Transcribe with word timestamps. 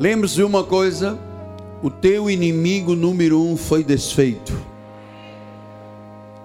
Lembre-se 0.00 0.36
de 0.36 0.42
uma 0.42 0.64
coisa: 0.64 1.18
o 1.82 1.90
teu 1.90 2.30
inimigo 2.30 2.94
número 2.96 3.38
um 3.38 3.54
foi 3.54 3.84
desfeito. 3.84 4.58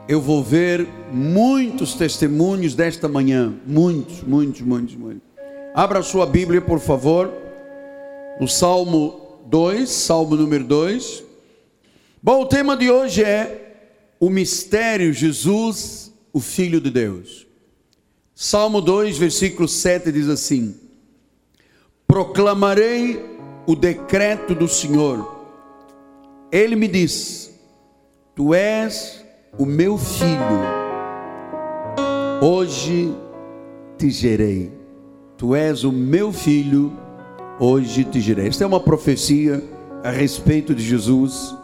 Eu 0.09 0.19
vou 0.19 0.43
ver 0.43 0.85
muitos 1.09 1.93
testemunhos 1.93 2.75
desta 2.75 3.07
manhã, 3.07 3.53
muitos, 3.65 4.23
muitos, 4.23 4.59
muitos, 4.59 4.95
muitos. 4.95 5.21
Abra 5.73 5.99
a 5.99 6.03
sua 6.03 6.25
Bíblia, 6.25 6.59
por 6.59 6.81
favor, 6.81 7.31
no 8.41 8.47
Salmo 8.47 9.39
2, 9.45 9.89
Salmo 9.89 10.35
número 10.35 10.65
2. 10.65 11.23
Bom, 12.21 12.41
o 12.41 12.45
tema 12.47 12.75
de 12.75 12.91
hoje 12.91 13.23
é 13.23 13.77
o 14.19 14.29
mistério 14.29 15.13
Jesus, 15.13 16.11
o 16.33 16.41
Filho 16.41 16.81
de 16.81 16.89
Deus. 16.91 17.47
Salmo 18.35 18.81
2, 18.81 19.17
versículo 19.17 19.65
7 19.65 20.11
diz 20.11 20.27
assim: 20.27 20.75
Proclamarei 22.05 23.34
o 23.65 23.75
decreto 23.75 24.53
do 24.53 24.67
Senhor. 24.67 25.45
Ele 26.51 26.75
me 26.75 26.87
diz: 26.87 27.53
Tu 28.35 28.53
és 28.53 29.23
o 29.57 29.65
meu 29.65 29.97
filho, 29.97 30.61
hoje 32.41 33.13
te 33.97 34.09
gerei. 34.09 34.71
Tu 35.37 35.53
és 35.53 35.83
o 35.83 35.91
meu 35.91 36.31
filho, 36.31 36.93
hoje 37.59 38.03
te 38.05 38.21
gerei. 38.21 38.47
Esta 38.47 38.63
é 38.63 38.67
uma 38.67 38.79
profecia 38.79 39.61
a 40.03 40.09
respeito 40.09 40.73
de 40.73 40.83
Jesus, 40.83 41.55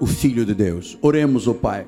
o 0.00 0.06
Filho 0.06 0.46
de 0.46 0.54
Deus. 0.54 0.96
Oremos, 1.02 1.46
o 1.46 1.50
oh 1.50 1.54
Pai. 1.54 1.86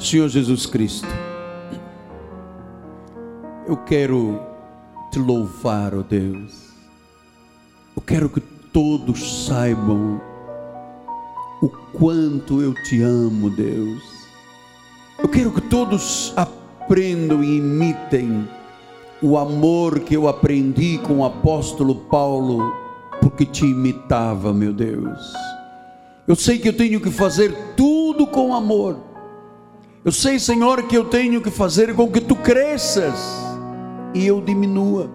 Senhor 0.00 0.30
Jesus 0.30 0.64
Cristo, 0.64 1.06
eu 3.68 3.76
quero 3.76 4.40
te 5.12 5.18
louvar, 5.18 5.94
ó 5.94 5.98
oh 5.98 6.02
Deus. 6.02 6.70
Eu 7.94 8.00
quero 8.00 8.30
que 8.30 8.40
todos 8.40 9.44
saibam 9.44 10.18
o 11.60 11.68
quanto 11.68 12.62
eu 12.62 12.72
te 12.82 13.02
amo, 13.02 13.50
Deus. 13.50 14.02
Eu 15.18 15.28
quero 15.28 15.52
que 15.52 15.60
todos 15.60 16.32
aprendam 16.34 17.44
e 17.44 17.58
imitem 17.58 18.48
o 19.20 19.36
amor 19.36 20.00
que 20.00 20.16
eu 20.16 20.26
aprendi 20.26 20.96
com 20.96 21.18
o 21.18 21.24
apóstolo 21.26 21.94
Paulo, 21.94 22.74
porque 23.20 23.44
te 23.44 23.66
imitava, 23.66 24.54
meu 24.54 24.72
Deus. 24.72 25.20
Eu 26.26 26.34
sei 26.34 26.58
que 26.58 26.70
eu 26.70 26.76
tenho 26.76 27.02
que 27.02 27.10
fazer 27.10 27.54
tudo 27.76 28.26
com 28.26 28.54
amor 28.54 29.09
eu 30.04 30.12
sei, 30.12 30.38
Senhor, 30.38 30.84
que 30.84 30.96
eu 30.96 31.04
tenho 31.04 31.40
que 31.40 31.50
fazer 31.50 31.94
com 31.94 32.10
que 32.10 32.20
tu 32.20 32.34
cresças 32.34 33.14
e 34.14 34.26
eu 34.26 34.40
diminua. 34.40 35.10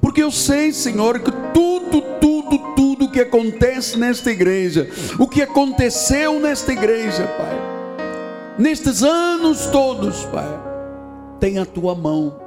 Porque 0.00 0.22
eu 0.22 0.30
sei, 0.30 0.72
Senhor, 0.72 1.20
que 1.20 1.30
tudo, 1.54 2.02
tudo, 2.20 2.58
tudo 2.74 3.10
que 3.10 3.20
acontece 3.20 3.96
nesta 3.96 4.30
igreja, 4.30 4.90
o 5.18 5.28
que 5.28 5.42
aconteceu 5.42 6.40
nesta 6.40 6.72
igreja, 6.72 7.26
Pai, 7.38 8.56
nestes 8.58 9.02
anos 9.02 9.66
todos, 9.66 10.24
Pai, 10.24 10.60
tem 11.38 11.58
a 11.58 11.64
tua 11.64 11.94
mão, 11.94 12.40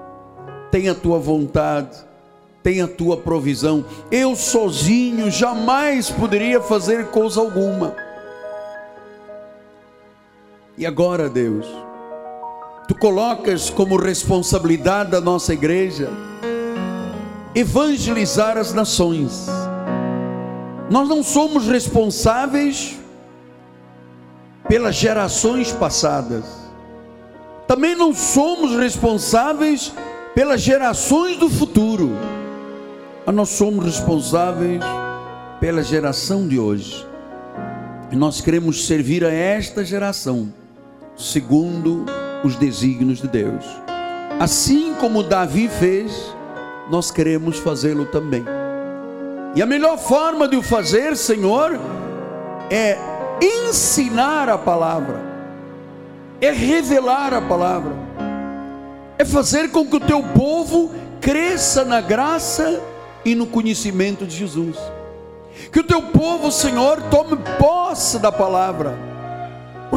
tem 0.70 0.90
a 0.90 0.96
tua 0.96 1.18
vontade, 1.18 1.98
tem 2.62 2.82
a 2.82 2.88
tua 2.88 3.16
provisão. 3.16 3.86
Eu 4.12 4.36
sozinho 4.36 5.32
jamais 5.32 6.10
poderia 6.10 6.60
fazer 6.60 7.08
coisa 7.08 7.40
alguma. 7.40 8.09
E 10.80 10.86
agora, 10.86 11.28
Deus, 11.28 11.66
tu 12.88 12.96
colocas 12.96 13.70
como 13.70 13.98
responsabilidade 13.98 15.12
da 15.12 15.20
nossa 15.20 15.54
igreja 15.54 16.10
evangelizar 17.54 18.58
as 18.58 18.74
nações. 18.74 19.46
Nós 20.90 21.10
não 21.10 21.22
somos 21.22 21.68
responsáveis 21.68 22.98
pelas 24.70 24.96
gerações 24.96 25.70
passadas. 25.74 26.46
Também 27.68 27.94
não 27.94 28.14
somos 28.14 28.74
responsáveis 28.80 29.92
pelas 30.34 30.62
gerações 30.62 31.36
do 31.36 31.50
futuro. 31.50 32.12
Mas 33.26 33.36
nós 33.36 33.50
somos 33.50 33.84
responsáveis 33.84 34.82
pela 35.60 35.84
geração 35.84 36.48
de 36.48 36.58
hoje. 36.58 37.06
E 38.14 38.16
nós 38.16 38.40
queremos 38.40 38.88
servir 38.88 39.26
a 39.26 39.30
esta 39.30 39.84
geração 39.84 40.58
segundo 41.20 42.06
os 42.44 42.56
desígnios 42.56 43.20
de 43.20 43.28
Deus. 43.28 43.66
Assim 44.40 44.96
como 44.96 45.22
Davi 45.22 45.68
fez, 45.68 46.34
nós 46.90 47.12
queremos 47.12 47.60
fazê-lo 47.60 48.06
também. 48.06 48.46
E 49.54 49.62
a 49.62 49.66
melhor 49.66 49.98
forma 49.98 50.48
de 50.48 50.56
o 50.56 50.62
fazer, 50.62 51.18
Senhor, 51.18 51.78
é 52.72 52.98
ensinar 53.42 54.48
a 54.48 54.58
palavra, 54.58 55.20
é 56.40 56.52
revelar 56.52 57.34
a 57.34 57.42
palavra, 57.42 57.92
é 59.18 59.26
fazer 59.26 59.72
com 59.72 59.86
que 59.86 59.98
o 59.98 60.00
teu 60.00 60.24
povo 60.24 60.92
cresça 61.20 61.84
na 61.84 62.00
graça 62.00 62.82
e 63.26 63.36
no 63.36 63.46
conhecimento 63.46 64.26
de 64.26 64.38
Jesus. 64.38 64.78
Que 65.74 65.82
o 65.82 65.84
teu 65.84 66.02
povo, 66.02 66.50
Senhor, 66.50 67.02
tome 67.10 67.38
posse 67.58 68.18
da 68.20 68.32
palavra 68.32 69.09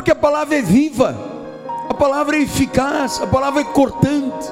porque 0.03 0.11
a 0.11 0.17
palavra 0.17 0.59
é 0.59 0.63
viva, 0.63 1.17
a 1.89 1.95
palavra 1.95 2.37
é 2.37 2.41
eficaz, 2.41 3.23
a 3.23 3.27
palavra 3.29 3.61
é 3.61 3.65
cortante, 3.65 4.51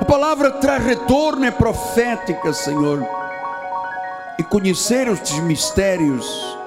a 0.00 0.04
palavra 0.04 0.50
traz 0.50 0.84
retorno, 0.84 1.44
é 1.44 1.52
profética, 1.52 2.52
Senhor. 2.52 3.06
E 4.40 4.42
conhecer 4.42 5.08
os 5.08 5.30
mistérios 5.38 6.58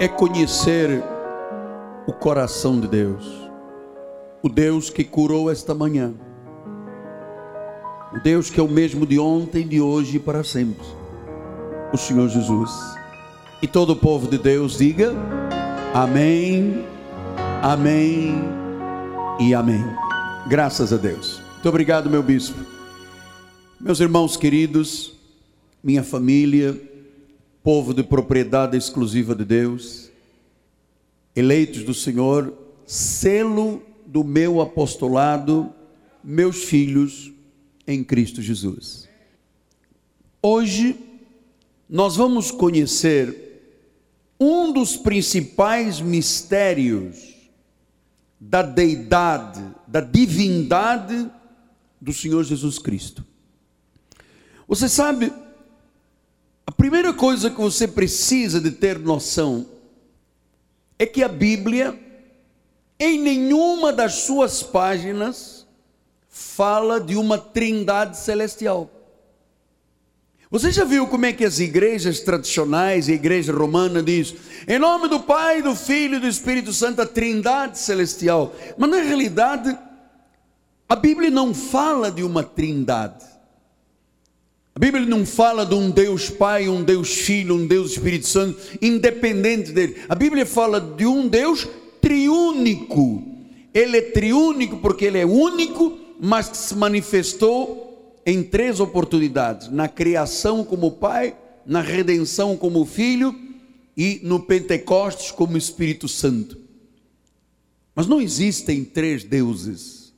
é 0.00 0.08
conhecer 0.08 1.00
o 2.08 2.12
coração 2.12 2.80
de 2.80 2.88
Deus, 2.88 3.48
o 4.42 4.48
Deus 4.48 4.90
que 4.90 5.04
curou 5.04 5.48
esta 5.48 5.72
manhã, 5.72 6.12
o 8.12 8.18
Deus 8.18 8.50
que 8.50 8.58
é 8.58 8.62
o 8.64 8.68
mesmo 8.68 9.06
de 9.06 9.16
ontem, 9.16 9.64
de 9.64 9.80
hoje 9.80 10.16
e 10.16 10.18
para 10.18 10.42
sempre, 10.42 10.84
o 11.92 11.96
Senhor 11.96 12.28
Jesus. 12.28 12.68
E 13.62 13.68
todo 13.68 13.90
o 13.90 13.96
povo 13.96 14.26
de 14.26 14.38
Deus 14.38 14.76
diga: 14.76 15.14
Amém, 15.94 16.86
Amém 17.60 18.32
e 19.38 19.52
Amém. 19.52 19.84
Graças 20.48 20.90
a 20.90 20.96
Deus. 20.96 21.38
Muito 21.52 21.68
obrigado, 21.68 22.08
meu 22.08 22.22
bispo. 22.22 22.58
Meus 23.78 24.00
irmãos 24.00 24.34
queridos, 24.34 25.12
minha 25.84 26.02
família, 26.02 26.80
povo 27.62 27.92
de 27.92 28.02
propriedade 28.02 28.74
exclusiva 28.74 29.34
de 29.34 29.44
Deus, 29.44 30.10
eleitos 31.36 31.82
do 31.84 31.92
Senhor, 31.92 32.54
selo 32.86 33.82
do 34.06 34.24
meu 34.24 34.62
apostolado, 34.62 35.70
meus 36.24 36.64
filhos 36.64 37.30
em 37.86 38.02
Cristo 38.02 38.40
Jesus. 38.40 39.06
Hoje 40.42 40.96
nós 41.86 42.16
vamos 42.16 42.50
conhecer 42.50 43.51
um 44.42 44.72
dos 44.72 44.96
principais 44.96 46.00
mistérios 46.00 47.32
da 48.40 48.60
deidade, 48.60 49.64
da 49.86 50.00
divindade 50.00 51.30
do 52.00 52.12
Senhor 52.12 52.42
Jesus 52.42 52.76
Cristo. 52.78 53.24
Você 54.66 54.88
sabe, 54.88 55.32
a 56.66 56.72
primeira 56.72 57.12
coisa 57.12 57.50
que 57.50 57.60
você 57.60 57.86
precisa 57.86 58.60
de 58.60 58.72
ter 58.72 58.98
noção 58.98 59.64
é 60.98 61.06
que 61.06 61.22
a 61.22 61.28
Bíblia, 61.28 61.96
em 62.98 63.20
nenhuma 63.20 63.92
das 63.92 64.14
suas 64.14 64.60
páginas, 64.60 65.66
fala 66.28 67.00
de 67.00 67.14
uma 67.14 67.38
trindade 67.38 68.18
celestial. 68.18 68.90
Você 70.52 70.70
já 70.70 70.84
viu 70.84 71.06
como 71.06 71.24
é 71.24 71.32
que 71.32 71.46
as 71.46 71.58
igrejas 71.58 72.20
tradicionais, 72.20 73.08
a 73.08 73.12
igreja 73.12 73.54
romana 73.54 74.02
diz, 74.02 74.34
em 74.68 74.78
nome 74.78 75.08
do 75.08 75.18
Pai, 75.18 75.62
do 75.62 75.74
Filho 75.74 76.16
e 76.16 76.20
do 76.20 76.28
Espírito 76.28 76.74
Santo, 76.74 77.00
a 77.00 77.06
trindade 77.06 77.78
celestial. 77.78 78.54
Mas 78.76 78.90
na 78.90 78.98
realidade, 78.98 79.74
a 80.86 80.94
Bíblia 80.94 81.30
não 81.30 81.54
fala 81.54 82.10
de 82.10 82.22
uma 82.22 82.42
trindade. 82.42 83.24
A 84.74 84.78
Bíblia 84.78 85.06
não 85.06 85.24
fala 85.24 85.64
de 85.64 85.74
um 85.74 85.90
Deus 85.90 86.28
Pai, 86.28 86.68
um 86.68 86.84
Deus 86.84 87.14
Filho, 87.14 87.54
um 87.54 87.66
Deus 87.66 87.92
Espírito 87.92 88.26
Santo, 88.26 88.60
independente 88.82 89.72
dele. 89.72 90.02
A 90.06 90.14
Bíblia 90.14 90.44
fala 90.44 90.78
de 90.78 91.06
um 91.06 91.28
Deus 91.28 91.66
triúnico. 91.98 93.22
Ele 93.72 93.96
é 93.96 94.02
triúnico 94.02 94.76
porque 94.82 95.06
ele 95.06 95.18
é 95.18 95.24
único, 95.24 95.98
mas 96.20 96.50
que 96.50 96.58
se 96.58 96.76
manifestou 96.76 97.91
em 98.24 98.42
três 98.42 98.80
oportunidades: 98.80 99.68
na 99.68 99.88
criação 99.88 100.64
como 100.64 100.92
Pai, 100.92 101.36
na 101.66 101.80
redenção 101.80 102.56
como 102.56 102.84
Filho 102.84 103.34
e 103.96 104.20
no 104.22 104.40
Pentecostes 104.40 105.30
como 105.30 105.56
Espírito 105.56 106.08
Santo. 106.08 106.58
Mas 107.94 108.06
não 108.06 108.20
existem 108.20 108.84
três 108.84 109.22
deuses. 109.22 110.12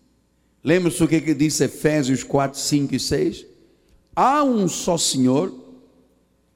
Lembra-se 0.62 1.02
o 1.02 1.08
que, 1.08 1.20
que 1.20 1.34
disse 1.34 1.64
Efésios 1.64 2.22
4, 2.22 2.58
5 2.58 2.94
e 2.94 3.00
6? 3.00 3.46
Há 4.16 4.44
um 4.44 4.68
só 4.68 4.96
Senhor, 4.96 5.52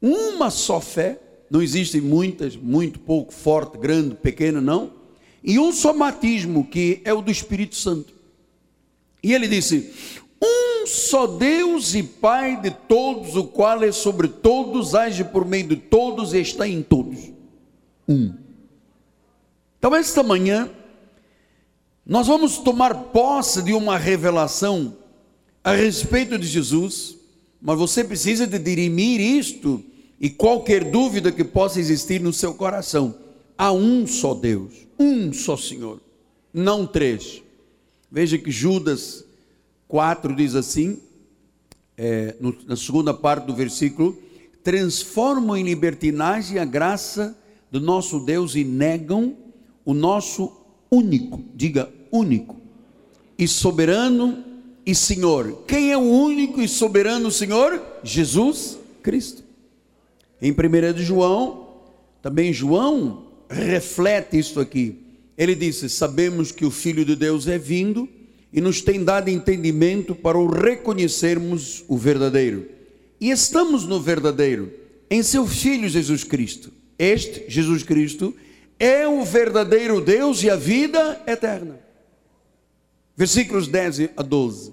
uma 0.00 0.48
só 0.48 0.80
fé, 0.80 1.20
não 1.50 1.60
existem 1.60 2.00
muitas, 2.00 2.56
muito 2.56 3.00
pouco, 3.00 3.32
forte, 3.32 3.76
grande, 3.76 4.14
pequeno, 4.14 4.60
não, 4.60 4.92
e 5.42 5.58
um 5.58 5.72
só 5.72 5.92
batismo, 5.92 6.66
que 6.66 7.00
é 7.04 7.12
o 7.12 7.20
do 7.20 7.30
Espírito 7.30 7.74
Santo. 7.74 8.14
E 9.22 9.34
ele 9.34 9.48
disse: 9.48 9.92
Um 10.42 10.86
só 10.86 11.26
Deus 11.26 11.94
e 11.94 12.02
Pai 12.02 12.60
de 12.60 12.70
todos, 12.70 13.36
o 13.36 13.44
qual 13.44 13.82
é 13.82 13.92
sobre 13.92 14.28
todos, 14.28 14.94
age 14.94 15.24
por 15.24 15.44
meio 15.44 15.68
de 15.68 15.76
todos 15.76 16.32
e 16.32 16.40
está 16.40 16.66
em 16.66 16.82
todos. 16.82 17.18
Um. 18.08 18.32
Então, 19.78 19.94
esta 19.94 20.22
manhã, 20.22 20.70
nós 22.04 22.26
vamos 22.26 22.58
tomar 22.58 22.94
posse 22.94 23.62
de 23.62 23.72
uma 23.72 23.98
revelação 23.98 24.96
a 25.62 25.72
respeito 25.72 26.38
de 26.38 26.46
Jesus, 26.46 27.18
mas 27.60 27.78
você 27.78 28.02
precisa 28.02 28.46
de 28.46 28.58
dirimir 28.58 29.20
isto 29.20 29.84
e 30.20 30.30
qualquer 30.30 30.84
dúvida 30.84 31.30
que 31.30 31.44
possa 31.44 31.78
existir 31.78 32.20
no 32.20 32.32
seu 32.32 32.54
coração. 32.54 33.14
Há 33.56 33.72
um 33.72 34.06
só 34.06 34.34
Deus, 34.34 34.72
um 34.98 35.32
só 35.32 35.56
Senhor, 35.56 36.00
não 36.52 36.86
três. 36.86 37.42
Veja 38.10 38.38
que 38.38 38.50
Judas 38.50 39.24
4 39.88 40.36
diz 40.36 40.54
assim, 40.54 41.00
é, 41.96 42.36
no, 42.38 42.54
na 42.66 42.76
segunda 42.76 43.12
parte 43.12 43.46
do 43.46 43.54
versículo: 43.54 44.16
transformam 44.62 45.56
em 45.56 45.64
libertinagem 45.64 46.58
a 46.58 46.64
graça 46.64 47.36
do 47.70 47.80
nosso 47.80 48.20
Deus 48.20 48.54
e 48.54 48.62
negam 48.62 49.36
o 49.84 49.94
nosso 49.94 50.52
único, 50.90 51.42
diga 51.54 51.90
único, 52.12 52.56
e 53.38 53.48
soberano 53.48 54.44
e 54.84 54.94
Senhor. 54.94 55.64
Quem 55.66 55.90
é 55.90 55.96
o 55.96 56.02
único 56.02 56.60
e 56.60 56.68
soberano 56.68 57.30
Senhor? 57.30 57.82
Jesus 58.04 58.78
Cristo. 59.02 59.42
Em 60.40 60.52
1 60.52 60.92
de 60.94 61.02
João, 61.02 61.68
também 62.22 62.52
João 62.52 63.24
reflete 63.48 64.38
isto 64.38 64.60
aqui. 64.60 64.98
Ele 65.36 65.54
disse: 65.54 65.88
Sabemos 65.88 66.52
que 66.52 66.64
o 66.64 66.70
Filho 66.70 67.04
de 67.04 67.16
Deus 67.16 67.48
é 67.48 67.58
vindo 67.58 68.08
e 68.52 68.60
nos 68.60 68.80
tem 68.80 69.04
dado 69.04 69.28
entendimento 69.28 70.14
para 70.14 70.38
o 70.38 70.46
reconhecermos 70.46 71.84
o 71.86 71.96
verdadeiro. 71.96 72.66
E 73.20 73.30
estamos 73.30 73.84
no 73.84 74.00
verdadeiro, 74.00 74.72
em 75.10 75.22
seu 75.22 75.46
Filho 75.46 75.88
Jesus 75.88 76.24
Cristo. 76.24 76.72
Este, 76.98 77.44
Jesus 77.48 77.82
Cristo, 77.82 78.34
é 78.78 79.06
o 79.06 79.24
verdadeiro 79.24 80.00
Deus 80.00 80.42
e 80.42 80.50
a 80.50 80.56
vida 80.56 81.22
eterna. 81.26 81.78
Versículos 83.16 83.68
10 83.68 84.10
a 84.16 84.22
12. 84.22 84.72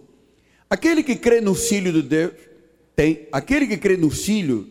Aquele 0.70 1.04
que 1.04 1.16
crê 1.16 1.42
no 1.42 1.56
Filho 1.56 1.92
de 1.92 2.02
Deus 2.02 2.34
tem, 2.96 3.28
aquele 3.32 3.68
que 3.68 3.78
crê 3.78 3.98
no 3.98 4.10
Filho 4.10 4.68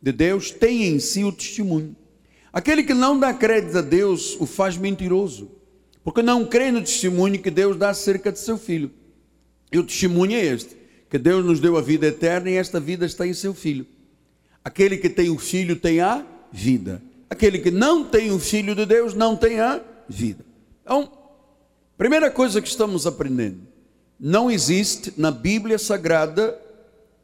de 0.00 0.12
Deus 0.12 0.50
tem 0.50 0.84
em 0.84 0.98
si 0.98 1.24
o 1.24 1.32
testemunho. 1.32 1.96
Aquele 2.52 2.82
que 2.82 2.94
não 2.94 3.18
dá 3.18 3.34
crédito 3.34 3.78
a 3.78 3.82
Deus 3.82 4.36
o 4.40 4.46
faz 4.46 4.76
mentiroso, 4.76 5.50
porque 6.06 6.22
não 6.22 6.44
crê 6.44 6.70
no 6.70 6.80
testemunho 6.80 7.42
que 7.42 7.50
Deus 7.50 7.76
dá 7.76 7.90
acerca 7.90 8.30
de 8.30 8.38
seu 8.38 8.56
filho. 8.56 8.92
E 9.72 9.76
o 9.76 9.82
testemunho 9.82 10.36
é 10.36 10.44
este: 10.44 10.76
que 11.10 11.18
Deus 11.18 11.44
nos 11.44 11.58
deu 11.58 11.76
a 11.76 11.80
vida 11.80 12.06
eterna 12.06 12.48
e 12.48 12.54
esta 12.54 12.78
vida 12.78 13.04
está 13.04 13.26
em 13.26 13.34
seu 13.34 13.52
filho. 13.52 13.84
Aquele 14.64 14.98
que 14.98 15.10
tem 15.10 15.30
o 15.30 15.36
filho 15.36 15.74
tem 15.74 16.00
a 16.00 16.24
vida. 16.52 17.02
Aquele 17.28 17.58
que 17.58 17.72
não 17.72 18.04
tem 18.04 18.30
o 18.30 18.38
filho 18.38 18.72
de 18.76 18.86
Deus 18.86 19.14
não 19.14 19.36
tem 19.36 19.58
a 19.58 19.80
vida. 20.08 20.46
Então, 20.84 21.10
primeira 21.98 22.30
coisa 22.30 22.62
que 22.62 22.68
estamos 22.68 23.04
aprendendo: 23.04 23.62
não 24.16 24.48
existe 24.48 25.12
na 25.16 25.32
Bíblia 25.32 25.76
Sagrada 25.76 26.56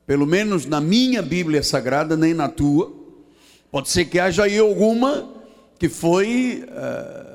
pelo 0.04 0.26
menos 0.26 0.66
na 0.66 0.80
minha 0.80 1.22
Bíblia 1.22 1.62
Sagrada, 1.62 2.16
nem 2.16 2.34
na 2.34 2.48
tua. 2.48 2.92
Pode 3.70 3.90
ser 3.90 4.06
que 4.06 4.18
haja 4.18 4.42
aí 4.42 4.58
alguma 4.58 5.30
que 5.78 5.88
foi 5.88 6.64
uh, 6.66 7.31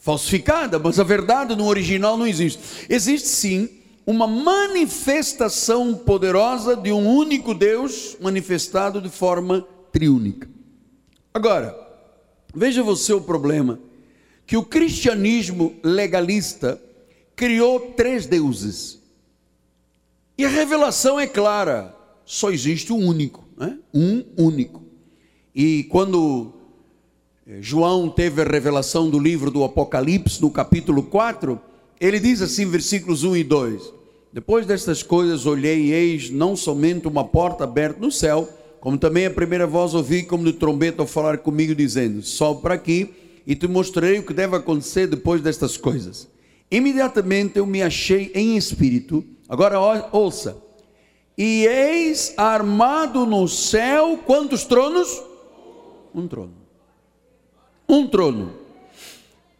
falsificada, 0.00 0.78
mas 0.78 0.98
a 0.98 1.04
verdade 1.04 1.54
no 1.54 1.66
original 1.66 2.16
não 2.16 2.26
existe. 2.26 2.86
Existe 2.88 3.28
sim 3.28 3.68
uma 4.06 4.26
manifestação 4.26 5.94
poderosa 5.94 6.74
de 6.74 6.90
um 6.90 7.06
único 7.06 7.54
Deus 7.54 8.16
manifestado 8.20 9.00
de 9.00 9.10
forma 9.10 9.64
triúnica. 9.92 10.48
Agora, 11.32 11.78
veja 12.52 12.82
você 12.82 13.12
o 13.12 13.20
problema 13.20 13.78
que 14.46 14.56
o 14.56 14.64
cristianismo 14.64 15.76
legalista 15.84 16.80
criou 17.36 17.92
três 17.92 18.26
deuses. 18.26 19.00
E 20.36 20.44
a 20.44 20.48
revelação 20.48 21.20
é 21.20 21.26
clara: 21.26 21.94
só 22.24 22.50
existe 22.50 22.92
um 22.92 23.06
único, 23.06 23.46
né? 23.56 23.78
um 23.92 24.24
único. 24.36 24.82
E 25.54 25.84
quando 25.84 26.52
João 27.58 28.08
teve 28.08 28.42
a 28.42 28.44
revelação 28.44 29.10
do 29.10 29.18
livro 29.18 29.50
do 29.50 29.64
Apocalipse, 29.64 30.40
no 30.40 30.50
capítulo 30.50 31.02
4, 31.02 31.60
ele 32.00 32.20
diz 32.20 32.40
assim, 32.40 32.66
versículos 32.66 33.24
1 33.24 33.36
e 33.38 33.44
2: 33.44 33.92
Depois 34.32 34.66
destas 34.66 35.02
coisas 35.02 35.46
olhei 35.46 35.86
e 35.86 35.92
eis 35.92 36.30
não 36.30 36.54
somente 36.54 37.08
uma 37.08 37.24
porta 37.24 37.64
aberta 37.64 37.98
no 38.00 38.12
céu, 38.12 38.48
como 38.80 38.96
também 38.96 39.26
a 39.26 39.30
primeira 39.30 39.66
voz 39.66 39.94
ouvi 39.94 40.22
como 40.22 40.44
de 40.44 40.52
trombeta 40.52 41.02
ao 41.02 41.06
falar 41.06 41.38
comigo, 41.38 41.74
dizendo: 41.74 42.22
Sobe 42.22 42.62
para 42.62 42.74
aqui 42.74 43.10
e 43.46 43.56
te 43.56 43.66
mostrarei 43.66 44.18
o 44.18 44.22
que 44.22 44.32
deve 44.32 44.54
acontecer 44.56 45.06
depois 45.06 45.42
destas 45.42 45.76
coisas. 45.76 46.28
Imediatamente 46.70 47.58
eu 47.58 47.66
me 47.66 47.82
achei 47.82 48.30
em 48.34 48.56
espírito 48.56 49.24
Agora 49.50 49.80
ouça. 50.12 50.62
E 51.36 51.66
eis 51.66 52.32
armado 52.36 53.26
no 53.26 53.48
céu 53.48 54.16
quantos 54.24 54.64
tronos? 54.64 55.20
Um 56.14 56.28
trono. 56.28 56.59
Um 57.90 58.06
trono. 58.06 58.54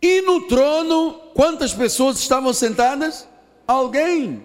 E 0.00 0.23
no 0.23 0.43
trono, 0.43 1.15
quantas 1.35 1.75
pessoas 1.75 2.17
estavam 2.21 2.53
sentadas? 2.53 3.27
Alguém. 3.67 4.44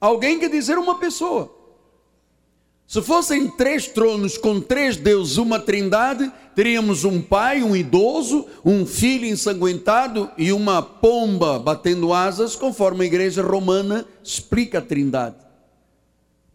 Alguém 0.00 0.40
quer 0.40 0.50
dizer 0.50 0.76
uma 0.76 0.98
pessoa. 0.98 1.48
Se 2.88 3.00
fossem 3.00 3.48
três 3.48 3.86
tronos 3.86 4.36
com 4.36 4.60
três 4.60 4.96
deuses, 4.96 5.38
uma 5.38 5.60
trindade, 5.60 6.30
teríamos 6.56 7.04
um 7.04 7.22
pai, 7.22 7.62
um 7.62 7.76
idoso, 7.76 8.46
um 8.64 8.84
filho 8.84 9.26
ensanguentado 9.26 10.28
e 10.36 10.52
uma 10.52 10.82
pomba 10.82 11.56
batendo 11.56 12.12
asas, 12.12 12.56
conforme 12.56 13.04
a 13.04 13.06
igreja 13.06 13.42
romana 13.42 14.04
explica 14.24 14.78
a 14.78 14.82
trindade. 14.82 15.36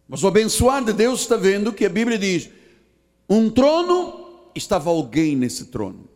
Mas 0.06 0.22
o 0.22 0.28
abençoado 0.28 0.86
de 0.86 0.92
Deus 0.92 1.20
está 1.20 1.36
vendo 1.36 1.72
que 1.72 1.86
a 1.86 1.90
Bíblia 1.90 2.18
diz: 2.18 2.50
um 3.28 3.48
trono, 3.48 4.26
estava 4.54 4.90
alguém 4.90 5.34
nesse 5.34 5.64
trono. 5.66 6.09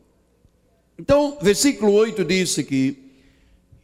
Então, 0.99 1.39
versículo 1.41 1.93
8 1.93 2.25
diz 2.25 2.59
aqui: 2.59 3.05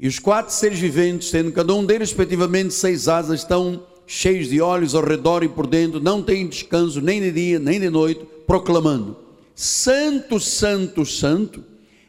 e 0.03 0.09
os 0.09 0.19
quatro 0.19 0.51
seres 0.55 0.79
viventes, 0.79 1.31
tendo 1.31 1.53
cada 1.53 1.75
um 1.75 1.85
deles 1.85 2.09
respectivamente 2.09 2.73
seis 2.73 3.07
asas, 3.07 3.41
estão 3.41 3.87
cheios 4.07 4.49
de 4.49 4.59
olhos 4.59 4.95
ao 4.95 5.05
redor 5.05 5.45
e 5.45 5.49
por 5.49 5.67
dentro, 5.67 6.01
não 6.01 6.23
têm 6.23 6.49
descanso 6.49 7.03
nem 7.03 7.21
de 7.21 7.31
dia 7.31 7.59
nem 7.59 7.79
de 7.79 7.91
noite, 7.91 8.27
proclamando: 8.47 9.15
Santo, 9.55 10.41
Santo, 10.41 11.05
Santo, 11.05 11.63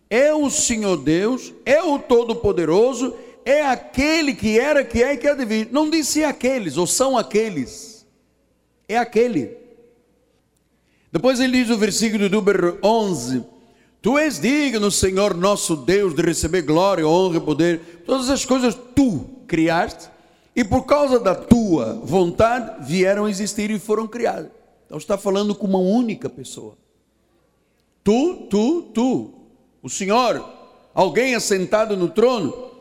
é 0.09 0.33
o 0.33 0.49
Senhor 0.49 1.03
Deus, 1.03 1.53
é 1.65 1.83
o 1.83 1.99
Todo-Poderoso, 1.99 3.13
é 3.43 3.61
aquele 3.61 4.33
que 4.33 4.57
era, 4.57 4.85
que 4.85 5.03
é 5.03 5.15
e 5.15 5.17
que 5.17 5.27
há 5.27 5.33
de 5.33 5.43
vir. 5.43 5.67
Não 5.69 5.89
disse 5.89 6.23
aqueles, 6.23 6.77
ou 6.77 6.87
são 6.87 7.17
aqueles, 7.17 8.07
é 8.87 8.97
aquele. 8.97 9.57
Depois 11.11 11.41
ele 11.41 11.61
diz 11.61 11.69
o 11.69 11.77
versículo 11.77 12.29
do 12.29 12.37
número 12.37 12.79
11: 12.81 13.43
Tu 14.01 14.17
és 14.17 14.39
digno, 14.39 14.89
Senhor 14.89 15.35
nosso 15.35 15.75
Deus, 15.75 16.15
de 16.15 16.23
receber 16.23 16.63
glória, 16.63 17.07
honra 17.07 17.37
e 17.37 17.41
poder. 17.41 18.03
Todas 18.05 18.29
as 18.31 18.43
coisas 18.43 18.75
tu 18.95 19.25
criaste 19.47 20.09
e 20.55 20.63
por 20.63 20.85
causa 20.85 21.19
da 21.19 21.35
tua 21.35 21.93
vontade 22.03 22.83
vieram 22.83 23.25
a 23.25 23.29
existir 23.29 23.69
e 23.69 23.77
foram 23.77 24.07
criadas. 24.07 24.49
Então 24.85 24.97
está 24.97 25.17
falando 25.19 25.53
com 25.53 25.67
uma 25.67 25.77
única 25.77 26.29
pessoa. 26.29 26.75
Tu, 28.03 28.47
tu, 28.49 28.81
tu, 28.93 29.33
o 29.83 29.89
Senhor, 29.89 30.43
alguém 30.95 31.35
assentado 31.35 31.95
no 31.95 32.09
trono. 32.09 32.71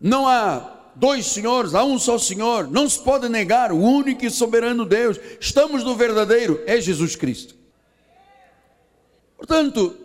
Não 0.00 0.26
há 0.26 0.90
dois 0.96 1.26
senhores, 1.26 1.72
há 1.72 1.84
um 1.84 2.00
só 2.00 2.18
Senhor. 2.18 2.68
Não 2.68 2.88
se 2.88 2.98
pode 2.98 3.28
negar 3.28 3.70
o 3.70 3.78
único 3.78 4.26
e 4.26 4.30
soberano 4.30 4.84
Deus. 4.84 5.20
Estamos 5.40 5.84
no 5.84 5.94
verdadeiro, 5.94 6.60
é 6.66 6.80
Jesus 6.80 7.14
Cristo. 7.14 7.54
Portanto, 9.36 9.96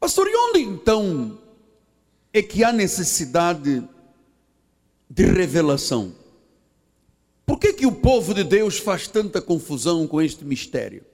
pastor, 0.00 0.26
e 0.26 0.34
onde 0.34 0.60
então 0.60 1.38
é 2.32 2.42
que 2.42 2.64
há 2.64 2.72
necessidade 2.72 3.86
de 5.08 5.24
revelação. 5.26 6.14
Por 7.44 7.58
que, 7.58 7.72
que 7.72 7.86
o 7.86 7.92
povo 7.92 8.32
de 8.32 8.44
Deus 8.44 8.78
faz 8.78 9.06
tanta 9.06 9.42
confusão 9.42 10.06
com 10.06 10.22
este 10.22 10.44
mistério? 10.44 11.04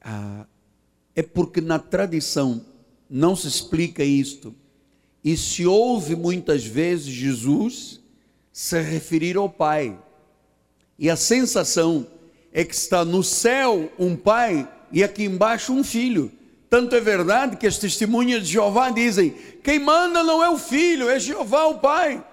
Ah, 0.00 0.46
é 1.14 1.22
porque 1.22 1.60
na 1.60 1.78
tradição 1.78 2.64
não 3.10 3.34
se 3.34 3.48
explica 3.48 4.04
isto 4.04 4.54
e 5.24 5.36
se 5.36 5.66
ouve 5.66 6.14
muitas 6.14 6.64
vezes 6.64 7.06
Jesus 7.06 8.00
se 8.52 8.80
referir 8.80 9.36
ao 9.36 9.50
Pai. 9.50 9.98
E 10.98 11.10
a 11.10 11.16
sensação 11.16 12.06
é 12.52 12.64
que 12.64 12.74
está 12.74 13.04
no 13.04 13.22
céu 13.22 13.92
um 13.98 14.16
pai 14.16 14.66
e 14.90 15.04
aqui 15.04 15.24
embaixo 15.24 15.72
um 15.72 15.84
filho. 15.84 16.32
Tanto 16.68 16.96
é 16.96 17.00
verdade 17.00 17.56
que 17.56 17.66
as 17.66 17.78
testemunhas 17.78 18.46
de 18.46 18.52
Jeová 18.54 18.90
dizem: 18.90 19.34
quem 19.62 19.78
manda 19.78 20.22
não 20.22 20.42
é 20.44 20.50
o 20.50 20.58
filho, 20.58 21.08
é 21.08 21.18
Jeová 21.18 21.66
o 21.66 21.78
Pai. 21.78 22.24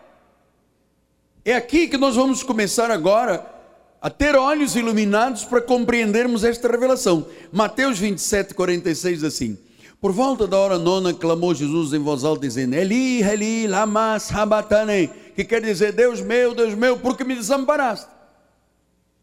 É 1.45 1.55
aqui 1.55 1.87
que 1.87 1.97
nós 1.97 2.15
vamos 2.15 2.41
começar 2.41 2.89
agora 2.89 3.53
a 4.01 4.09
ter 4.09 4.35
olhos 4.35 4.75
iluminados 4.75 5.45
para 5.45 5.61
compreendermos 5.61 6.43
esta 6.43 6.69
revelação. 6.69 7.25
Mateus 7.51 7.99
27, 7.99 8.53
46 8.53 9.19
diz 9.19 9.23
assim: 9.23 9.57
Por 10.01 10.11
volta 10.11 10.47
da 10.47 10.57
hora 10.57 10.79
nona, 10.79 11.13
clamou 11.13 11.53
Jesus 11.53 11.93
em 11.93 11.99
voz 11.99 12.23
alta, 12.23 12.41
dizendo: 12.41 12.75
Eli, 12.75 13.21
Eli, 13.21 13.67
lama 13.67 14.17
sabatane, 14.19 15.09
que 15.35 15.43
quer 15.43 15.61
dizer: 15.61 15.91
Deus 15.91 16.21
meu, 16.21 16.55
Deus 16.55 16.73
meu, 16.73 16.97
por 16.97 17.15
que 17.15 17.23
me 17.23 17.35
desamparaste? 17.35 18.07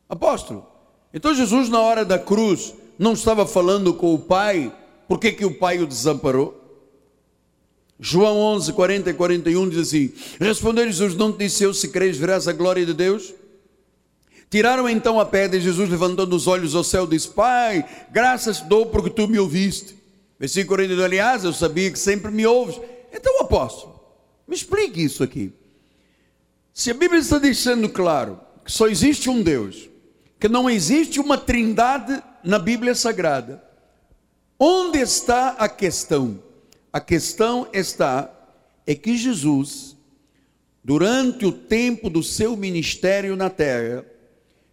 Apóstolo, 0.09 0.67
então 1.12 1.35
Jesus, 1.35 1.69
na 1.69 1.81
hora 1.81 2.05
da 2.05 2.19
cruz, 2.19 2.75
não 2.99 3.12
estava 3.12 3.47
falando 3.47 3.95
com 3.95 4.14
o 4.14 4.19
Pai, 4.19 4.73
por 5.11 5.19
que, 5.19 5.33
que 5.33 5.45
o 5.45 5.52
Pai 5.52 5.76
o 5.81 5.88
desamparou? 5.88 6.57
João 7.99 8.37
11, 8.37 8.73
40 8.75 9.11
e 9.11 9.12
41 9.12 9.69
diz 9.69 9.88
assim: 9.88 10.12
Respondeu 10.38 10.87
Jesus: 10.87 11.17
Não 11.17 11.33
te 11.33 11.38
disse 11.38 11.64
eu, 11.64 11.75
se 11.75 11.88
creres, 11.88 12.17
verás 12.17 12.47
a 12.47 12.52
glória 12.52 12.87
de 12.87 12.95
Deus? 12.95 13.35
Tiraram 14.49 14.88
então 14.88 15.19
a 15.19 15.26
pedra 15.26 15.57
e 15.57 15.61
Jesus, 15.61 15.90
levantando 15.90 16.37
os 16.37 16.47
olhos 16.47 16.76
ao 16.76 16.85
céu, 16.85 17.09
disse: 17.09 17.26
Pai, 17.26 17.85
graças 18.12 18.59
te 18.59 18.67
dou 18.67 18.87
porque 18.87 19.11
tu 19.11 19.26
me 19.26 19.37
ouviste. 19.37 19.97
Versículo 20.38 20.76
42, 20.76 21.05
aliás, 21.05 21.43
eu 21.43 21.52
sabia 21.52 21.90
que 21.90 21.99
sempre 21.99 22.31
me 22.31 22.47
ouves. 22.47 22.81
Então, 23.12 23.40
apóstolo, 23.40 24.00
me 24.47 24.55
explique 24.55 25.02
isso 25.02 25.25
aqui. 25.25 25.52
Se 26.73 26.93
a 26.93 26.95
Bíblia 26.95 27.21
está 27.21 27.40
deixando 27.40 27.88
claro 27.88 28.38
que 28.64 28.71
só 28.71 28.87
existe 28.87 29.29
um 29.29 29.43
Deus, 29.43 29.90
que 30.38 30.49
não 30.49 30.71
existe 30.71 31.19
uma 31.19 31.37
trindade 31.37 32.23
na 32.45 32.61
Bíblia 32.61 32.95
Sagrada, 32.95 33.69
onde 34.61 35.00
está 35.00 35.57
a 35.59 35.69
questão? 35.69 36.40
A 36.93 37.00
questão 37.00 37.67
está 37.73 38.31
é 38.87 38.95
que 38.95 39.17
Jesus, 39.17 39.97
durante 40.85 41.47
o 41.47 41.52
tempo 41.52 42.11
do 42.11 42.23
seu 42.23 42.57
ministério 42.57 43.35
na 43.35 43.49
terra, 43.49 44.05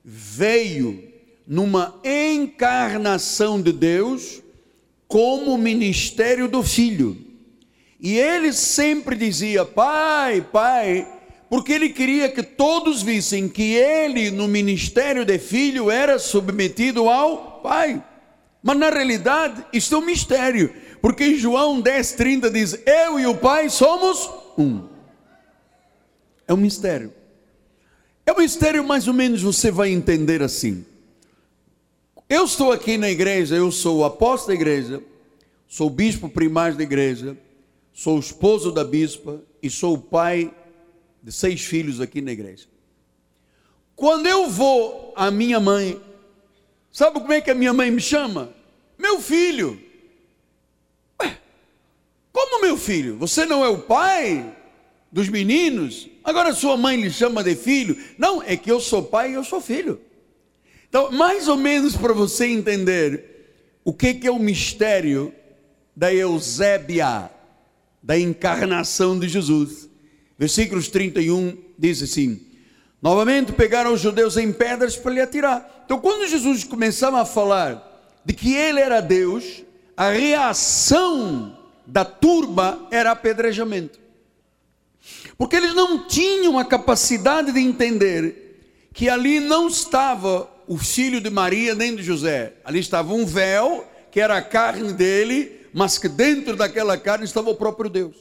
veio 0.04 1.04
numa 1.48 2.00
encarnação 2.04 3.62
de 3.62 3.72
Deus 3.72 4.42
como 5.08 5.58
ministério 5.58 6.48
do 6.48 6.62
Filho. 6.62 7.18
E 8.00 8.18
ele 8.18 8.52
sempre 8.52 9.16
dizia: 9.16 9.64
Pai, 9.66 10.46
Pai, 10.52 11.08
porque 11.50 11.72
ele 11.74 11.90
queria 11.90 12.30
que 12.30 12.44
todos 12.44 13.02
vissem 13.02 13.48
que 13.48 13.76
ele, 13.76 14.30
no 14.32 14.48
ministério 14.48 15.24
de 15.24 15.40
filho, 15.40 15.90
era 15.90 16.20
submetido 16.20 17.08
ao 17.10 17.62
Pai. 17.62 18.04
Mas 18.68 18.78
na 18.80 18.90
realidade, 18.90 19.66
isto 19.72 19.96
é 19.96 19.98
um 19.98 20.06
mistério, 20.06 20.76
porque 21.02 21.24
em 21.24 21.38
João 21.38 21.82
10,30 21.82 22.52
diz: 22.52 22.78
Eu 22.86 23.18
e 23.18 23.26
o 23.26 23.34
Pai 23.34 23.70
somos 23.70 24.30
um. 24.58 24.90
É 26.46 26.54
um 26.54 26.58
mistério. 26.58 27.14
É 28.26 28.34
um 28.34 28.40
mistério, 28.40 28.84
mais 28.84 29.08
ou 29.08 29.14
menos, 29.14 29.42
você 29.42 29.72
vai 29.72 29.90
entender 29.92 30.44
assim. 30.44 30.86
Eu 32.28 32.44
estou 32.44 32.74
aqui 32.74 32.98
na 32.98 33.10
igreja, 33.10 33.56
eu 33.56 33.72
sou 33.72 34.00
o 34.00 34.04
apóstolo 34.04 34.50
da 34.50 34.62
igreja, 34.62 35.02
sou 35.66 35.90
bispo 35.90 36.28
primário 36.28 36.76
da 36.76 36.84
igreja, 36.84 37.38
sou 37.94 38.20
esposo 38.20 38.70
da 38.70 38.84
bispa 38.84 39.42
e 39.64 39.70
sou 39.70 39.94
o 39.94 40.02
pai 40.02 40.54
de 41.24 41.32
seis 41.32 41.62
filhos 41.62 42.02
aqui 42.02 42.20
na 42.20 42.34
igreja. 42.34 42.66
Quando 43.96 44.28
eu 44.28 44.50
vou 44.50 45.14
à 45.16 45.32
minha 45.32 45.58
mãe, 45.58 46.02
sabe 46.92 47.22
como 47.22 47.32
é 47.32 47.40
que 47.40 47.50
a 47.50 47.56
minha 47.56 47.72
mãe 47.72 47.90
me 47.90 48.02
chama? 48.02 48.57
Meu 48.98 49.22
filho. 49.22 49.80
Ué, 51.22 51.38
como 52.32 52.62
meu 52.62 52.78
filho? 52.78 53.18
Você 53.18 53.46
não 53.46 53.64
é 53.64 53.70
o 53.70 53.80
pai 53.80 54.56
dos 55.12 55.30
meninos? 55.30 56.10
Agora 56.24 56.54
sua 56.54 56.76
mãe 56.76 57.00
lhe 57.00 57.12
chama 57.12 57.44
de 57.44 57.56
filho. 57.56 57.98
Não, 58.18 58.42
é 58.42 58.58
que 58.58 58.72
eu 58.72 58.80
sou 58.80 59.04
pai 59.04 59.32
e 59.32 59.34
eu 59.36 59.44
sou 59.44 59.62
filho. 59.62 60.02
Então, 60.90 61.12
mais 61.12 61.48
ou 61.48 61.58
menos 61.58 61.96
para 61.96 62.14
você 62.14 62.48
entender 62.48 63.38
o 63.84 63.94
que, 63.94 64.14
que 64.14 64.28
é 64.28 64.32
o 64.32 64.40
mistério 64.40 65.34
da 65.96 66.14
Eusébia, 66.14 67.30
da 68.02 68.18
encarnação 68.18 69.20
de 69.20 69.28
Jesus. 69.28 69.90
Versículos 70.38 70.88
31 70.88 71.58
diz 71.78 72.02
assim: 72.02 72.42
Novamente 73.02 73.52
pegaram 73.52 73.94
os 73.94 74.02
judeus 74.02 74.38
em 74.38 74.52
pedras 74.52 74.96
para 74.96 75.14
lhe 75.14 75.22
atirar. 75.22 75.84
Então, 75.86 76.00
quando 76.00 76.28
Jesus 76.28 76.64
começava 76.64 77.22
a 77.22 77.26
falar 77.26 77.97
de 78.28 78.34
que 78.34 78.54
ele 78.54 78.82
era 78.82 79.00
Deus, 79.00 79.64
a 79.96 80.10
reação 80.10 81.58
da 81.86 82.04
turba 82.04 82.88
era 82.92 83.12
apedrejamento 83.12 84.08
porque 85.38 85.56
eles 85.56 85.74
não 85.74 86.08
tinham 86.08 86.58
a 86.58 86.66
capacidade 86.66 87.52
de 87.52 87.60
entender 87.60 88.90
que 88.94 89.08
ali 89.08 89.40
não 89.40 89.68
estava 89.68 90.50
o 90.68 90.78
filho 90.78 91.22
de 91.22 91.30
Maria 91.30 91.76
nem 91.76 91.96
de 91.96 92.02
José, 92.02 92.54
ali 92.66 92.80
estava 92.80 93.14
um 93.14 93.26
véu, 93.26 93.88
que 94.12 94.20
era 94.20 94.36
a 94.36 94.42
carne 94.42 94.92
dele, 94.94 95.68
mas 95.72 95.98
que 95.98 96.10
dentro 96.10 96.56
daquela 96.56 96.98
carne 96.98 97.24
estava 97.24 97.52
o 97.52 97.56
próprio 97.56 97.90
Deus. 97.90 98.16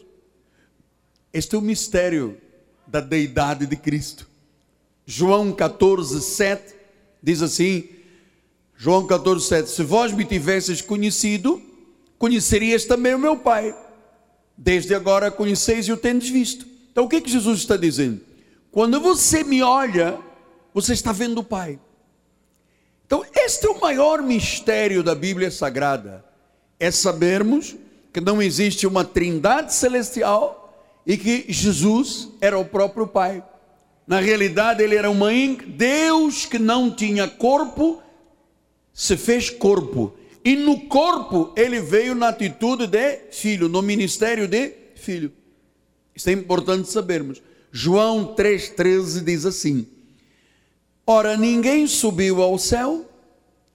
Este 1.32 1.54
é 1.54 1.58
o 1.58 1.62
mistério 1.62 2.36
da 2.86 3.00
deidade 3.00 3.66
de 3.66 3.76
Cristo. 3.76 4.28
João 5.06 5.52
14, 5.52 6.20
7 6.20 6.74
diz 7.22 7.40
assim: 7.40 7.88
João 8.76 9.06
14, 9.06 9.46
7: 9.46 9.70
Se 9.70 9.82
vós 9.82 10.12
me 10.12 10.24
tivesses 10.24 10.80
conhecido, 10.80 11.62
conhecerias 12.18 12.84
também 12.84 13.14
o 13.14 13.18
meu 13.18 13.36
Pai. 13.36 13.74
Desde 14.56 14.94
agora 14.94 15.30
conheceis 15.30 15.86
e 15.86 15.92
o 15.92 15.96
tendes 15.96 16.28
visto. 16.28 16.66
Então 16.90 17.04
o 17.04 17.08
que, 17.08 17.20
que 17.20 17.30
Jesus 17.30 17.60
está 17.60 17.76
dizendo? 17.76 18.20
Quando 18.70 19.00
você 19.00 19.44
me 19.44 19.62
olha, 19.62 20.18
você 20.72 20.92
está 20.92 21.12
vendo 21.12 21.38
o 21.38 21.44
Pai. 21.44 21.78
Então, 23.06 23.24
este 23.34 23.66
é 23.66 23.70
o 23.70 23.80
maior 23.80 24.20
mistério 24.20 25.02
da 25.02 25.14
Bíblia 25.14 25.50
Sagrada: 25.50 26.24
é 26.78 26.90
sabermos 26.90 27.76
que 28.12 28.20
não 28.20 28.42
existe 28.42 28.86
uma 28.86 29.04
trindade 29.04 29.72
celestial 29.72 30.84
e 31.06 31.16
que 31.16 31.46
Jesus 31.48 32.28
era 32.40 32.58
o 32.58 32.64
próprio 32.64 33.06
Pai. 33.06 33.44
Na 34.06 34.20
realidade, 34.20 34.82
ele 34.82 34.96
era 34.96 35.10
uma 35.10 35.30
Deus 35.66 36.46
que 36.46 36.58
não 36.58 36.90
tinha 36.90 37.28
corpo, 37.28 38.02
se 38.96 39.14
fez 39.14 39.50
corpo. 39.50 40.14
E 40.42 40.56
no 40.56 40.86
corpo 40.86 41.52
ele 41.54 41.80
veio 41.80 42.14
na 42.14 42.28
atitude 42.28 42.86
de 42.86 43.18
filho, 43.30 43.68
no 43.68 43.82
ministério 43.82 44.48
de 44.48 44.72
filho. 44.94 45.30
Isso 46.14 46.30
é 46.30 46.32
importante 46.32 46.90
sabermos. 46.90 47.42
João 47.70 48.34
3,13 48.34 49.22
diz 49.22 49.44
assim: 49.44 49.86
Ora, 51.06 51.36
ninguém 51.36 51.86
subiu 51.86 52.40
ao 52.40 52.58
céu, 52.58 53.04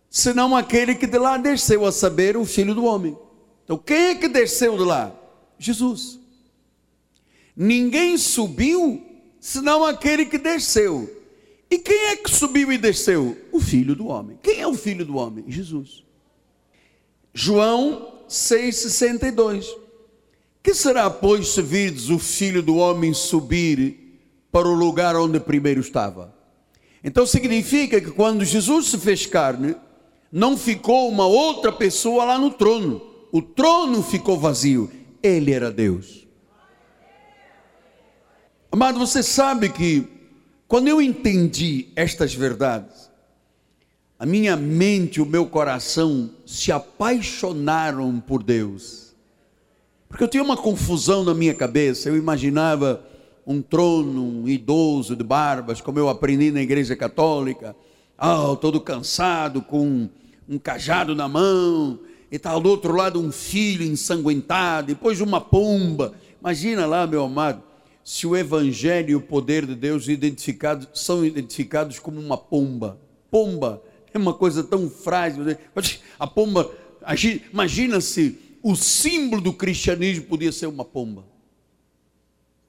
senão 0.10 0.56
aquele 0.58 0.96
que 0.96 1.06
de 1.06 1.20
lá 1.20 1.38
desceu, 1.38 1.86
a 1.86 1.92
saber, 1.92 2.36
o 2.36 2.44
Filho 2.44 2.74
do 2.74 2.86
Homem. 2.86 3.16
Então, 3.64 3.78
quem 3.78 4.08
é 4.08 4.16
que 4.16 4.28
desceu 4.28 4.76
de 4.76 4.84
lá? 4.84 5.16
Jesus. 5.60 6.20
Ninguém 7.56 8.18
subiu, 8.18 9.06
senão 9.40 9.86
aquele 9.86 10.26
que 10.26 10.40
desceu. 10.40 11.21
E 11.72 11.80
quem 11.80 12.08
é 12.08 12.18
que 12.18 12.30
subiu 12.30 12.70
e 12.70 12.78
desceu? 12.78 13.38
O 13.50 13.62
Filho 13.62 13.96
do 13.96 14.08
Homem. 14.08 14.38
Quem 14.44 14.60
é 14.60 14.68
o 14.68 14.74
Filho 14.74 15.06
do 15.06 15.16
Homem? 15.16 15.46
Jesus. 15.48 16.04
João 17.34 18.12
6,62. 18.28 19.66
Que 20.62 20.74
será, 20.74 21.10
pois, 21.10 21.48
se 21.48 21.62
virdes 21.62 22.10
o 22.10 22.20
filho 22.20 22.62
do 22.62 22.76
homem 22.76 23.14
subir 23.14 24.20
para 24.52 24.68
o 24.68 24.76
lugar 24.76 25.16
onde 25.16 25.40
primeiro 25.40 25.80
estava? 25.80 26.36
Então 27.04 27.26
significa 27.26 28.00
que 28.00 28.12
quando 28.12 28.46
Jesus 28.46 28.90
se 28.90 28.98
fez 29.00 29.26
carne, 29.26 29.76
não 30.32 30.56
ficou 30.56 31.10
uma 31.10 31.26
outra 31.26 31.72
pessoa 31.72 32.26
lá 32.26 32.38
no 32.38 32.52
trono. 32.52 33.02
O 33.32 33.42
trono 33.42 34.04
ficou 34.04 34.38
vazio. 34.38 34.92
Ele 35.24 35.52
era 35.52 35.72
Deus. 35.72 36.28
Amado, 38.72 39.00
você 39.00 39.24
sabe 39.24 39.70
que 39.70 40.08
quando 40.72 40.88
eu 40.88 41.02
entendi 41.02 41.90
estas 41.98 42.34
verdades, 42.34 43.12
a 44.18 44.26
minha 44.26 44.56
mente 44.56 45.18
e 45.18 45.22
o 45.22 45.26
meu 45.26 45.46
coração 45.46 46.30
se 46.46 46.72
apaixonaram 46.72 48.22
por 48.22 48.42
Deus. 48.42 49.14
Porque 50.08 50.24
eu 50.24 50.30
tinha 50.30 50.42
uma 50.42 50.56
confusão 50.56 51.26
na 51.26 51.34
minha 51.34 51.54
cabeça, 51.54 52.08
eu 52.08 52.16
imaginava 52.16 53.04
um 53.46 53.62
trono, 53.62 54.24
um 54.24 54.48
idoso 54.48 55.14
de 55.14 55.26
barbas, 55.26 55.82
como 55.82 56.00
eu 56.00 56.08
aprendi 56.08 56.52
na 56.52 56.62
igreja 56.62 56.96
católica, 56.96 57.76
oh, 58.18 58.56
todo 58.56 58.80
cansado, 58.80 59.62
com 59.62 60.08
um 60.48 60.58
cajado 60.58 61.14
na 61.14 61.28
mão, 61.28 62.00
e 62.32 62.38
está 62.38 62.58
do 62.58 62.70
outro 62.70 62.96
lado 62.96 63.20
um 63.20 63.30
filho 63.30 63.84
ensanguentado, 63.84 64.88
depois 64.88 65.20
uma 65.20 65.42
pomba. 65.42 66.14
Imagina 66.40 66.86
lá, 66.86 67.06
meu 67.06 67.26
amado, 67.26 67.62
se 68.04 68.26
o 68.26 68.36
evangelho 68.36 69.12
e 69.12 69.16
o 69.16 69.22
poder 69.22 69.66
de 69.66 69.76
Deus 69.76 70.06
são 70.94 71.26
identificados 71.26 72.00
como 72.00 72.20
uma 72.20 72.38
pomba. 72.38 73.00
Pomba 73.30 73.82
é 74.14 74.18
uma 74.18 74.34
coisa 74.34 74.64
tão 74.64 74.90
frágil. 74.90 75.44
A 76.20 76.28
pomba, 76.28 76.72
imagina 77.52 78.02
se 78.02 78.38
o 78.62 78.76
símbolo 78.76 79.42
do 79.42 79.54
cristianismo 79.54 80.26
podia 80.26 80.52
ser 80.52 80.68
uma 80.68 80.86
pomba. 80.86 81.26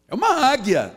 É 0.09 0.15
uma 0.15 0.47
águia. 0.47 0.95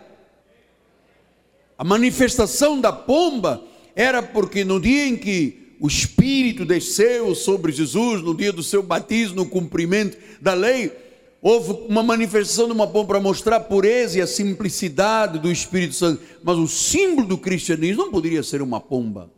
A 1.77 1.83
manifestação 1.83 2.79
da 2.79 2.91
pomba 2.91 3.63
era 3.95 4.21
porque 4.21 4.63
no 4.63 4.79
dia 4.79 5.07
em 5.07 5.17
que 5.17 5.75
o 5.79 5.87
Espírito 5.87 6.65
desceu 6.65 7.35
sobre 7.35 7.71
Jesus, 7.71 8.21
no 8.21 8.35
dia 8.35 8.51
do 8.51 8.63
seu 8.63 8.81
batismo, 8.81 9.37
no 9.37 9.45
cumprimento 9.45 10.17
da 10.41 10.53
lei, 10.53 10.91
houve 11.47 11.73
uma 11.87 12.01
manifestação 12.01 12.65
de 12.65 12.71
uma 12.71 12.87
pomba 12.87 13.09
para 13.09 13.19
mostrar 13.19 13.57
a 13.57 13.59
pureza 13.59 14.17
e 14.17 14.21
a 14.21 14.25
simplicidade 14.25 15.37
do 15.37 15.51
Espírito 15.51 15.93
Santo. 15.93 16.19
Mas 16.43 16.57
o 16.57 16.67
símbolo 16.67 17.27
do 17.27 17.37
cristianismo 17.37 18.05
não 18.05 18.11
poderia 18.11 18.41
ser 18.41 18.63
uma 18.63 18.81
pomba. 18.81 19.29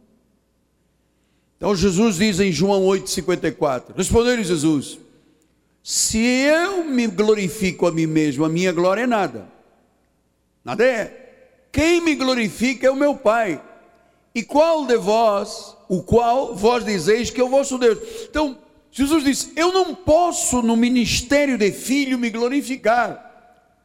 Então 1.58 1.76
Jesus 1.76 2.16
diz 2.16 2.40
em 2.40 2.50
João 2.50 2.84
8,54: 2.84 3.94
Respondeu-lhe 3.94 4.46
Jesus: 4.46 4.98
Se 5.84 6.18
eu 6.18 6.86
me 6.86 7.08
glorifico 7.08 7.86
a 7.86 7.92
mim 7.92 8.06
mesmo, 8.06 8.46
a 8.46 8.50
minha 8.50 8.72
glória 8.72 9.02
é 9.02 9.08
nada. 9.08 9.50
Nada 10.64 10.86
é. 10.86 11.26
Quem 11.74 12.00
me 12.00 12.16
glorifica 12.16 12.88
é 12.88 12.90
o 12.90 12.96
meu 12.96 13.18
Pai. 13.18 13.62
E 14.34 14.44
qual 14.44 14.86
de 14.86 14.96
vós, 14.96 15.76
o 15.90 16.02
qual 16.02 16.56
vós 16.56 16.86
dizeis 16.86 17.30
que 17.30 17.42
é 17.42 17.44
o 17.44 17.50
vosso 17.50 17.78
Deus? 17.78 18.00
Então, 18.30 18.58
Jesus 18.98 19.24
disse: 19.24 19.52
Eu 19.56 19.72
não 19.72 19.94
posso 19.94 20.64
no 20.64 20.76
ministério 20.76 21.56
de 21.56 21.72
filho 21.72 22.18
me 22.18 22.32
glorificar. 22.32 23.26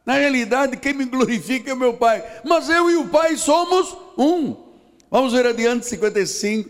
Na 0.03 0.15
realidade, 0.15 0.75
quem 0.75 0.91
me 0.91 1.05
glorifica 1.05 1.69
é 1.69 1.73
o 1.73 1.77
meu 1.77 1.93
Pai. 1.93 2.23
Mas 2.43 2.67
eu 2.67 2.89
e 2.89 2.95
o 2.95 3.07
Pai 3.09 3.37
somos 3.37 3.95
um. 4.17 4.55
Vamos 5.11 5.31
ver 5.31 5.45
adiante, 5.45 5.85
55. 5.85 6.67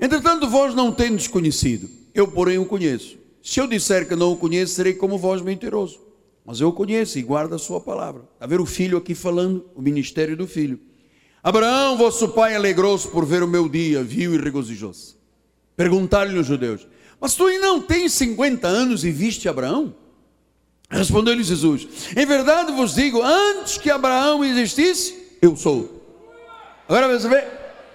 Entretanto, 0.00 0.48
vós 0.48 0.72
não 0.72 0.92
tendes 0.92 1.26
conhecido, 1.26 1.90
eu, 2.14 2.28
porém, 2.28 2.58
o 2.58 2.64
conheço. 2.64 3.18
Se 3.42 3.58
eu 3.58 3.66
disser 3.66 4.06
que 4.06 4.14
não 4.14 4.32
o 4.32 4.36
conheço, 4.36 4.74
serei 4.74 4.94
como 4.94 5.18
vós 5.18 5.42
mentiroso. 5.42 6.00
Mas 6.46 6.60
eu 6.60 6.68
o 6.68 6.72
conheço 6.72 7.18
e 7.18 7.22
guardo 7.22 7.54
a 7.54 7.58
sua 7.58 7.80
palavra. 7.80 8.22
Está 8.34 8.46
ver 8.46 8.60
o 8.60 8.66
filho 8.66 8.98
aqui 8.98 9.16
falando, 9.16 9.66
o 9.74 9.82
ministério 9.82 10.36
do 10.36 10.46
filho. 10.46 10.78
Abraão, 11.42 11.98
vosso 11.98 12.28
pai, 12.28 12.54
alegrou-se 12.54 13.08
por 13.08 13.26
ver 13.26 13.42
o 13.42 13.48
meu 13.48 13.68
dia, 13.68 14.00
viu 14.04 14.32
e 14.32 14.38
regozijou-se. 14.38 15.16
Perguntaram-lhe 15.76 16.38
os 16.38 16.46
judeus: 16.46 16.86
Mas 17.20 17.34
tu 17.34 17.48
não 17.58 17.80
tens 17.80 18.12
50 18.14 18.66
anos 18.66 19.04
e 19.04 19.10
viste 19.10 19.48
Abraão? 19.48 19.94
Respondeu-lhe 20.88 21.44
Jesus: 21.44 21.86
Em 22.16 22.26
verdade 22.26 22.72
vos 22.72 22.94
digo, 22.94 23.22
antes 23.22 23.78
que 23.78 23.90
Abraão 23.90 24.44
existisse, 24.44 25.14
eu 25.40 25.54
sou. 25.54 26.00
Agora 26.88 27.06
você 27.06 27.28
vê, 27.28 27.44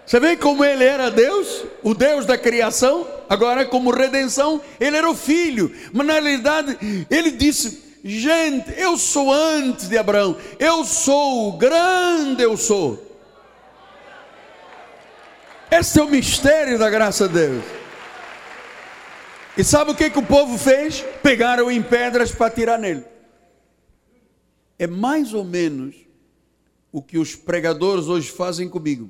você 0.06 0.20
vê 0.20 0.38
como 0.38 0.64
ele 0.64 0.84
era 0.84 1.10
Deus, 1.10 1.66
o 1.84 1.94
Deus 1.94 2.26
da 2.26 2.38
criação, 2.38 3.06
agora 3.28 3.66
como 3.66 3.92
redenção, 3.92 4.62
ele 4.80 4.96
era 4.96 5.10
o 5.10 5.16
filho, 5.16 5.74
mas 5.92 6.06
na 6.08 6.14
realidade 6.14 6.78
ele 7.10 7.32
disse: 7.32 7.84
Gente, 8.04 8.72
eu 8.78 8.96
sou 8.98 9.34
antes 9.34 9.90
de 9.90 9.98
Abraão, 9.98 10.38
eu 10.60 10.86
sou 10.86 11.50
o 11.50 11.58
grande, 11.58 12.44
eu 12.44 12.56
sou. 12.56 13.04
Esse 15.72 16.00
é 16.00 16.04
o 16.04 16.08
mistério 16.08 16.78
da 16.78 16.90
graça 16.90 17.28
de 17.28 17.34
Deus. 17.34 17.85
E 19.58 19.64
sabe 19.64 19.92
o 19.92 19.96
que, 19.96 20.10
que 20.10 20.20
o 20.20 20.26
povo 20.26 20.58
fez? 20.58 21.02
Pegaram 21.24 21.72
em 21.72 21.82
pedras 21.82 22.32
para 22.32 22.52
tirar 22.54 22.78
nele. 22.78 23.06
É 24.78 24.86
mais 24.86 25.34
ou 25.34 25.46
menos 25.46 25.96
o 26.92 27.02
que 27.02 27.18
os 27.18 27.36
pregadores 27.36 28.08
hoje 28.08 28.30
fazem 28.30 28.68
comigo. 28.68 29.10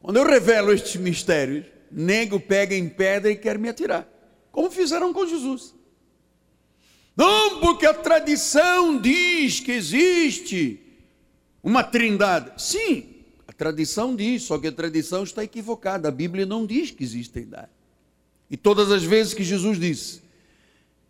Quando 0.00 0.16
eu 0.16 0.24
revelo 0.24 0.72
estes 0.72 0.96
mistérios, 0.96 1.66
nego 1.90 2.40
pega 2.40 2.74
em 2.74 2.88
pedra 2.88 3.30
e 3.30 3.36
quer 3.36 3.58
me 3.58 3.68
atirar, 3.68 4.08
como 4.50 4.70
fizeram 4.70 5.12
com 5.12 5.26
Jesus. 5.26 5.74
Não, 7.16 7.60
porque 7.60 7.86
a 7.86 7.94
tradição 7.94 9.00
diz 9.00 9.60
que 9.60 9.72
existe 9.72 10.80
uma 11.62 11.82
trindade. 11.82 12.62
Sim, 12.62 13.24
a 13.46 13.52
tradição 13.52 14.14
diz, 14.14 14.42
só 14.42 14.58
que 14.58 14.66
a 14.66 14.72
tradição 14.72 15.22
está 15.22 15.42
equivocada. 15.42 16.08
A 16.08 16.12
Bíblia 16.12 16.44
não 16.44 16.66
diz 16.66 16.90
que 16.90 17.02
existe 17.02 17.32
trindade. 17.32 17.75
E 18.50 18.56
todas 18.56 18.90
as 18.90 19.02
vezes 19.02 19.34
que 19.34 19.42
Jesus 19.42 19.78
disse: 19.78 20.22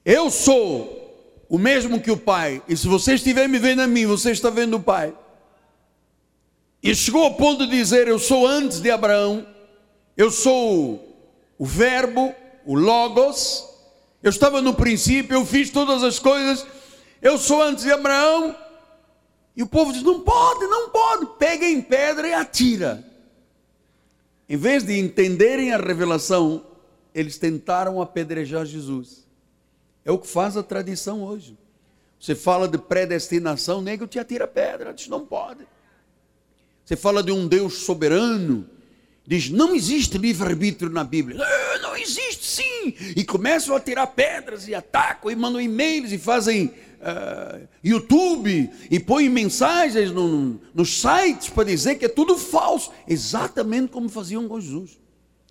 Eu 0.05 0.31
sou 0.31 1.45
o 1.49 1.59
mesmo 1.59 2.01
que 2.01 2.11
o 2.11 2.17
Pai, 2.17 2.63
e 2.69 2.77
se 2.77 2.89
você 2.89 3.15
estiver 3.15 3.49
me 3.49 3.59
vendo 3.59 3.83
a 3.83 3.87
mim, 3.87 4.07
você 4.07 4.31
está 4.31 4.51
vendo 4.51 4.77
o 4.77 4.83
Pai. 4.83 5.15
E 6.83 6.95
chegou 6.95 7.25
ao 7.25 7.35
ponto 7.35 7.67
de 7.67 7.77
dizer: 7.77 8.09
Eu 8.09 8.19
sou 8.19 8.47
antes 8.47 8.81
de 8.81 8.91
Abraão, 8.91 9.47
eu 10.17 10.31
sou 10.31 11.17
o 11.59 11.65
Verbo, 11.65 12.35
o 12.65 12.75
Logos, 12.75 13.65
eu 14.23 14.31
estava 14.31 14.61
no 14.61 14.75
princípio, 14.75 15.37
eu 15.37 15.47
fiz 15.47 15.71
todas 15.71 16.03
as 16.03 16.19
coisas, 16.19 16.67
eu 17.21 17.39
sou 17.39 17.63
antes 17.63 17.85
de 17.85 17.93
Abraão. 17.93 18.57
E 19.57 19.63
o 19.63 19.67
povo 19.67 19.93
diz: 19.93 20.03
não 20.03 20.21
pode, 20.21 20.67
não 20.67 20.91
pode. 20.91 21.27
Pega 21.39 21.67
em 21.67 21.81
pedra 21.81 22.29
e 22.29 22.35
atira. 22.35 23.05
Em 24.49 24.57
vez 24.57 24.85
de 24.85 24.99
entenderem 24.99 25.73
a 25.73 25.79
revelação, 25.79 26.65
eles 27.17 27.39
tentaram 27.39 28.03
apedrejar 28.03 28.67
Jesus. 28.67 29.27
É 30.05 30.13
o 30.13 30.19
que 30.19 30.27
faz 30.27 30.55
a 30.55 30.63
tradição 30.63 31.23
hoje. 31.23 31.57
Você 32.21 32.35
fala 32.35 32.69
de 32.69 32.77
predestinação, 32.77 33.81
nego 33.81 34.07
te 34.07 34.19
atira 34.19 34.47
pedra, 34.47 34.93
diz 34.93 35.09
não 35.09 35.25
pode. 35.25 35.67
Você 36.85 36.95
fala 36.95 37.23
de 37.23 37.33
um 37.33 37.49
Deus 37.49 37.79
soberano, 37.79 38.69
diz 39.27 39.49
não 39.49 39.75
existe 39.75 40.19
livre-arbítrio 40.19 40.91
na 40.91 41.03
Bíblia. 41.03 41.39
Não, 41.39 41.83
não 41.89 41.97
existe 41.97 42.45
sim. 42.45 42.95
E 43.17 43.25
começam 43.25 43.75
a 43.75 43.81
tirar 43.81 44.09
pedras 44.09 44.69
e 44.69 44.75
atacam 44.75 45.31
e 45.31 45.35
mandam 45.35 45.59
e-mails 45.59 46.13
e 46.13 46.19
fazem 46.19 46.67
uh, 46.67 47.67
YouTube 47.83 48.71
e 48.91 49.01
põem 49.01 49.31
mensagens 49.31 50.11
no, 50.13 50.61
nos 50.75 51.01
sites 51.01 51.49
para 51.49 51.65
dizer 51.65 51.95
que 51.95 52.05
é 52.05 52.11
tudo 52.11 52.37
falso. 52.37 52.93
Exatamente 53.09 53.89
como 53.91 54.07
faziam 54.11 54.47
com 54.47 54.61
Jesus. 54.61 55.06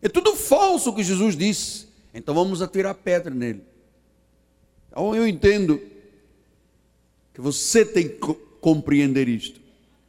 É 0.05 0.07
tudo 0.07 0.35
falso 0.35 0.91
o 0.91 0.93
que 0.93 1.03
Jesus 1.03 1.35
disse. 1.35 1.87
Então 2.13 2.35
vamos 2.35 2.61
atirar 2.61 2.93
pedra 2.93 3.33
nele. 3.33 3.63
Então 4.87 5.15
eu 5.15 5.27
entendo 5.27 5.81
que 7.33 7.41
você 7.41 7.83
tem 7.83 8.09
que 8.09 8.33
compreender 8.61 9.27
isto. 9.27 9.59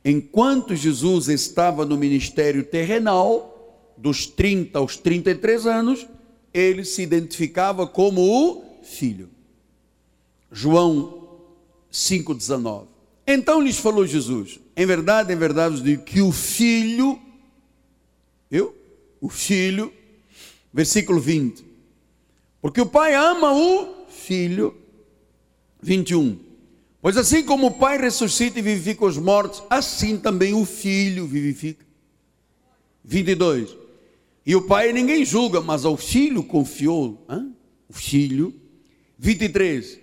Enquanto 0.04 0.76
Jesus 0.76 1.30
estava 1.30 1.86
no 1.86 1.96
ministério 1.96 2.62
terrenal, 2.62 3.94
dos 3.96 4.26
30 4.26 4.78
aos 4.78 4.98
33 4.98 5.66
anos, 5.66 6.06
ele 6.52 6.84
se 6.84 7.00
identificava 7.00 7.86
como 7.86 8.20
o 8.20 8.62
filho. 8.82 9.30
João 10.52 11.26
5,19. 11.90 12.84
Então 13.26 13.62
lhes 13.62 13.78
falou 13.78 14.06
Jesus: 14.06 14.60
Em 14.76 14.84
verdade, 14.84 15.32
em 15.32 15.36
verdade 15.36 15.76
vos 15.76 15.82
digo 15.82 16.02
que 16.02 16.20
o 16.20 16.30
filho, 16.30 17.18
eu, 18.50 18.75
o 19.20 19.28
filho, 19.28 19.92
versículo 20.72 21.20
20, 21.20 21.64
porque 22.60 22.80
o 22.80 22.86
pai 22.86 23.14
ama 23.14 23.52
o 23.52 24.06
filho, 24.08 24.76
21. 25.82 26.38
Pois 27.00 27.16
assim 27.16 27.44
como 27.44 27.68
o 27.68 27.74
pai 27.74 27.98
ressuscita 27.98 28.58
e 28.58 28.62
vivifica 28.62 29.04
os 29.04 29.16
mortos, 29.16 29.62
assim 29.70 30.18
também 30.18 30.52
o 30.54 30.64
filho 30.64 31.26
vivifica. 31.26 31.86
22. 33.04 33.76
E 34.44 34.56
o 34.56 34.62
pai 34.62 34.92
ninguém 34.92 35.24
julga, 35.24 35.60
mas 35.60 35.84
ao 35.84 35.96
filho 35.96 36.42
confiou. 36.42 37.24
Hein? 37.30 37.54
O 37.88 37.92
filho. 37.92 38.52
23. 39.18 40.00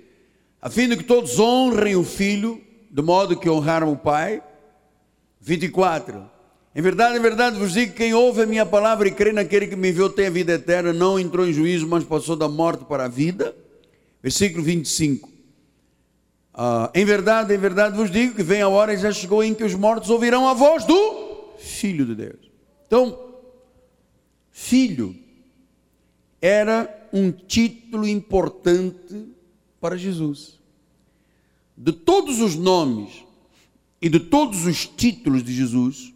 A 0.61 0.69
fim 0.69 0.87
de 0.87 0.95
que 0.95 1.03
todos 1.03 1.39
honrem 1.39 1.97
o 1.97 2.03
filho, 2.05 2.61
de 2.89 3.01
modo 3.01 3.37
que 3.37 3.49
honraram 3.49 3.91
o 3.91 3.97
pai. 3.97 4.41
24. 5.41 6.31
Em 6.75 6.81
verdade, 6.81 7.17
em 7.17 7.21
verdade 7.21 7.59
vos 7.59 7.73
digo: 7.73 7.93
quem 7.93 8.13
ouve 8.13 8.41
a 8.41 8.45
minha 8.45 8.65
palavra 8.65 9.07
e 9.07 9.11
crê 9.11 9.31
naquele 9.31 9.67
que 9.67 9.75
me 9.75 9.89
enviou 9.89 10.09
tem 10.09 10.27
a 10.27 10.29
vida 10.29 10.53
eterna, 10.53 10.91
não 10.91 11.19
entrou 11.19 11.47
em 11.47 11.53
juízo, 11.53 11.87
mas 11.87 12.03
passou 12.03 12.35
da 12.35 12.49
morte 12.49 12.85
para 12.85 13.05
a 13.05 13.07
vida. 13.07 13.55
Versículo 14.21 14.63
25. 14.63 15.29
Ah, 16.53 16.91
em 16.93 17.03
verdade, 17.03 17.53
em 17.53 17.57
verdade 17.57 17.97
vos 17.97 18.11
digo 18.11 18.35
que 18.35 18.43
vem 18.43 18.61
a 18.61 18.69
hora 18.69 18.93
e 18.93 18.97
já 18.97 19.11
chegou 19.11 19.43
em 19.43 19.53
que 19.53 19.63
os 19.63 19.75
mortos 19.75 20.09
ouvirão 20.09 20.47
a 20.47 20.53
voz 20.53 20.85
do 20.85 21.53
Filho 21.57 22.05
de 22.05 22.15
Deus. 22.15 22.51
Então, 22.85 23.33
filho 24.51 25.15
era 26.41 27.09
um 27.11 27.31
título 27.31 28.07
importante 28.07 29.27
para 29.79 29.97
Jesus. 29.97 30.59
De 31.75 31.91
todos 31.91 32.39
os 32.39 32.55
nomes 32.55 33.23
e 34.01 34.09
de 34.09 34.19
todos 34.19 34.65
os 34.65 34.85
títulos 34.85 35.43
de 35.43 35.53
Jesus, 35.53 36.12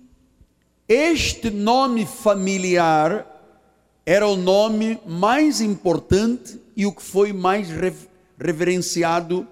este 0.88 1.50
nome 1.50 2.06
familiar 2.06 3.26
era 4.06 4.26
o 4.26 4.38
nome 4.38 5.00
mais 5.06 5.60
importante 5.60 6.62
e 6.76 6.86
o 6.86 6.94
que 6.94 7.04
foi 7.04 7.34
mais 7.34 7.68
reverenciado 8.40 9.46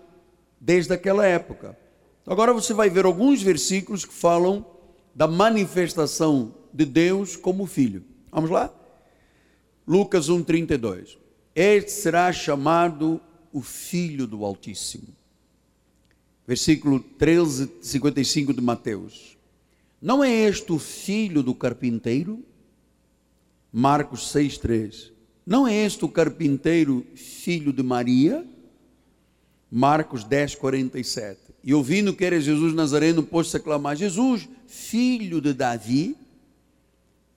desde 0.62 0.94
aquela 0.94 1.26
época. 1.26 1.78
Agora 2.26 2.54
você 2.54 2.74
vai 2.74 2.90
ver 2.90 3.06
alguns 3.06 3.42
versículos 3.42 4.06
que 4.06 4.14
falam 4.14 4.66
da 5.14 5.28
manifestação 5.28 6.56
de 6.74 6.86
Deus 6.86 7.36
como 7.36 7.66
filho. 7.66 8.04
Vamos 8.32 8.50
lá? 8.50 8.74
Lucas 9.86 10.30
1:32. 10.30 11.18
Este 11.54 11.92
será 11.92 12.32
chamado 12.32 13.20
o 13.52 13.62
filho 13.62 14.26
do 14.26 14.44
Altíssimo. 14.44 15.08
Versículo 16.48 17.00
13, 17.00 17.72
55 17.82 18.54
de 18.54 18.62
Mateus. 18.62 19.35
Não 20.06 20.24
é 20.24 20.32
este 20.32 20.72
o 20.72 20.78
filho 20.78 21.42
do 21.42 21.56
carpinteiro? 21.56 22.46
Marcos 23.74 24.32
6:3. 24.32 25.12
Não 25.44 25.68
é 25.68 25.74
este 25.84 26.06
o 26.06 26.08
carpinteiro 26.08 27.04
filho 27.16 27.74
de 27.74 27.82
Maria? 27.82 28.46
Marcos 29.72 30.24
10, 30.24 30.54
47. 30.54 31.40
E 31.64 31.74
ouvindo 31.74 32.14
que 32.14 32.24
era 32.24 32.40
Jesus 32.40 32.72
Nazareno, 32.76 33.24
pôs-se 33.24 33.58
a 33.58 33.60
clamar: 33.60 33.96
Jesus, 33.96 34.48
filho 34.68 35.42
de 35.42 35.54
Davi. 35.54 36.16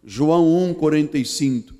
João 0.04 0.70
1, 0.70 0.74
45. 0.74 1.72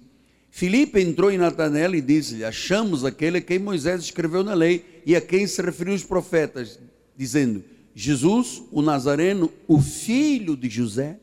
Filipe 0.50 1.02
entrou 1.02 1.30
em 1.30 1.36
Natanael 1.36 1.96
e 1.96 2.00
disse-lhe: 2.00 2.46
Achamos 2.46 3.04
aquele 3.04 3.36
a 3.36 3.42
quem 3.42 3.58
Moisés 3.58 4.04
escreveu 4.04 4.42
na 4.42 4.54
lei 4.54 5.02
e 5.04 5.14
a 5.14 5.20
quem 5.20 5.46
se 5.46 5.60
referiu 5.60 5.92
os 5.92 6.02
profetas, 6.02 6.80
dizendo: 7.14 7.62
Jesus, 8.00 8.62
o 8.70 8.80
Nazareno, 8.80 9.50
o 9.66 9.80
filho 9.80 10.56
de 10.56 10.68
José. 10.68 11.18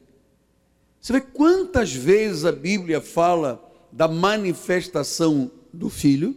Você 1.00 1.14
vê 1.14 1.22
quantas 1.22 1.94
vezes 1.94 2.44
a 2.44 2.52
Bíblia 2.52 3.00
fala 3.00 3.64
da 3.94 4.10
manifestação 4.10 5.50
do 5.72 5.90
filho? 5.90 6.36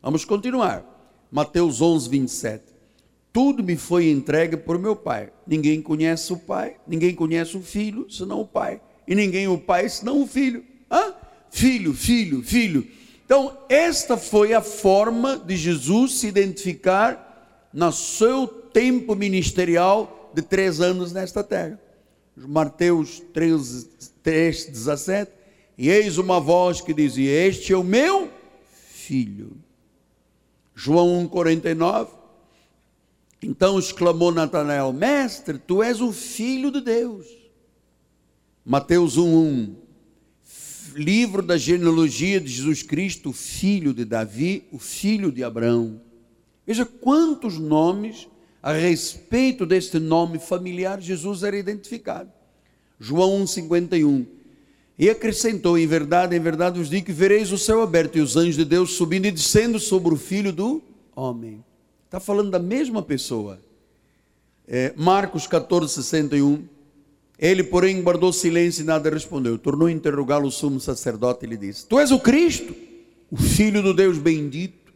Vamos 0.00 0.24
continuar. 0.24 0.82
Mateus 1.30 1.82
11, 1.82 2.08
27. 2.08 2.64
Tudo 3.30 3.62
me 3.62 3.76
foi 3.76 4.08
entregue 4.08 4.56
por 4.56 4.78
meu 4.78 4.96
Pai. 4.96 5.30
Ninguém 5.46 5.82
conhece 5.82 6.32
o 6.32 6.38
Pai, 6.38 6.76
ninguém 6.86 7.14
conhece 7.14 7.54
o 7.54 7.62
Filho, 7.62 8.10
senão 8.10 8.40
o 8.40 8.46
Pai. 8.46 8.80
E 9.06 9.14
ninguém 9.14 9.48
o 9.48 9.58
Pai, 9.58 9.86
senão 9.90 10.22
o 10.22 10.26
Filho. 10.26 10.64
Hã? 10.90 11.12
Filho, 11.50 11.92
filho, 11.92 12.42
filho. 12.42 12.88
Então, 13.26 13.58
esta 13.68 14.16
foi 14.16 14.54
a 14.54 14.62
forma 14.62 15.36
de 15.36 15.58
Jesus 15.58 16.12
se 16.12 16.26
identificar 16.26 17.68
no 17.70 17.92
seu 17.92 18.63
tempo 18.74 19.14
ministerial 19.14 20.30
de 20.34 20.42
três 20.42 20.80
anos 20.80 21.12
nesta 21.12 21.42
terra. 21.42 21.80
Mateus 22.36 23.20
13, 23.32 23.88
3, 24.22 24.66
17. 24.66 25.32
E 25.78 25.88
eis 25.88 26.18
uma 26.18 26.38
voz 26.38 26.82
que 26.82 26.92
dizia: 26.92 27.30
Este 27.46 27.72
é 27.72 27.76
o 27.76 27.82
meu 27.82 28.28
filho 28.66 29.64
João 30.74 31.28
1,49. 31.28 32.08
Então 33.42 33.78
exclamou 33.78 34.32
Natanael: 34.32 34.92
Mestre, 34.92 35.58
tu 35.58 35.82
és 35.82 36.00
o 36.00 36.12
filho 36.12 36.70
de 36.70 36.80
Deus. 36.80 37.26
Mateus 38.64 39.16
1,1. 39.16 39.76
Livro 40.96 41.42
da 41.42 41.56
genealogia 41.56 42.40
de 42.40 42.48
Jesus 42.48 42.82
Cristo, 42.82 43.32
filho 43.32 43.92
de 43.92 44.04
Davi, 44.04 44.64
o 44.70 44.78
filho 44.78 45.32
de 45.32 45.42
Abraão. 45.42 46.00
Veja 46.66 46.86
quantos 46.86 47.58
nomes 47.58 48.28
a 48.64 48.72
respeito 48.72 49.66
deste 49.66 49.98
nome 49.98 50.38
familiar 50.38 50.98
Jesus 50.98 51.42
era 51.42 51.54
identificado. 51.54 52.32
João 52.98 53.44
1,51. 53.44 54.24
E 54.98 55.10
acrescentou: 55.10 55.76
Em 55.76 55.86
verdade, 55.86 56.34
em 56.34 56.40
verdade 56.40 56.78
vos 56.78 56.88
digo 56.88 57.04
que 57.04 57.12
vereis 57.12 57.52
o 57.52 57.58
céu 57.58 57.82
aberto 57.82 58.16
e 58.16 58.22
os 58.22 58.38
anjos 58.38 58.56
de 58.56 58.64
Deus 58.64 58.92
subindo 58.92 59.26
e 59.26 59.30
descendo 59.30 59.78
sobre 59.78 60.14
o 60.14 60.16
filho 60.16 60.50
do 60.50 60.82
homem. 61.14 61.62
Está 62.06 62.18
falando 62.18 62.50
da 62.50 62.58
mesma 62.58 63.02
pessoa. 63.02 63.60
É, 64.66 64.94
Marcos 64.96 65.46
14, 65.46 65.92
61. 65.92 66.64
Ele, 67.38 67.64
porém, 67.64 68.00
guardou 68.00 68.32
silêncio 68.32 68.80
e 68.80 68.86
nada 68.86 69.10
respondeu. 69.10 69.58
Tornou 69.58 69.88
a 69.88 69.92
interrogá-lo 69.92 70.46
o 70.46 70.50
sumo 70.50 70.80
sacerdote 70.80 71.44
e 71.44 71.48
lhe 71.50 71.58
disse: 71.58 71.86
Tu 71.86 71.98
és 72.00 72.10
o 72.10 72.18
Cristo, 72.18 72.74
o 73.30 73.36
filho 73.36 73.82
do 73.82 73.92
Deus 73.92 74.16
bendito. 74.16 74.90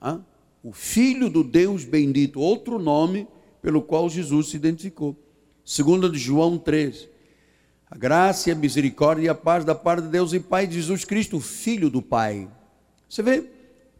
Ah? 0.00 0.18
O 0.66 0.72
filho 0.72 1.30
do 1.30 1.44
Deus 1.44 1.84
bendito, 1.84 2.40
outro 2.40 2.76
nome 2.76 3.28
pelo 3.62 3.80
qual 3.80 4.10
Jesus 4.10 4.48
se 4.48 4.56
identificou. 4.56 5.16
Segundo 5.64 6.10
de 6.10 6.18
João 6.18 6.58
3. 6.58 7.08
A 7.88 7.96
graça 7.96 8.50
a 8.50 8.54
misericórdia 8.56 9.26
e 9.26 9.28
a 9.28 9.34
paz 9.34 9.64
da 9.64 9.76
parte 9.76 10.06
de 10.06 10.08
Deus 10.08 10.32
e 10.32 10.40
Pai 10.40 10.66
de 10.66 10.74
Jesus 10.74 11.04
Cristo, 11.04 11.38
Filho 11.38 11.88
do 11.88 12.02
Pai. 12.02 12.48
Você 13.08 13.22
vê? 13.22 13.44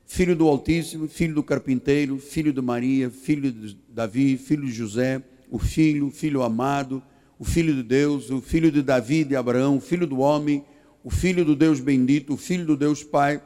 Filho 0.07 0.35
do 0.35 0.49
Altíssimo, 0.49 1.07
filho 1.07 1.37
do 1.37 1.43
carpinteiro, 1.45 2.19
filho 2.19 2.53
de 2.53 2.61
Maria, 2.61 3.11
filho 3.11 3.53
de 3.53 3.79
Davi, 3.89 4.37
filho 4.37 4.67
de 4.67 4.73
José, 4.73 5.23
o 5.49 5.61
filho, 5.61 6.11
filho 6.11 6.43
amado, 6.43 7.01
o 7.39 7.45
filho 7.45 7.77
de 7.77 7.85
Deus, 7.85 8.29
o 8.29 8.41
filho 8.41 8.73
de 8.73 8.83
Davi 8.83 9.21
e 9.21 9.25
de 9.25 9.37
Abraão, 9.37 9.77
o 9.77 9.81
filho 9.81 10.05
do 10.05 10.19
homem, 10.19 10.65
o 11.05 11.11
filho 11.11 11.45
do 11.45 11.55
Deus 11.55 11.79
bendito, 11.79 12.35
o 12.35 12.37
filho 12.37 12.67
do 12.67 12.77
Deus 12.77 13.05
Pai. 13.05 13.41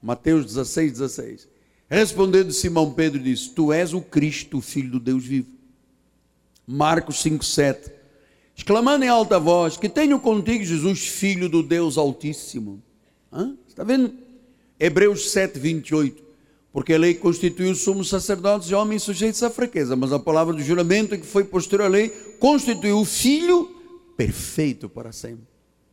Mateus 0.00 0.46
16, 0.46 0.92
16. 0.92 1.51
Respondendo 1.94 2.52
Simão 2.52 2.92
Pedro 2.92 3.20
disse: 3.20 3.50
Tu 3.50 3.72
és 3.72 3.92
o 3.92 4.00
Cristo, 4.00 4.60
filho 4.62 4.92
do 4.92 5.00
Deus 5.00 5.24
vivo. 5.24 5.48
Marcos 6.66 7.20
5, 7.20 7.44
7 7.44 7.92
exclamando 8.56 9.04
em 9.04 9.08
alta 9.08 9.38
voz: 9.38 9.76
Que 9.76 9.88
tenho 9.88 10.18
contigo, 10.18 10.64
Jesus, 10.64 11.06
filho 11.06 11.48
do 11.48 11.62
Deus 11.62 11.98
Altíssimo. 11.98 12.82
Hã? 13.32 13.54
Está 13.68 13.84
vendo? 13.84 14.14
Hebreus 14.78 15.30
7, 15.32 15.58
28. 15.58 16.22
Porque 16.72 16.94
a 16.94 16.98
lei 16.98 17.14
constituiu 17.14 17.74
somos 17.74 18.08
sacerdotes 18.08 18.70
e 18.70 18.74
homens 18.74 19.02
sujeitos 19.02 19.42
à 19.42 19.50
fraqueza, 19.50 19.94
mas 19.94 20.12
a 20.12 20.18
palavra 20.18 20.54
do 20.54 20.62
juramento 20.62 21.18
que 21.18 21.26
foi 21.26 21.44
posterior 21.44 21.84
à 21.84 21.88
lei 21.88 22.08
constituiu 22.38 23.00
o 23.00 23.04
filho 23.04 23.70
perfeito 24.16 24.88
para 24.88 25.12
sempre. 25.12 25.44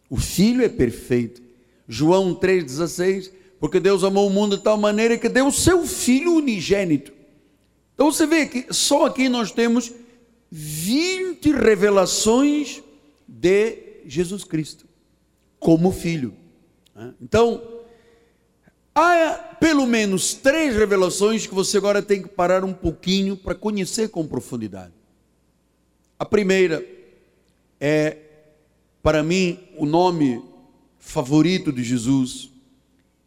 O 0.10 0.16
filho 0.16 0.64
é 0.64 0.70
perfeito. 0.70 1.42
João 1.88 2.34
3,16, 2.34 3.32
porque 3.60 3.80
Deus 3.80 4.04
amou 4.04 4.28
o 4.28 4.30
mundo 4.30 4.58
de 4.58 4.64
tal 4.64 4.78
maneira 4.78 5.18
que 5.18 5.30
deu 5.30 5.48
o 5.48 5.52
seu 5.52 5.86
filho 5.86 6.36
unigênito. 6.36 7.12
Então 7.94 8.12
você 8.12 8.26
vê 8.26 8.46
que 8.46 8.74
só 8.74 9.06
aqui 9.06 9.28
nós 9.28 9.52
temos 9.52 9.92
20 10.52 11.52
revelações 11.52 12.82
de 13.28 14.02
Jesus 14.06 14.44
Cristo 14.44 14.88
como 15.60 15.92
filho. 15.92 16.34
Então, 17.22 17.62
há 18.96 19.56
pelo 19.60 19.86
menos 19.86 20.34
três 20.34 20.76
revelações 20.76 21.46
que 21.46 21.54
você 21.54 21.78
agora 21.78 22.02
tem 22.02 22.22
que 22.22 22.30
parar 22.30 22.64
um 22.64 22.74
pouquinho 22.74 23.36
para 23.38 23.54
conhecer 23.54 24.10
com 24.10 24.26
profundidade. 24.26 24.94
A 26.18 26.26
primeira 26.26 26.86
é, 27.80 28.18
para 29.02 29.24
mim, 29.24 29.60
o 29.78 29.86
nome 29.86 30.44
favorito 31.00 31.72
de 31.72 31.84
Jesus, 31.84 32.52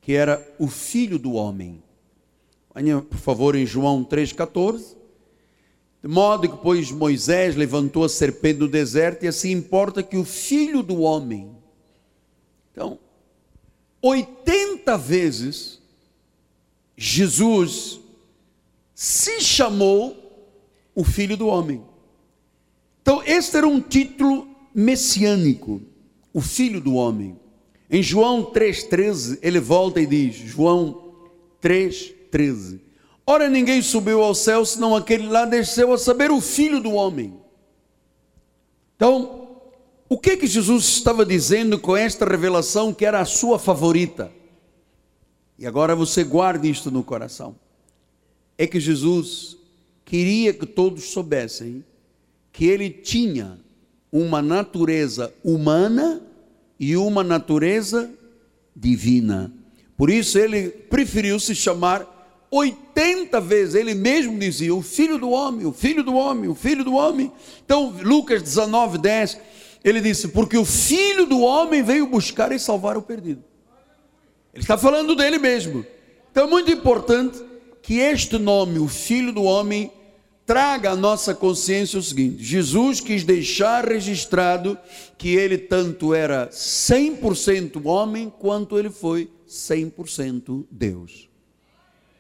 que 0.03 0.13
era 0.13 0.47
o 0.59 0.67
Filho 0.67 1.19
do 1.19 1.33
Homem. 1.33 1.83
Venha, 2.75 3.01
por 3.01 3.19
favor, 3.19 3.55
em 3.55 3.65
João 3.65 4.05
3,14. 4.05 4.97
De 6.03 6.09
modo 6.09 6.49
que, 6.49 6.57
pois, 6.57 6.91
Moisés 6.91 7.55
levantou 7.55 8.05
a 8.05 8.09
serpente 8.09 8.59
no 8.59 8.69
deserto, 8.69 9.25
e 9.25 9.29
assim 9.29 9.53
importa 9.53 10.03
que 10.03 10.17
o 10.17 10.25
filho 10.25 10.83
do 10.83 11.03
homem. 11.03 11.57
Então, 12.73 12.99
80 14.03 14.99
vezes 14.99 15.81
Jesus 16.97 18.01
se 18.93 19.41
chamou 19.41 20.17
o 20.95 21.05
filho 21.05 21.37
do 21.37 21.47
homem. 21.47 21.81
Então, 23.01 23.23
este 23.25 23.57
era 23.57 23.69
um 23.69 23.81
título 23.81 24.49
messiânico, 24.75 25.81
o 26.33 26.41
filho 26.41 26.81
do 26.81 26.95
homem. 26.95 27.39
Em 27.93 28.03
João 28.03 28.43
3,13, 28.47 29.39
ele 29.43 29.61
volta 29.61 30.01
e 30.01 30.07
diz: 30.07 30.35
João 30.35 31.13
3,13 31.63 32.81
Ora, 33.27 33.49
ninguém 33.49 33.83
subiu 33.83 34.23
ao 34.23 34.35
céu, 34.35 34.65
senão 34.65 34.97
aquele 34.97 35.29
lá 35.29 35.45
desceu 35.45 35.93
a 35.93 35.99
saber 35.99 36.31
o 36.31 36.41
filho 36.41 36.81
do 36.81 36.93
homem. 36.93 37.35
Então, 38.97 39.61
o 40.09 40.19
que 40.19 40.39
que 40.39 40.47
Jesus 40.47 40.85
estava 40.85 41.25
dizendo 41.25 41.79
com 41.79 41.97
esta 41.97 42.25
revelação 42.25 42.93
que 42.93 43.05
era 43.05 43.21
a 43.21 43.27
sua 43.27 43.59
favorita? 43.59 44.33
E 45.59 45.67
agora 45.67 45.95
você 45.95 46.25
guarde 46.25 46.69
isto 46.69 46.91
no 46.91 47.05
coração. 47.05 47.55
É 48.57 48.67
que 48.67 48.81
Jesus 48.81 49.57
queria 50.05 50.53
que 50.53 50.67
todos 50.67 51.05
soubessem 51.11 51.85
que 52.51 52.67
ele 52.67 52.91
tinha 52.91 53.61
uma 54.11 54.43
natureza 54.43 55.33
humana 55.45 56.23
e 56.83 56.97
uma 56.97 57.23
natureza 57.23 58.11
divina. 58.75 59.53
Por 59.97 60.11
isso 60.11 60.37
ele 60.37 60.69
preferiu 60.69 61.39
se 61.39 61.55
chamar 61.55 62.09
80 62.51 63.41
vezes 63.41 63.77
ele 63.77 63.95
mesmo 63.95 64.37
dizia: 64.37 64.75
O 64.75 64.83
filho 64.83 65.17
do 65.17 65.31
homem, 65.31 65.65
o 65.65 65.73
filho 65.73 66.03
do 66.03 66.17
homem, 66.17 66.51
o 66.51 66.57
filho 66.57 66.83
do 66.83 66.95
homem. 66.95 67.31
Então, 67.65 67.95
Lucas 68.03 68.43
19, 68.43 68.99
10, 68.99 69.39
ele 69.85 70.01
disse: 70.01 70.27
Porque 70.27 70.59
o 70.59 70.65
filho 70.65 71.25
do 71.25 71.39
homem 71.43 71.85
veio 71.85 72.05
buscar 72.09 72.51
e 72.51 72.59
salvar 72.59 72.97
o 72.97 73.03
perdido. 73.03 73.45
Ele 74.53 74.65
está 74.65 74.77
falando 74.77 75.15
dele 75.15 75.39
mesmo. 75.39 75.87
Então 76.33 76.47
é 76.47 76.51
muito 76.51 76.73
importante 76.73 77.41
que 77.81 78.01
este 78.01 78.39
nome, 78.39 78.81
o 78.81 78.89
Filho 78.89 79.33
do 79.33 79.45
Homem, 79.45 79.93
traga 80.47 80.91
à 80.91 80.97
nossa 80.97 81.35
consciência 81.35 81.99
o 81.99 82.03
seguinte: 82.03 82.43
Jesus 82.43 83.01
quis 83.01 83.25
deixar 83.25 83.87
registrado 83.87 84.79
que 85.17 85.31
ele 85.31 85.59
tanto 85.59 86.15
era 86.15 86.49
100% 86.49 87.85
homem 87.87 88.33
quanto 88.39 88.79
ele 88.79 88.91
foi 88.91 89.31
100% 89.49 90.65
Deus. 90.71 91.29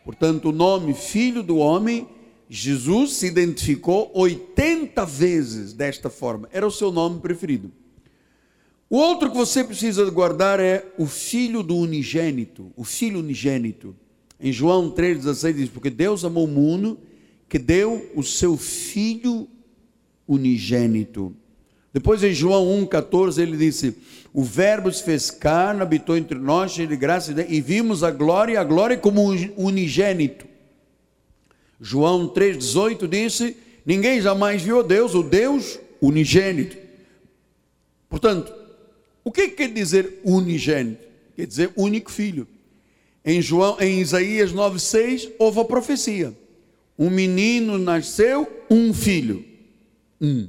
Portanto, 0.05 0.49
o 0.49 0.53
nome 0.53 0.95
Filho 0.95 1.43
do 1.43 1.57
Homem, 1.57 2.09
Jesus 2.49 3.13
se 3.13 3.27
identificou 3.27 4.11
80 4.15 5.05
vezes 5.07 5.73
desta 5.73 6.11
forma, 6.11 6.49
era 6.53 6.67
o 6.67 6.71
seu 6.71 6.91
nome 6.91 7.21
preferido. 7.21 7.71
O 8.91 8.97
outro 8.97 9.31
que 9.31 9.37
você 9.37 9.65
precisa 9.65 10.05
guardar 10.11 10.61
é 10.61 10.85
o 10.99 11.07
Filho 11.07 11.63
do 11.63 11.75
Unigênito, 11.77 12.71
o 12.77 12.85
Filho 12.85 13.21
Unigênito. 13.21 13.97
Em 14.39 14.53
João 14.53 14.91
3,16 14.91 15.53
diz: 15.55 15.69
Porque 15.71 15.89
Deus 15.89 16.25
amou 16.25 16.45
o 16.45 16.49
mundo 16.49 16.99
que 17.53 17.59
deu 17.59 18.11
o 18.15 18.23
seu 18.23 18.57
Filho 18.57 19.47
unigênito. 20.27 21.37
Depois 21.93 22.25
em 22.25 22.33
João 22.33 22.65
1,14 22.87 23.43
ele 23.43 23.59
disse: 23.59 23.95
O 24.33 24.43
Verbo 24.43 24.91
se 24.91 25.03
fez 25.03 25.31
carne, 25.31 25.83
habitou 25.83 26.17
entre 26.17 26.39
nós, 26.39 26.73
cheio 26.73 26.89
de 26.89 26.97
graça, 26.97 27.35
e 27.47 27.61
vimos 27.61 28.03
a 28.03 28.11
glória, 28.11 28.59
a 28.59 28.65
glória 28.65 28.97
como 28.97 29.21
unigênito. 29.55 30.47
João 31.79 32.27
3,18 32.27 33.07
disse: 33.07 33.55
Ninguém 33.85 34.19
jamais 34.23 34.63
viu 34.63 34.83
Deus, 34.83 35.15
o 35.15 35.23
Deus 35.23 35.79
unigênito. 36.01 36.79
Portanto, 38.09 38.51
o 39.23 39.31
que 39.31 39.49
quer 39.49 39.69
dizer 39.69 40.21
unigênito? 40.25 41.07
Quer 41.37 41.47
dizer 41.47 41.71
único 41.77 42.11
filho. 42.11 42.49
Em, 43.23 43.43
João, 43.43 43.77
em 43.79 44.01
Isaías 44.01 44.55
9,6 44.55 45.33
houve 45.39 45.61
a 45.61 45.65
profecia 45.67 46.41
um 47.03 47.11
menino 47.11 47.79
nasceu, 47.79 48.49
um 48.71 48.95
filho. 48.95 49.45
Um. 50.21 50.49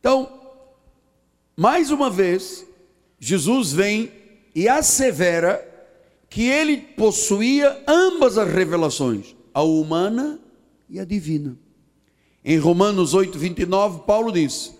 Então, 0.00 0.28
mais 1.56 1.92
uma 1.92 2.10
vez, 2.10 2.66
Jesus 3.20 3.72
vem 3.72 4.10
e 4.52 4.68
assevera 4.68 5.64
que 6.28 6.42
ele 6.42 6.76
possuía 6.78 7.84
ambas 7.86 8.36
as 8.36 8.52
revelações, 8.52 9.36
a 9.54 9.62
humana 9.62 10.40
e 10.90 10.98
a 10.98 11.04
divina. 11.04 11.56
Em 12.44 12.58
Romanos 12.58 13.14
8, 13.14 13.38
29, 13.38 14.00
Paulo 14.00 14.32
diz: 14.32 14.74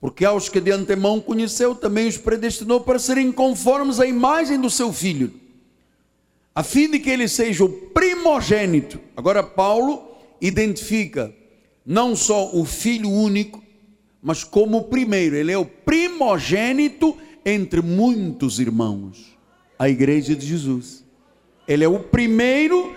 Porque 0.00 0.24
aos 0.24 0.48
que 0.48 0.60
de 0.60 0.70
antemão 0.70 1.20
conheceu, 1.20 1.74
também 1.74 2.06
os 2.06 2.16
predestinou 2.16 2.82
para 2.82 3.00
serem 3.00 3.32
conformes 3.32 3.98
à 3.98 4.06
imagem 4.06 4.60
do 4.60 4.70
seu 4.70 4.92
filho 4.92 5.43
a 6.54 6.62
fim 6.62 6.90
de 6.90 6.98
que 6.98 7.10
ele 7.10 7.26
seja 7.26 7.64
o 7.64 7.68
primogênito. 7.68 9.00
Agora, 9.16 9.42
Paulo 9.42 10.16
identifica 10.40 11.34
não 11.84 12.14
só 12.14 12.54
o 12.54 12.64
filho 12.64 13.10
único, 13.10 13.62
mas 14.22 14.44
como 14.44 14.78
o 14.78 14.84
primeiro, 14.84 15.36
ele 15.36 15.52
é 15.52 15.58
o 15.58 15.66
primogênito 15.66 17.16
entre 17.44 17.82
muitos 17.82 18.58
irmãos, 18.58 19.36
a 19.78 19.88
igreja 19.88 20.34
de 20.34 20.46
Jesus. 20.46 21.04
Ele 21.66 21.84
é 21.84 21.88
o 21.88 21.98
primeiro 21.98 22.94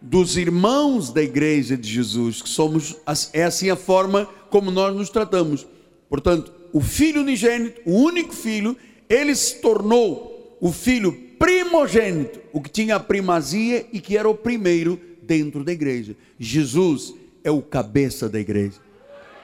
dos 0.00 0.36
irmãos 0.36 1.10
da 1.10 1.22
igreja 1.22 1.76
de 1.76 1.88
Jesus, 1.88 2.42
que 2.42 2.48
somos, 2.48 2.96
é 3.32 3.44
assim 3.44 3.70
a 3.70 3.76
forma 3.76 4.28
como 4.50 4.70
nós 4.70 4.94
nos 4.94 5.10
tratamos. 5.10 5.66
Portanto, 6.08 6.52
o 6.72 6.80
filho 6.80 7.22
unigênito, 7.22 7.80
o 7.84 7.92
único 7.92 8.34
filho, 8.34 8.76
ele 9.08 9.34
se 9.34 9.60
tornou 9.60 10.58
o 10.60 10.72
filho 10.72 11.12
primogênito, 11.38 12.40
o 12.54 12.60
que 12.60 12.70
tinha 12.70 12.94
a 12.94 13.00
primazia 13.00 13.84
e 13.92 14.00
que 14.00 14.16
era 14.16 14.28
o 14.28 14.34
primeiro 14.34 15.00
dentro 15.20 15.64
da 15.64 15.72
igreja. 15.72 16.14
Jesus 16.38 17.12
é 17.42 17.50
o 17.50 17.60
cabeça 17.60 18.28
da 18.28 18.38
igreja. 18.38 18.80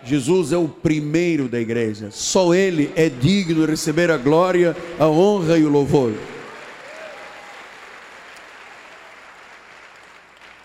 Jesus 0.05 0.53
é 0.53 0.57
o 0.57 0.69
primeiro 0.69 1.49
da 1.49 1.59
igreja. 1.61 2.13
Só 2.13 2.55
ele 2.55 2.93
é 2.95 3.09
digno 3.09 3.65
de 3.65 3.73
receber 3.73 4.13
a 4.13 4.17
glória, 4.17 4.77
a 4.97 5.09
honra 5.09 5.59
e 5.59 5.65
o 5.65 5.69
louvor. 5.69 6.15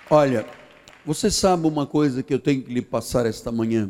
Olha, 0.07 0.45
você 1.03 1.31
sabe 1.31 1.65
uma 1.65 1.87
coisa 1.87 2.21
que 2.21 2.31
eu 2.31 2.39
tenho 2.39 2.61
que 2.61 2.71
lhe 2.71 2.81
passar 2.81 3.25
esta 3.25 3.51
manhã? 3.51 3.89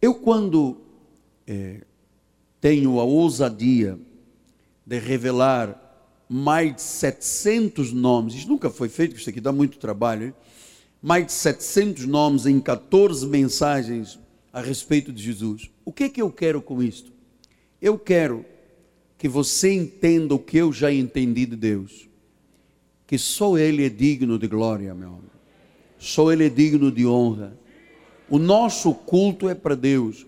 Eu, 0.00 0.14
quando 0.14 0.78
é, 1.46 1.82
tenho 2.62 2.98
a 2.98 3.04
ousadia 3.04 3.98
de 4.86 4.98
revelar 4.98 5.89
mais 6.32 6.76
de 6.76 6.80
700 6.80 7.92
nomes, 7.92 8.34
isso 8.34 8.48
nunca 8.48 8.70
foi 8.70 8.88
feito, 8.88 9.16
isso 9.16 9.28
aqui 9.28 9.40
dá 9.40 9.50
muito 9.50 9.78
trabalho, 9.78 10.26
hein? 10.26 10.34
mais 11.02 11.26
de 11.26 11.32
700 11.32 12.06
nomes 12.06 12.46
em 12.46 12.60
14 12.60 13.26
mensagens 13.26 14.16
a 14.52 14.60
respeito 14.60 15.12
de 15.12 15.20
Jesus. 15.20 15.68
O 15.84 15.92
que 15.92 16.04
é 16.04 16.08
que 16.08 16.22
eu 16.22 16.30
quero 16.30 16.62
com 16.62 16.80
isto? 16.80 17.10
Eu 17.82 17.98
quero 17.98 18.44
que 19.18 19.28
você 19.28 19.72
entenda 19.72 20.32
o 20.32 20.38
que 20.38 20.58
eu 20.58 20.72
já 20.72 20.92
entendi 20.92 21.46
de 21.46 21.56
Deus, 21.56 22.08
que 23.08 23.18
só 23.18 23.58
Ele 23.58 23.84
é 23.84 23.88
digno 23.88 24.38
de 24.38 24.46
glória, 24.46 24.94
meu 24.94 25.08
amigo. 25.08 25.24
Só 25.98 26.32
Ele 26.32 26.46
é 26.46 26.48
digno 26.48 26.92
de 26.92 27.04
honra. 27.06 27.58
O 28.28 28.38
nosso 28.38 28.94
culto 28.94 29.48
é 29.48 29.54
para 29.54 29.74
Deus. 29.74 30.26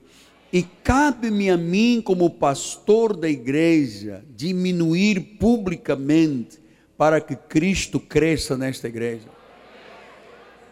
E 0.53 0.63
cabe-me 0.63 1.49
a 1.49 1.57
mim, 1.57 2.03
como 2.05 2.29
pastor 2.29 3.17
da 3.17 3.29
igreja, 3.29 4.23
diminuir 4.37 5.39
publicamente 5.39 6.61
para 6.99 7.21
que 7.23 7.35
Cristo 7.35 7.99
cresça 7.99 8.57
nesta 8.57 8.87
igreja. 8.87 9.27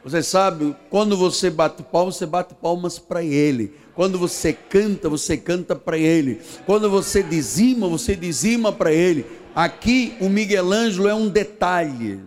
Você 0.05 0.23
sabe, 0.23 0.77
quando 0.89 1.17
você 1.17 1.49
bate 1.49 1.83
palmas, 1.83 2.17
você 2.17 2.27
bate 2.27 2.55
palmas 2.55 2.99
para 2.99 3.23
Ele. 3.23 3.73
Quando 3.95 4.19
você 4.19 4.53
canta, 4.53 5.09
você 5.09 5.37
canta 5.37 5.75
para 5.75 5.97
Ele. 5.97 6.41
Quando 6.67 6.91
você 6.91 7.23
dizima, 7.23 7.89
você 7.89 8.15
dizima 8.15 8.73
para 8.73 8.93
Ele. 8.93 9.25
Aqui 9.55 10.15
o 10.21 10.29
Miguel 10.29 10.73
Ângelo 10.73 11.09
é 11.09 11.15
um 11.15 11.29
detalhe. 11.29 12.21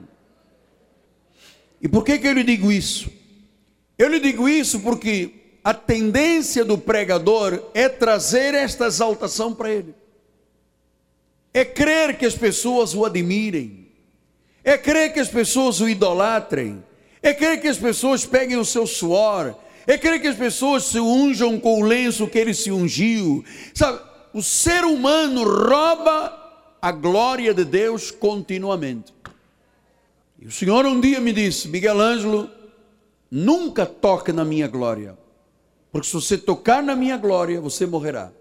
E 1.82 1.88
por 1.88 2.04
que, 2.04 2.18
que 2.18 2.28
eu 2.28 2.34
lhe 2.34 2.44
digo 2.44 2.72
isso? 2.72 3.10
Eu 3.98 4.08
lhe 4.08 4.20
digo 4.20 4.50
isso 4.50 4.80
porque 4.80 5.43
a 5.64 5.74
tendência 5.74 6.66
do 6.66 6.78
pregador 6.78 7.64
é 7.74 7.88
trazer 7.88 8.54
esta 8.54 8.88
exaltação 8.88 9.54
para 9.54 9.72
ele. 9.72 9.96
É 11.54 11.64
crer 11.64 12.18
que 12.18 12.26
as 12.26 12.36
pessoas 12.36 12.94
o 12.94 13.06
admirem. 13.06 13.88
É 14.64 14.78
crer 14.78 15.14
que 15.14 15.20
as 15.20 15.30
pessoas 15.30 15.80
o 15.80 15.88
idolatrem. 15.88 16.84
É 17.22 17.34
crer 17.34 17.62
que 17.62 17.68
as 17.68 17.78
pessoas 17.78 18.26
peguem 18.26 18.58
o 18.58 18.66
seu 18.66 18.86
suor. 18.86 19.56
É 19.88 19.98
crer 19.98 20.20
que 20.20 20.28
as 20.28 20.36
pessoas 20.36 20.84
se 20.84 21.00
unjam 21.00 21.58
com 21.58 21.82
o 21.82 21.86
lenço 21.86 22.28
que 22.28 22.40
ele 22.40 22.54
se 22.54 22.70
ungiu. 22.70 23.46
Sabe, 23.74 24.02
o 24.34 24.44
ser 24.44 24.84
humano 24.84 25.44
rouba 25.44 26.42
a 26.82 26.92
glória 26.92 27.54
de 27.54 27.64
Deus 27.64 28.12
continuamente. 28.12 29.14
E 30.42 30.48
o 30.48 30.52
Senhor 30.52 30.86
um 30.86 31.00
dia 31.00 31.22
me 31.22 31.32
disse: 31.32 31.70
Miguel 31.70 32.02
Ângelo, 32.02 32.50
nunca 33.32 33.86
toque 33.86 34.34
na 34.34 34.44
minha 34.44 34.68
glória. 34.68 35.23
Porque 35.94 36.08
se 36.08 36.14
você 36.14 36.40
tocar 36.40 36.82
na 36.82 36.96
minha 36.96 37.16
glória, 37.18 37.62
você 37.62 37.86
morrerá. 37.86 38.32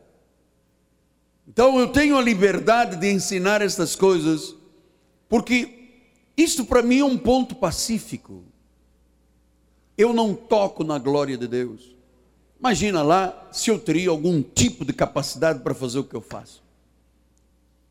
Então 1.47 1.79
eu 1.79 1.89
tenho 1.89 2.17
a 2.17 2.23
liberdade 2.23 2.97
de 2.97 3.13
ensinar 3.13 3.61
estas 3.61 3.95
coisas, 3.95 4.57
porque 5.29 5.91
isto 6.35 6.65
para 6.65 6.81
mim 6.81 7.01
é 7.01 7.05
um 7.05 7.19
ponto 7.19 7.55
pacífico. 7.55 8.43
Eu 9.99 10.15
não 10.15 10.35
toco 10.35 10.83
na 10.83 10.99
glória 10.99 11.37
de 11.37 11.47
Deus. 11.47 11.95
Imagina 12.59 13.03
lá 13.03 13.51
se 13.53 13.71
eu 13.71 13.79
teria 13.79 14.09
algum 14.09 14.43
tipo 14.43 14.83
de 14.83 14.95
capacidade 14.95 15.61
para 15.61 15.75
fazer 15.75 15.99
o 15.99 16.05
que 16.05 16.17
eu 16.17 16.23
faço. 16.23 16.63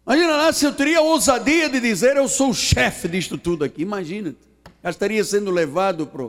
Imagina 0.08 0.38
lá 0.38 0.52
se 0.52 0.66
eu 0.66 0.74
teria 0.74 0.98
a 0.98 1.04
ousadia 1.04 1.70
de 1.70 1.80
dizer 1.80 2.18
eu 2.18 2.28
sou 2.28 2.50
o 2.50 2.56
chefe 2.56 3.08
disto 3.08 3.38
tudo 3.38 3.64
aqui. 3.64 3.84
Imagina, 3.84 4.36
já 4.84 4.90
estaria 4.90 5.24
sendo 5.24 5.52
levado 5.52 6.08
para 6.08 6.26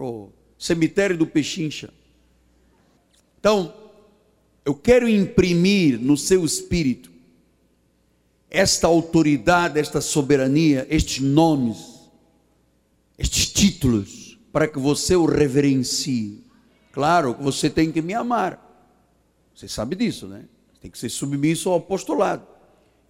o 0.00 0.30
cemitério 0.56 1.18
do 1.18 1.26
Pechincha. 1.26 1.92
Então, 3.38 3.72
eu 4.64 4.74
quero 4.74 5.08
imprimir 5.08 5.98
no 5.98 6.16
seu 6.16 6.44
espírito 6.44 7.10
esta 8.50 8.86
autoridade, 8.86 9.78
esta 9.78 10.00
soberania, 10.00 10.86
estes 10.90 11.20
nomes, 11.20 12.10
estes 13.18 13.50
títulos, 13.52 14.38
para 14.52 14.66
que 14.66 14.78
você 14.78 15.14
o 15.14 15.26
reverencie. 15.26 16.44
Claro 16.92 17.34
que 17.34 17.42
você 17.42 17.70
tem 17.70 17.92
que 17.92 18.02
me 18.02 18.14
amar. 18.14 18.64
Você 19.54 19.68
sabe 19.68 19.96
disso, 19.96 20.26
né? 20.26 20.44
Tem 20.80 20.90
que 20.90 20.98
ser 20.98 21.08
submisso 21.08 21.68
ao 21.68 21.78
apostolado. 21.78 22.46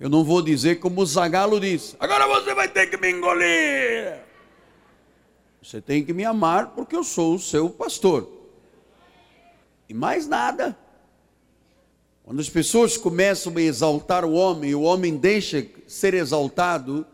Eu 0.01 0.09
não 0.09 0.25
vou 0.25 0.41
dizer 0.41 0.79
como 0.79 1.05
Zagalo 1.05 1.61
disse: 1.61 1.97
agora 1.99 2.27
você 2.27 2.55
vai 2.55 2.69
ter 2.69 2.89
que 2.89 2.97
me 2.97 3.11
engolir. 3.11 4.21
Você 5.63 5.81
tem 5.81 6.05
que 6.05 6.13
me 6.13 6.25
amar 6.25 6.69
porque 6.69 6.95
eu 6.95 7.03
sou 7.03 7.35
o 7.35 7.39
seu 7.39 7.69
pastor. 7.69 8.38
E 9.89 9.95
mais 9.95 10.27
nada. 10.27 10.77
Quando 12.23 12.41
as 12.41 12.51
pessoas 12.51 12.97
começam 12.97 13.57
a 13.57 13.63
exaltar 13.63 14.25
o 14.25 14.33
homem 14.33 14.71
e 14.71 14.75
o 14.75 14.83
homem 14.83 15.17
deixa 15.17 15.67
ser 15.87 16.13
exaltado, 16.13 17.07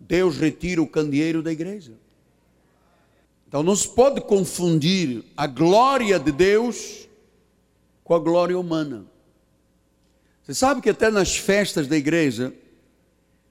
Deus 0.00 0.38
retira 0.38 0.80
o 0.80 0.86
candeeiro 0.86 1.42
da 1.42 1.52
igreja. 1.52 1.92
Então 3.46 3.62
não 3.62 3.76
se 3.76 3.88
pode 3.88 4.20
confundir 4.22 5.24
a 5.36 5.46
glória 5.46 6.18
de 6.18 6.32
Deus 6.32 7.06
com 8.02 8.14
a 8.14 8.18
glória 8.18 8.58
humana. 8.58 9.04
Você 10.42 10.54
sabe 10.54 10.80
que 10.80 10.90
até 10.90 11.10
nas 11.10 11.36
festas 11.36 11.86
da 11.86 11.96
igreja 11.96 12.54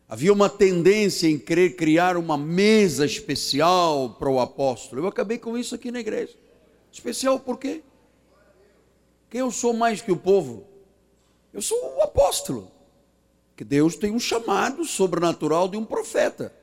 havia 0.08 0.32
uma 0.32 0.50
tendência 0.50 1.28
em 1.28 1.38
querer 1.38 1.76
criar 1.76 2.18
uma 2.18 2.38
mesa 2.38 3.06
especial 3.06 4.12
para 4.18 4.30
o 4.30 4.40
apóstolo. 4.40 5.02
Eu 5.02 5.08
acabei 5.08 5.38
com 5.38 5.58
isso 5.58 5.76
aqui 5.76 5.92
na 5.92 6.00
igreja. 6.00 6.34
Especial 6.92 7.40
por 7.40 7.60
quê? 7.60 7.84
Quem 9.30 9.42
eu 9.42 9.52
sou 9.52 9.74
mais 9.74 10.02
que 10.02 10.12
o 10.12 10.18
povo? 10.18 10.66
Eu 11.54 11.62
sou 11.62 11.98
o 11.98 12.02
apóstolo. 12.02 12.72
Que 13.56 13.64
Deus 13.64 13.96
tem 13.96 14.12
um 14.12 14.20
chamado 14.20 14.84
sobrenatural 14.84 15.68
de 15.68 15.78
um 15.78 15.86
profeta. 15.86 16.54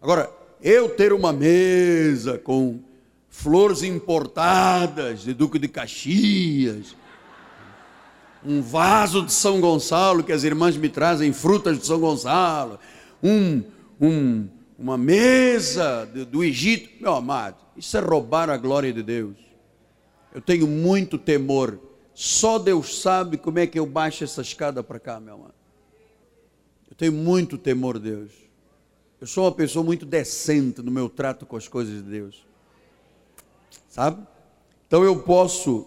Agora, 0.00 0.30
eu 0.62 0.88
ter 0.88 1.12
uma 1.12 1.32
mesa 1.32 2.38
com 2.38 2.80
flores 3.28 3.82
importadas 3.82 5.22
de 5.22 5.34
Duque 5.34 5.58
de 5.58 5.68
Caxias, 5.68 6.96
um 8.44 8.62
vaso 8.62 9.24
de 9.24 9.32
São 9.32 9.60
Gonçalo, 9.60 10.24
que 10.24 10.32
as 10.32 10.44
irmãs 10.44 10.76
me 10.76 10.88
trazem 10.88 11.32
frutas 11.32 11.78
de 11.78 11.86
São 11.86 12.00
Gonçalo, 12.00 12.78
um, 13.22 13.62
um, 14.00 14.48
uma 14.78 14.96
mesa 14.96 16.06
do 16.06 16.42
Egito, 16.42 16.90
meu 17.00 17.14
amado, 17.14 17.56
isso 17.76 17.96
é 17.96 18.00
roubar 18.00 18.48
a 18.48 18.56
glória 18.56 18.92
de 18.92 19.02
Deus. 19.02 19.36
Eu 20.34 20.40
tenho 20.40 20.66
muito 20.66 21.18
temor. 21.18 21.78
Só 22.22 22.58
Deus 22.58 23.00
sabe 23.00 23.38
como 23.38 23.60
é 23.60 23.66
que 23.66 23.78
eu 23.78 23.86
baixo 23.86 24.24
essa 24.24 24.42
escada 24.42 24.82
para 24.82 25.00
cá, 25.00 25.18
meu 25.18 25.36
amado. 25.36 25.54
Eu 26.90 26.94
tenho 26.94 27.14
muito 27.14 27.56
temor 27.56 27.98
de 27.98 28.10
Deus. 28.10 28.30
Eu 29.18 29.26
sou 29.26 29.44
uma 29.44 29.52
pessoa 29.52 29.82
muito 29.82 30.04
decente 30.04 30.82
no 30.82 30.90
meu 30.90 31.08
trato 31.08 31.46
com 31.46 31.56
as 31.56 31.66
coisas 31.66 31.94
de 31.94 32.02
Deus. 32.02 32.46
Sabe? 33.88 34.22
Então 34.86 35.02
eu 35.02 35.22
posso 35.22 35.86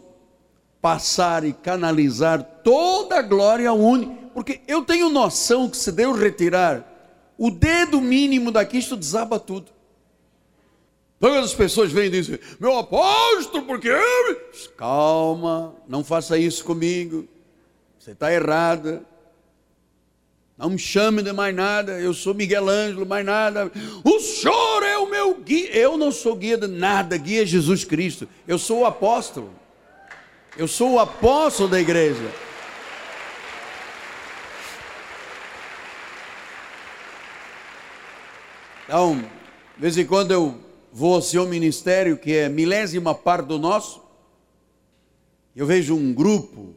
passar 0.81 1.43
e 1.43 1.53
canalizar 1.53 2.41
toda 2.63 3.19
a 3.19 3.21
glória 3.21 3.69
ao 3.69 3.77
único, 3.77 4.31
porque 4.33 4.61
eu 4.67 4.83
tenho 4.83 5.11
noção 5.11 5.69
que 5.69 5.77
se 5.77 5.91
Deus 5.91 6.19
retirar 6.19 7.31
o 7.37 7.51
dedo 7.51 8.01
mínimo 8.01 8.51
daqui, 8.51 8.79
isto 8.79 8.97
desaba 8.97 9.39
tudo. 9.39 9.71
Todas 11.23 11.45
as 11.45 11.53
pessoas 11.53 11.89
vêm 11.89 12.07
e 12.07 12.09
dizem, 12.09 12.37
meu 12.59 12.77
apóstolo, 12.77 13.63
porque 13.63 13.89
Calma, 14.75 15.73
não 15.87 16.03
faça 16.03 16.37
isso 16.37 16.65
comigo. 16.65 17.25
Você 17.97 18.11
está 18.11 18.33
errada. 18.33 19.05
Não 20.57 20.71
me 20.71 20.77
chame 20.77 21.23
de 21.23 21.31
mais 21.31 21.55
nada, 21.55 21.93
eu 21.93 22.13
sou 22.13 22.33
Miguel 22.33 22.67
Ângelo, 22.67 23.05
mais 23.05 23.25
nada. 23.25 23.71
O 24.03 24.19
senhor 24.19 24.83
é 24.83 24.97
o 24.97 25.09
meu 25.09 25.35
guia. 25.35 25.73
Eu 25.73 25.95
não 25.95 26.11
sou 26.11 26.35
guia 26.35 26.57
de 26.57 26.67
nada, 26.67 27.15
guia 27.15 27.43
é 27.43 27.45
Jesus 27.45 27.85
Cristo. 27.85 28.27
Eu 28.45 28.59
sou 28.59 28.81
o 28.81 28.85
apóstolo. 28.85 29.49
Eu 30.57 30.67
sou 30.67 30.95
o 30.95 30.99
apóstolo 30.99 31.69
da 31.69 31.79
igreja. 31.79 32.29
Então, 38.83 39.15
de 39.77 39.81
vez 39.81 39.97
em 39.97 40.05
quando 40.05 40.31
eu 40.31 40.62
vou 40.93 41.15
ao 41.15 41.21
seu 41.21 41.47
ministério, 41.47 42.15
que 42.15 42.33
é 42.33 42.47
milésima 42.47 43.15
parte 43.15 43.47
do 43.47 43.57
nosso, 43.57 44.01
eu 45.55 45.65
vejo 45.65 45.95
um 45.95 46.13
grupo, 46.13 46.75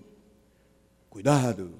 cuidado, 1.11 1.71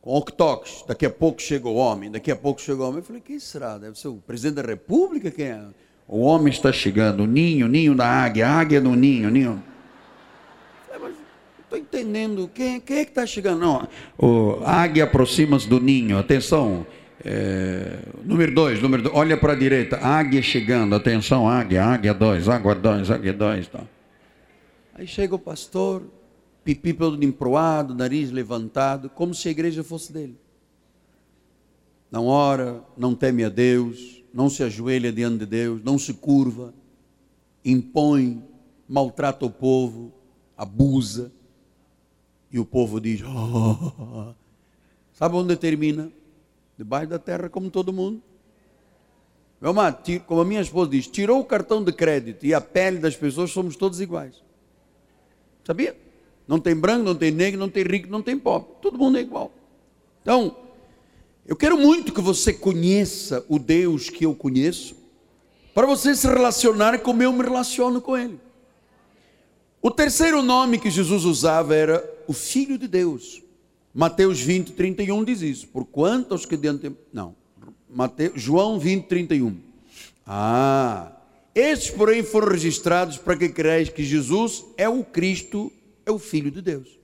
com 0.00 0.14
octox, 0.14 0.84
daqui 0.88 1.04
a 1.04 1.10
pouco 1.10 1.40
chega 1.40 1.68
o 1.68 1.74
homem, 1.74 2.10
daqui 2.10 2.30
a 2.30 2.36
pouco 2.36 2.60
chega 2.60 2.82
o 2.82 2.86
homem. 2.86 2.98
Eu 2.98 3.04
falei, 3.04 3.22
quem 3.22 3.38
será? 3.38 3.78
Deve 3.78 3.98
ser 3.98 4.08
o 4.08 4.16
presidente 4.16 4.56
da 4.56 4.62
república? 4.62 5.30
Quem 5.30 5.46
é? 5.46 5.62
O 6.06 6.20
homem 6.20 6.52
está 6.52 6.72
chegando, 6.72 7.22
o 7.22 7.26
ninho, 7.26 7.68
ninho 7.68 7.94
da 7.94 8.06
águia, 8.06 8.48
águia 8.48 8.80
no 8.80 8.94
ninho, 8.94 9.30
ninho. 9.30 9.62
Estou 11.60 11.78
entendendo, 11.78 12.50
quem, 12.54 12.80
quem 12.80 12.98
é 12.98 13.04
que 13.04 13.10
está 13.10 13.26
chegando? 13.26 13.60
Não, 13.60 13.88
o 14.18 14.62
águia 14.64 15.04
aproxima-se 15.04 15.68
do 15.68 15.80
ninho, 15.80 16.18
atenção. 16.18 16.86
É, 17.26 18.00
número 18.22 18.54
dois, 18.54 18.82
número 18.82 19.02
dois, 19.02 19.16
olha 19.16 19.34
para 19.34 19.54
a 19.54 19.56
direita, 19.56 19.96
águia 19.96 20.42
chegando, 20.42 20.94
atenção, 20.94 21.48
águia, 21.48 21.82
águia 21.82 22.12
dois, 22.12 22.50
água 22.50 22.74
dois, 22.74 23.10
águia 23.10 23.32
dois. 23.32 23.66
Tá. 23.66 23.82
Aí 24.94 25.06
chega 25.06 25.34
o 25.34 25.38
pastor, 25.38 26.02
pipi 26.62 26.92
todo 26.92 27.24
emproado, 27.24 27.94
nariz 27.94 28.30
levantado, 28.30 29.08
como 29.08 29.34
se 29.34 29.48
a 29.48 29.50
igreja 29.50 29.82
fosse 29.82 30.12
dele. 30.12 30.38
Não 32.10 32.26
ora, 32.26 32.84
não 32.94 33.14
teme 33.14 33.42
a 33.42 33.48
Deus, 33.48 34.22
não 34.32 34.50
se 34.50 34.62
ajoelha 34.62 35.10
diante 35.10 35.38
de 35.38 35.46
Deus, 35.46 35.82
não 35.82 35.98
se 35.98 36.12
curva, 36.12 36.74
impõe, 37.64 38.44
maltrata 38.86 39.46
o 39.46 39.50
povo, 39.50 40.12
abusa. 40.56 41.32
E 42.52 42.58
o 42.58 42.66
povo 42.66 43.00
diz: 43.00 43.22
oh. 43.26 44.34
Sabe 45.14 45.36
onde 45.36 45.56
termina? 45.56 46.12
Debaixo 46.76 47.08
da 47.08 47.18
terra, 47.18 47.48
como 47.48 47.70
todo 47.70 47.92
mundo. 47.92 48.22
Meu 49.60 49.70
amado, 49.70 50.02
como 50.26 50.40
a 50.40 50.44
minha 50.44 50.60
esposa 50.60 50.90
diz, 50.90 51.06
tirou 51.06 51.40
o 51.40 51.44
cartão 51.44 51.82
de 51.82 51.92
crédito 51.92 52.44
e 52.44 52.52
a 52.52 52.60
pele 52.60 52.98
das 52.98 53.16
pessoas, 53.16 53.50
somos 53.50 53.76
todos 53.76 54.00
iguais. 54.00 54.42
Sabia? 55.64 55.96
Não 56.46 56.60
tem 56.60 56.74
branco, 56.74 57.04
não 57.04 57.14
tem 57.14 57.30
negro, 57.30 57.58
não 57.58 57.68
tem 57.68 57.82
rico, 57.82 58.10
não 58.10 58.20
tem 58.20 58.38
pobre. 58.38 58.68
Todo 58.82 58.98
mundo 58.98 59.16
é 59.16 59.22
igual. 59.22 59.50
Então, 60.20 60.56
eu 61.46 61.56
quero 61.56 61.78
muito 61.78 62.12
que 62.12 62.20
você 62.20 62.52
conheça 62.52 63.44
o 63.48 63.58
Deus 63.58 64.10
que 64.10 64.24
eu 64.24 64.34
conheço, 64.34 64.96
para 65.74 65.86
você 65.86 66.14
se 66.14 66.26
relacionar 66.26 66.98
como 67.00 67.22
eu 67.22 67.32
me 67.32 67.42
relaciono 67.42 68.00
com 68.00 68.16
Ele. 68.16 68.38
O 69.82 69.90
terceiro 69.90 70.42
nome 70.42 70.78
que 70.78 70.90
Jesus 70.90 71.24
usava 71.24 71.74
era 71.74 72.02
o 72.26 72.32
Filho 72.32 72.78
de 72.78 72.88
Deus. 72.88 73.42
Mateus 73.94 74.40
20, 74.40 74.72
31 74.72 75.24
diz 75.24 75.40
isso. 75.40 75.68
Por 75.68 75.84
quantos 75.84 76.44
que 76.44 76.56
diante. 76.56 76.90
Não. 77.12 77.36
Mateus, 77.88 78.32
João 78.34 78.78
20, 78.78 79.06
31. 79.06 79.56
Ah. 80.26 81.12
Estes, 81.54 81.90
porém, 81.90 82.24
foram 82.24 82.48
registrados 82.48 83.16
para 83.16 83.36
que 83.36 83.48
creais 83.48 83.88
que 83.88 84.02
Jesus 84.02 84.64
é 84.76 84.88
o 84.88 85.04
Cristo, 85.04 85.70
é 86.04 86.10
o 86.10 86.18
Filho 86.18 86.50
de 86.50 86.60
Deus. 86.60 86.98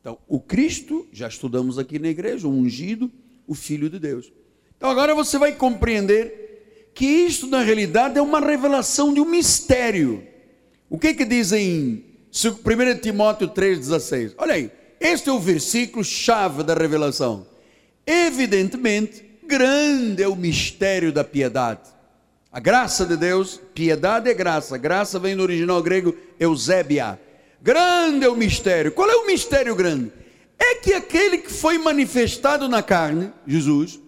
Então, 0.00 0.18
o 0.26 0.40
Cristo, 0.40 1.06
já 1.12 1.28
estudamos 1.28 1.78
aqui 1.78 2.00
na 2.00 2.08
igreja, 2.08 2.48
o 2.48 2.50
ungido, 2.50 3.10
o 3.46 3.54
Filho 3.54 3.88
de 3.88 4.00
Deus. 4.00 4.32
Então, 4.76 4.90
agora 4.90 5.14
você 5.14 5.38
vai 5.38 5.52
compreender 5.52 6.90
que 6.92 7.06
isto, 7.06 7.46
na 7.46 7.62
realidade, 7.62 8.18
é 8.18 8.22
uma 8.22 8.40
revelação 8.40 9.14
de 9.14 9.20
um 9.20 9.24
mistério. 9.24 10.26
O 10.90 10.98
que 10.98 11.14
que 11.14 11.24
diz 11.24 11.52
em 11.52 12.04
1 12.32 13.00
Timóteo 13.00 13.48
3,16? 13.48 14.34
Olha 14.36 14.54
aí, 14.54 14.70
este 15.06 15.28
é 15.28 15.32
o 15.32 15.38
versículo 15.38 16.04
chave 16.04 16.62
da 16.62 16.74
revelação. 16.74 17.46
Evidentemente, 18.06 19.24
grande 19.46 20.22
é 20.22 20.28
o 20.28 20.34
mistério 20.34 21.12
da 21.12 21.22
piedade. 21.22 21.80
A 22.50 22.58
graça 22.60 23.04
de 23.04 23.16
Deus, 23.16 23.60
piedade 23.74 24.30
é 24.30 24.34
graça. 24.34 24.78
Graça 24.78 25.18
vem 25.18 25.36
do 25.36 25.42
original 25.42 25.82
grego 25.82 26.16
eusébia 26.38 27.18
Grande 27.64 28.26
é 28.26 28.28
o 28.28 28.36
mistério. 28.36 28.92
Qual 28.92 29.10
é 29.10 29.16
o 29.16 29.26
mistério 29.26 29.74
grande? 29.74 30.12
É 30.58 30.74
que 30.74 30.92
aquele 30.92 31.38
que 31.38 31.50
foi 31.50 31.78
manifestado 31.78 32.68
na 32.68 32.82
carne, 32.82 33.32
Jesus, 33.46 33.98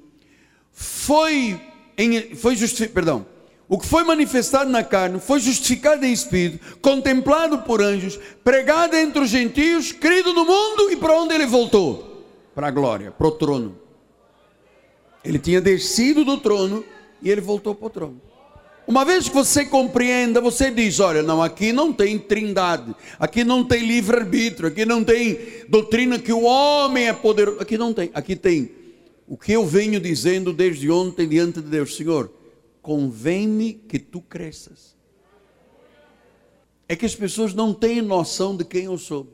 foi, 0.70 1.58
em, 1.96 2.34
foi 2.34 2.54
justificado, 2.54 2.92
perdão, 2.92 3.26
o 3.68 3.78
que 3.78 3.86
foi 3.86 4.04
manifestado 4.04 4.70
na 4.70 4.84
carne 4.84 5.18
foi 5.18 5.40
justificado 5.40 6.04
em 6.04 6.12
espírito, 6.12 6.78
contemplado 6.80 7.58
por 7.58 7.82
anjos, 7.82 8.18
pregado 8.44 8.94
entre 8.96 9.20
os 9.20 9.28
gentios, 9.28 9.90
crido 9.90 10.32
no 10.32 10.44
mundo 10.44 10.90
e 10.90 10.96
para 10.96 11.20
onde 11.20 11.34
ele 11.34 11.46
voltou? 11.46 12.24
Para 12.54 12.68
a 12.68 12.70
glória, 12.70 13.10
para 13.10 13.26
o 13.26 13.32
trono. 13.32 13.76
Ele 15.24 15.38
tinha 15.38 15.60
descido 15.60 16.24
do 16.24 16.38
trono 16.38 16.84
e 17.20 17.28
ele 17.28 17.40
voltou 17.40 17.74
para 17.74 17.86
o 17.86 17.90
trono. 17.90 18.20
Uma 18.86 19.04
vez 19.04 19.28
que 19.28 19.34
você 19.34 19.64
compreenda, 19.64 20.40
você 20.40 20.70
diz: 20.70 21.00
olha, 21.00 21.20
não, 21.20 21.42
aqui 21.42 21.72
não 21.72 21.92
tem 21.92 22.16
trindade, 22.16 22.94
aqui 23.18 23.42
não 23.42 23.64
tem 23.64 23.84
livre-arbítrio, 23.84 24.68
aqui 24.68 24.86
não 24.86 25.02
tem 25.02 25.40
doutrina 25.68 26.20
que 26.20 26.32
o 26.32 26.44
homem 26.44 27.08
é 27.08 27.12
poderoso. 27.12 27.58
Aqui 27.60 27.76
não 27.76 27.92
tem, 27.92 28.10
aqui 28.14 28.36
tem 28.36 28.70
o 29.26 29.36
que 29.36 29.52
eu 29.52 29.66
venho 29.66 29.98
dizendo 29.98 30.52
desde 30.52 30.88
ontem 30.88 31.26
diante 31.26 31.60
de 31.60 31.68
Deus: 31.68 31.96
Senhor, 31.96 32.30
convém-me 32.86 33.74
que 33.74 33.98
tu 33.98 34.20
cresças. 34.20 34.94
É 36.88 36.94
que 36.94 37.04
as 37.04 37.16
pessoas 37.16 37.52
não 37.52 37.74
têm 37.74 38.00
noção 38.00 38.56
de 38.56 38.64
quem 38.64 38.84
eu 38.84 38.96
sou. 38.96 39.26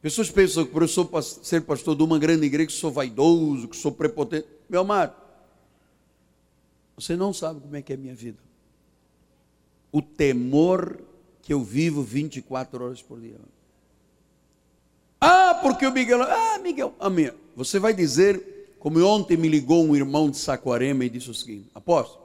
Pessoas 0.00 0.30
pensam 0.30 0.64
que 0.64 0.70
por 0.70 0.82
eu 0.82 0.88
sou, 0.88 1.10
ser 1.22 1.62
pastor 1.62 1.96
de 1.96 2.04
uma 2.04 2.20
grande 2.20 2.46
igreja, 2.46 2.68
que 2.68 2.72
sou 2.72 2.92
vaidoso, 2.92 3.66
que 3.66 3.76
sou 3.76 3.90
prepotente. 3.90 4.46
Meu 4.68 4.82
amado, 4.82 5.12
você 6.94 7.16
não 7.16 7.32
sabe 7.32 7.60
como 7.60 7.74
é 7.74 7.82
que 7.82 7.92
é 7.92 7.96
a 7.96 7.98
minha 7.98 8.14
vida 8.14 8.38
o 9.94 10.02
temor 10.02 10.98
que 11.40 11.52
eu 11.52 11.62
vivo 11.62 12.02
24 12.02 12.84
horas 12.84 13.00
por 13.00 13.20
dia. 13.20 13.38
Ah, 15.20 15.60
porque 15.62 15.86
o 15.86 15.92
Miguel. 15.92 16.20
Ah, 16.20 16.58
Miguel. 16.58 16.92
Amém. 16.98 17.30
Você 17.54 17.78
vai 17.78 17.94
dizer, 17.94 18.74
como 18.80 19.00
ontem 19.04 19.36
me 19.36 19.48
ligou 19.48 19.84
um 19.84 19.94
irmão 19.94 20.28
de 20.28 20.36
Saquarema 20.36 21.04
e 21.04 21.08
disse 21.08 21.30
o 21.30 21.34
seguinte: 21.34 21.68
Apóstolo, 21.72 22.23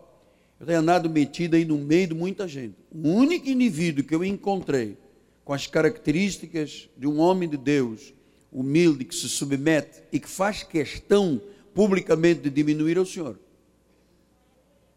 eu 0.60 0.66
tenho 0.66 0.80
andado 0.80 1.10
metido 1.10 1.56
aí 1.56 1.64
no 1.64 1.78
meio 1.78 2.08
de 2.08 2.14
muita 2.14 2.48
gente. 2.48 2.76
O 2.92 3.10
único 3.10 3.48
indivíduo 3.48 4.04
que 4.04 4.14
eu 4.14 4.24
encontrei 4.26 4.98
com 5.46 5.54
as 5.54 5.66
características 5.66 6.90
de 6.98 7.08
um 7.08 7.20
homem 7.20 7.48
de 7.48 7.58
Deus, 7.58 8.14
humilde, 8.52 9.06
que 9.06 9.16
se 9.16 9.30
submete 9.30 10.02
e 10.12 10.20
que 10.20 10.28
faz 10.28 10.64
questão 10.64 11.42
publicamente 11.74 12.42
de 12.42 12.50
diminuir 12.50 12.98
é 12.98 13.00
o 13.00 13.06
Senhor. 13.06 13.40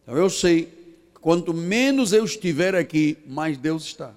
Então 0.03 0.17
eu 0.17 0.29
sei 0.29 0.65
que 1.15 1.21
quanto 1.21 1.55
menos 1.55 2.13
eu 2.13 2.25
estiver 2.25 2.75
aqui, 2.75 3.17
mais 3.25 3.57
Deus 3.57 3.85
está. 3.85 4.15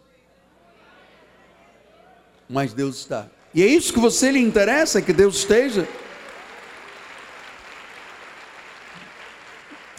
Mais 2.49 2.73
Deus 2.73 2.97
está. 2.97 3.29
E 3.53 3.61
é 3.61 3.67
isso 3.67 3.93
que 3.93 3.99
você 3.99 4.31
lhe 4.31 4.39
interessa, 4.39 5.01
que 5.01 5.13
Deus 5.13 5.37
esteja. 5.37 5.87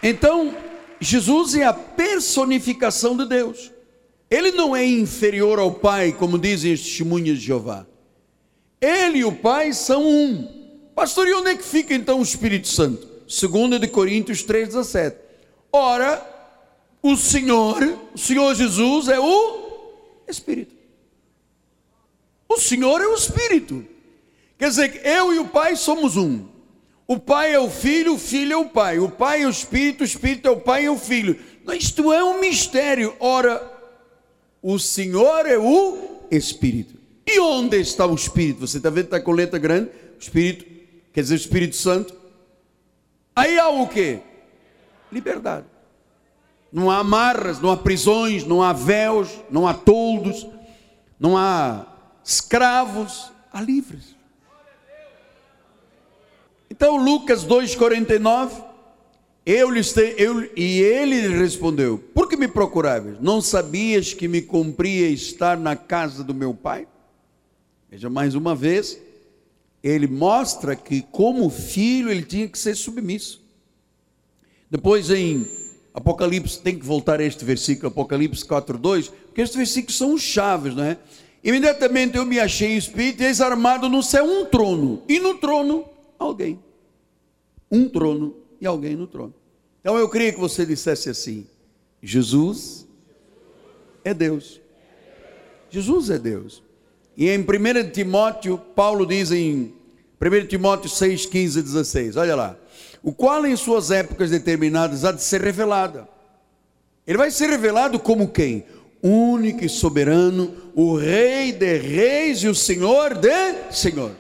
Então, 0.03 0.55
Jesus 1.01 1.55
é 1.55 1.64
a 1.64 1.72
personificação 1.72 3.16
de 3.16 3.26
Deus. 3.26 3.70
Ele 4.30 4.51
não 4.53 4.74
é 4.74 4.84
inferior 4.84 5.59
ao 5.59 5.72
Pai, 5.72 6.12
como 6.12 6.38
dizem 6.38 6.72
as 6.72 6.80
testemunhas 6.80 7.38
de 7.38 7.47
Jeová. 7.47 7.86
Ele 8.80 9.18
e 9.18 9.24
o 9.24 9.32
Pai 9.32 9.72
são 9.72 10.07
um. 10.07 10.90
Pastor, 10.94 11.28
e 11.28 11.34
onde 11.34 11.51
é 11.51 11.57
que 11.57 11.64
fica 11.64 11.94
então 11.94 12.18
o 12.18 12.22
Espírito 12.22 12.68
Santo? 12.68 13.07
Segundo 13.28 13.78
de 13.78 13.86
Coríntios 13.86 14.44
3,17. 14.44 15.16
Ora, 15.72 16.24
o 17.03 17.16
Senhor, 17.16 17.76
o 18.14 18.18
Senhor 18.18 18.55
Jesus 18.55 19.09
é 19.09 19.20
o 19.20 19.92
Espírito. 20.26 20.74
O 22.49 22.59
Senhor 22.59 23.01
é 23.01 23.07
o 23.07 23.14
Espírito. 23.14 23.84
Quer 24.59 24.70
dizer, 24.70 25.01
eu 25.05 25.34
e 25.34 25.38
o 25.38 25.49
Pai 25.49 25.76
somos 25.76 26.16
um. 26.16 26.47
O 27.09 27.20
Pai 27.20 27.54
é 27.54 27.61
o 27.61 27.70
Filho, 27.70 28.14
o 28.14 28.18
Filho 28.18 28.52
é 28.52 28.57
o 28.57 28.68
Pai. 28.68 28.98
O 28.98 29.09
Pai 29.09 29.42
é 29.42 29.46
o 29.46 29.50
Espírito, 29.50 30.00
o 30.00 30.04
Espírito 30.04 30.48
é 30.48 30.50
o 30.50 30.61
Pai 30.61 30.84
e 30.84 30.88
o 30.88 30.98
Filho. 30.98 31.38
Isto 31.72 32.12
é 32.12 32.24
um 32.24 32.40
mistério. 32.40 33.14
Ora, 33.20 33.62
o 34.61 34.78
Senhor 34.78 35.46
é 35.46 35.57
o 35.57 36.26
Espírito. 36.30 36.96
E 37.24 37.38
onde 37.38 37.78
está 37.80 38.07
o 38.07 38.14
Espírito? 38.14 38.66
Você 38.66 38.78
está 38.78 38.90
vendo, 38.90 39.04
está 39.04 39.20
com 39.20 39.30
letra 39.30 39.59
grande? 39.59 39.90
O 40.16 40.18
Espírito, 40.18 40.64
quer 41.12 41.20
dizer, 41.20 41.34
o 41.34 41.36
Espírito 41.36 41.76
Santo. 41.76 42.12
Aí 43.34 43.57
há 43.57 43.68
o 43.68 43.86
que? 43.86 44.18
Liberdade. 45.12 45.66
Não 46.72 46.90
há 46.90 46.98
amarras, 46.98 47.61
não 47.61 47.70
há 47.70 47.76
prisões, 47.76 48.44
não 48.44 48.62
há 48.62 48.72
véus, 48.72 49.30
não 49.48 49.66
há 49.66 49.74
toldos, 49.74 50.44
não 51.20 51.36
há 51.36 51.86
escravos, 52.24 53.30
há 53.52 53.61
livres. 53.61 54.15
Então 56.70 56.96
Lucas 56.96 57.44
2,49, 57.44 58.64
eu 59.44 59.70
lhes 59.70 59.96
eu, 59.96 60.50
e 60.56 60.80
ele 60.80 61.28
respondeu: 61.28 61.98
Por 62.12 62.28
que 62.28 62.36
me 62.36 62.48
procuráveis? 62.48 63.20
Não 63.20 63.40
sabias 63.40 64.12
que 64.12 64.26
me 64.26 64.42
cumpria 64.42 65.08
estar 65.08 65.56
na 65.56 65.76
casa 65.76 66.24
do 66.24 66.34
meu 66.34 66.52
pai? 66.52 66.86
Veja 67.88 68.10
mais 68.10 68.34
uma 68.34 68.54
vez, 68.54 69.00
ele 69.82 70.08
mostra 70.08 70.74
que, 70.74 71.02
como 71.02 71.48
filho, 71.48 72.10
ele 72.10 72.22
tinha 72.22 72.48
que 72.48 72.58
ser 72.58 72.74
submisso. 72.74 73.40
Depois 74.68 75.10
em 75.10 75.46
Apocalipse, 75.94 76.60
tem 76.60 76.76
que 76.76 76.84
voltar 76.84 77.20
a 77.20 77.24
este 77.24 77.44
versículo, 77.44 77.88
Apocalipse 77.88 78.44
4,2, 78.44 79.10
porque 79.26 79.40
estes 79.40 79.56
versículos 79.56 79.96
são 79.96 80.18
chaves, 80.18 80.74
não 80.74 80.82
é? 80.82 80.98
Imediatamente 81.42 82.16
eu 82.16 82.26
me 82.26 82.40
achei 82.40 82.76
espírito, 82.76 83.22
eis 83.22 83.40
armado 83.40 83.88
no 83.88 84.02
céu 84.02 84.24
um 84.24 84.44
trono, 84.44 85.04
e 85.08 85.20
no 85.20 85.38
trono 85.38 85.84
alguém. 86.18 86.58
Um 87.70 87.88
trono 87.88 88.36
e 88.60 88.66
alguém 88.66 88.96
no 88.96 89.06
trono. 89.06 89.34
Então 89.80 89.96
eu 89.96 90.08
queria 90.08 90.32
que 90.32 90.40
você 90.40 90.64
dissesse 90.64 91.08
assim: 91.08 91.46
Jesus 92.02 92.86
é 94.04 94.12
Deus. 94.12 94.60
Jesus 95.70 96.10
é 96.10 96.18
Deus. 96.18 96.62
E 97.16 97.28
em 97.28 97.40
1 97.40 97.90
Timóteo, 97.90 98.58
Paulo 98.58 99.06
diz 99.06 99.30
em 99.32 99.74
1 100.20 100.46
Timóteo 100.46 100.88
6, 100.88 101.26
15 101.26 101.58
e 101.58 101.62
16, 101.62 102.16
olha 102.16 102.36
lá. 102.36 102.56
O 103.02 103.12
qual 103.12 103.46
em 103.46 103.56
suas 103.56 103.90
épocas 103.90 104.30
determinadas 104.30 105.04
há 105.04 105.12
de 105.12 105.22
ser 105.22 105.40
revelado. 105.40 106.06
Ele 107.06 107.18
vai 107.18 107.30
ser 107.30 107.48
revelado 107.48 107.98
como 107.98 108.28
quem? 108.28 108.64
único 109.02 109.64
e 109.64 109.68
soberano, 109.68 110.54
o 110.74 110.96
Rei 110.96 111.52
de 111.52 111.78
Reis 111.78 112.42
e 112.42 112.48
o 112.48 112.54
Senhor 112.54 113.14
de 113.14 113.72
Senhor. 113.72 114.12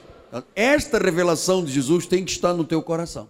Esta 0.54 0.98
revelação 0.98 1.64
de 1.64 1.72
Jesus 1.72 2.06
tem 2.06 2.24
que 2.24 2.32
estar 2.32 2.52
no 2.52 2.64
teu 2.64 2.82
coração. 2.82 3.28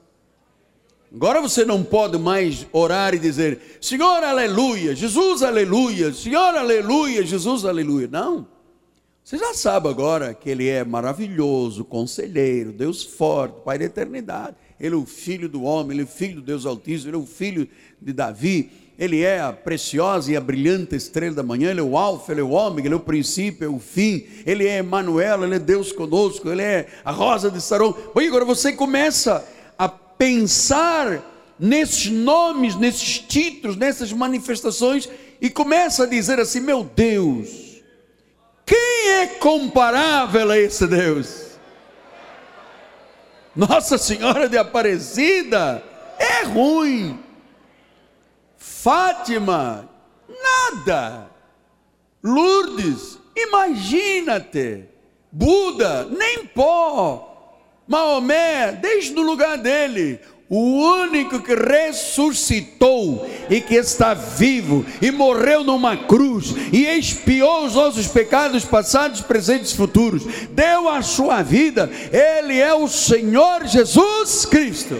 Agora 1.12 1.40
você 1.40 1.64
não 1.64 1.82
pode 1.82 2.18
mais 2.18 2.66
orar 2.72 3.14
e 3.14 3.18
dizer: 3.18 3.78
Senhor, 3.80 4.22
aleluia, 4.22 4.94
Jesus, 4.94 5.42
aleluia, 5.42 6.12
Senhor, 6.12 6.54
aleluia, 6.54 7.24
Jesus, 7.24 7.64
aleluia. 7.64 8.08
Não. 8.10 8.46
Você 9.22 9.38
já 9.38 9.54
sabe 9.54 9.88
agora 9.88 10.34
que 10.34 10.48
Ele 10.48 10.68
é 10.68 10.84
maravilhoso, 10.84 11.84
conselheiro, 11.84 12.72
Deus 12.72 13.02
forte, 13.02 13.60
Pai 13.64 13.78
da 13.78 13.84
eternidade. 13.84 14.56
Ele 14.78 14.94
é 14.94 14.98
o 14.98 15.06
Filho 15.06 15.48
do 15.48 15.62
homem, 15.62 15.92
Ele 15.92 16.02
é 16.02 16.04
o 16.04 16.08
Filho 16.08 16.36
do 16.36 16.42
Deus 16.42 16.66
Altíssimo, 16.66 17.10
Ele 17.10 17.16
é 17.16 17.20
o 17.20 17.26
Filho 17.26 17.68
de 18.00 18.12
Davi 18.12 18.70
ele 18.98 19.22
é 19.22 19.40
a 19.40 19.52
preciosa 19.52 20.32
e 20.32 20.36
a 20.36 20.40
brilhante 20.40 20.96
estrela 20.96 21.34
da 21.34 21.42
manhã, 21.42 21.70
Ele 21.70 21.80
é 21.80 21.82
o 21.82 21.98
alfa, 21.98 22.32
Ele 22.32 22.40
é 22.40 22.44
o 22.44 22.50
ômega, 22.50 22.88
Ele 22.88 22.94
é 22.94 22.96
o 22.96 23.00
princípio, 23.00 23.66
é 23.66 23.68
o 23.68 23.78
fim, 23.78 24.26
Ele 24.46 24.66
é 24.66 24.78
Emmanuel, 24.78 25.44
Ele 25.44 25.56
é 25.56 25.58
Deus 25.58 25.92
conosco, 25.92 26.48
Ele 26.48 26.62
é 26.62 26.86
a 27.04 27.10
rosa 27.10 27.50
de 27.50 27.60
Saron. 27.60 27.94
E 28.16 28.26
agora 28.26 28.44
você 28.46 28.72
começa 28.72 29.46
a 29.78 29.86
pensar 29.86 31.22
nesses 31.58 32.10
nomes, 32.10 32.74
nesses 32.74 33.18
títulos, 33.18 33.76
nessas 33.76 34.12
manifestações, 34.12 35.08
e 35.42 35.50
começa 35.50 36.04
a 36.04 36.06
dizer 36.06 36.40
assim: 36.40 36.60
meu 36.60 36.82
Deus, 36.82 37.82
quem 38.64 39.10
é 39.10 39.26
comparável 39.26 40.50
a 40.50 40.58
esse 40.58 40.86
Deus? 40.86 41.44
Nossa 43.54 43.98
Senhora 43.98 44.48
de 44.48 44.56
Aparecida 44.56 45.82
é 46.18 46.44
ruim. 46.44 47.25
Fátima, 48.86 49.90
nada. 50.28 51.28
Lourdes, 52.22 53.18
imagina-te. 53.36 54.84
Buda, 55.32 56.04
nem 56.04 56.46
pó. 56.46 57.58
Maomé, 57.88 58.78
deixe 58.80 59.12
no 59.12 59.22
lugar 59.22 59.58
dele. 59.58 60.20
O 60.48 60.60
único 61.00 61.40
que 61.40 61.52
ressuscitou 61.52 63.28
e 63.50 63.60
que 63.60 63.74
está 63.74 64.14
vivo 64.14 64.86
e 65.02 65.10
morreu 65.10 65.64
numa 65.64 65.96
cruz 65.96 66.54
e 66.72 66.86
expiou 66.86 67.64
os 67.64 67.74
nossos 67.74 68.06
pecados 68.06 68.64
passados, 68.64 69.20
presentes 69.20 69.72
e 69.72 69.76
futuros, 69.76 70.22
deu 70.50 70.88
a 70.88 71.02
sua 71.02 71.42
vida, 71.42 71.90
ele 72.12 72.56
é 72.56 72.72
o 72.72 72.86
Senhor 72.86 73.66
Jesus 73.66 74.46
Cristo. 74.46 74.96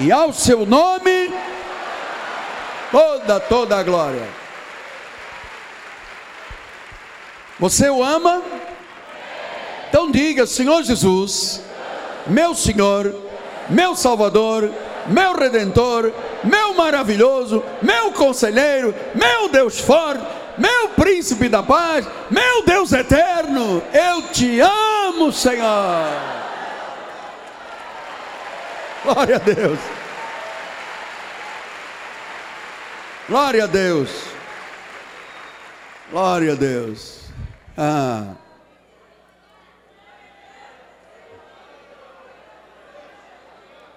E 0.00 0.10
ao 0.10 0.32
seu 0.32 0.66
nome 0.66 1.30
toda, 2.90 3.40
toda 3.40 3.76
a 3.78 3.82
glória. 3.82 4.26
Você 7.58 7.88
o 7.88 8.02
ama? 8.02 8.42
Então 9.88 10.10
diga, 10.10 10.46
Senhor 10.46 10.82
Jesus, 10.82 11.62
meu 12.26 12.54
Senhor, 12.54 13.14
meu 13.70 13.96
Salvador, 13.96 14.70
meu 15.06 15.34
Redentor, 15.34 16.12
meu 16.44 16.74
maravilhoso, 16.74 17.64
meu 17.80 18.12
conselheiro, 18.12 18.94
meu 19.14 19.48
Deus 19.48 19.80
forte, 19.80 20.22
meu 20.58 20.90
príncipe 20.90 21.48
da 21.48 21.62
paz, 21.62 22.06
meu 22.30 22.62
Deus 22.64 22.92
eterno, 22.92 23.82
eu 23.92 24.22
te 24.28 24.60
amo, 24.60 25.32
Senhor. 25.32 26.08
Glória 29.04 29.36
a 29.36 29.38
Deus. 29.38 29.95
Glória 33.28 33.64
a 33.64 33.66
Deus. 33.66 34.10
Glória 36.12 36.52
a 36.52 36.54
Deus. 36.54 37.22
Ah. 37.76 38.34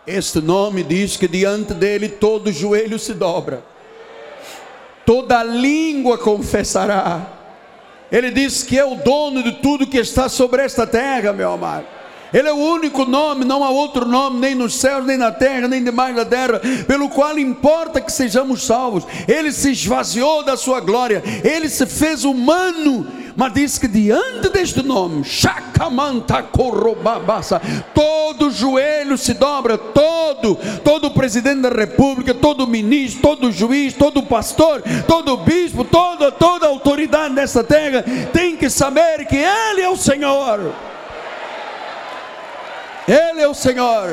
Este 0.08 0.42
nome 0.42 0.82
diz 0.82 1.16
que 1.16 1.28
diante 1.28 1.76
dele 1.76 2.10
todo 2.10 2.52
joelho 2.52 2.98
se 2.98 3.14
dobra, 3.14 3.64
toda 5.06 5.44
língua 5.44 6.18
confessará. 6.18 7.38
Ele 8.12 8.32
diz 8.32 8.64
que 8.64 8.80
é 8.80 8.84
o 8.84 8.96
dono 8.96 9.44
de 9.44 9.52
tudo 9.62 9.86
que 9.86 10.00
está 10.00 10.28
sobre 10.28 10.64
esta 10.64 10.88
terra, 10.88 11.32
meu 11.32 11.52
amado. 11.52 11.99
Ele 12.34 12.48
é 12.48 12.54
o 12.54 12.58
único 12.58 13.06
nome, 13.06 13.46
não 13.46 13.64
há 13.64 13.70
outro 13.70 14.06
nome, 14.06 14.40
nem 14.40 14.56
nos 14.56 14.76
céus, 14.76 15.06
nem 15.06 15.18
na 15.18 15.32
terra, 15.32 15.68
nem 15.68 15.84
debaixo 15.84 16.16
da 16.16 16.26
terra, 16.26 16.62
pelo 16.88 17.10
qual 17.10 17.38
importa 17.38 18.02
que 18.02 18.12
sejamos 18.12 18.66
salvos. 18.66 19.06
Ele 19.28 19.52
se 19.52 19.72
esvaziou 19.72 20.44
da 20.44 20.56
sua 20.56 20.80
glória, 20.80 21.24
ele 21.44 21.70
se 21.70 21.86
fez 21.86 22.24
humano, 22.24 23.08
mas 23.36 23.54
diz 23.54 23.78
que 23.78 23.88
diante 23.88 24.50
deste 24.50 24.84
nome, 24.84 25.24
Chacamanta 25.24 26.44
todo 27.94 28.52
joelho 28.52 29.18
se 29.18 29.34
dobra, 29.34 29.78
todo, 29.78 30.58
todo 30.84 31.12
presidente 31.12 31.62
da 31.62 31.70
república, 31.70 32.34
todo 32.34 32.68
ministro, 32.68 33.22
todo 33.22 33.52
juiz, 33.52 33.94
todo 33.94 34.24
pastor, 34.24 34.84
todo 35.08 35.38
bispo, 35.38 35.84
toda, 35.84 36.32
toda 36.32 36.68
autoridade 36.68 37.34
dessa 37.34 37.64
terra 37.64 38.04
tem 38.34 38.56
que 38.56 38.70
saber 38.70 39.26
que 39.26 39.38
Ele 39.38 39.82
é 39.82 39.90
o 39.90 39.98
Senhor. 39.98 40.74
Ele 43.10 43.42
é 43.42 43.48
o 43.48 43.56
Senhor. 43.56 44.10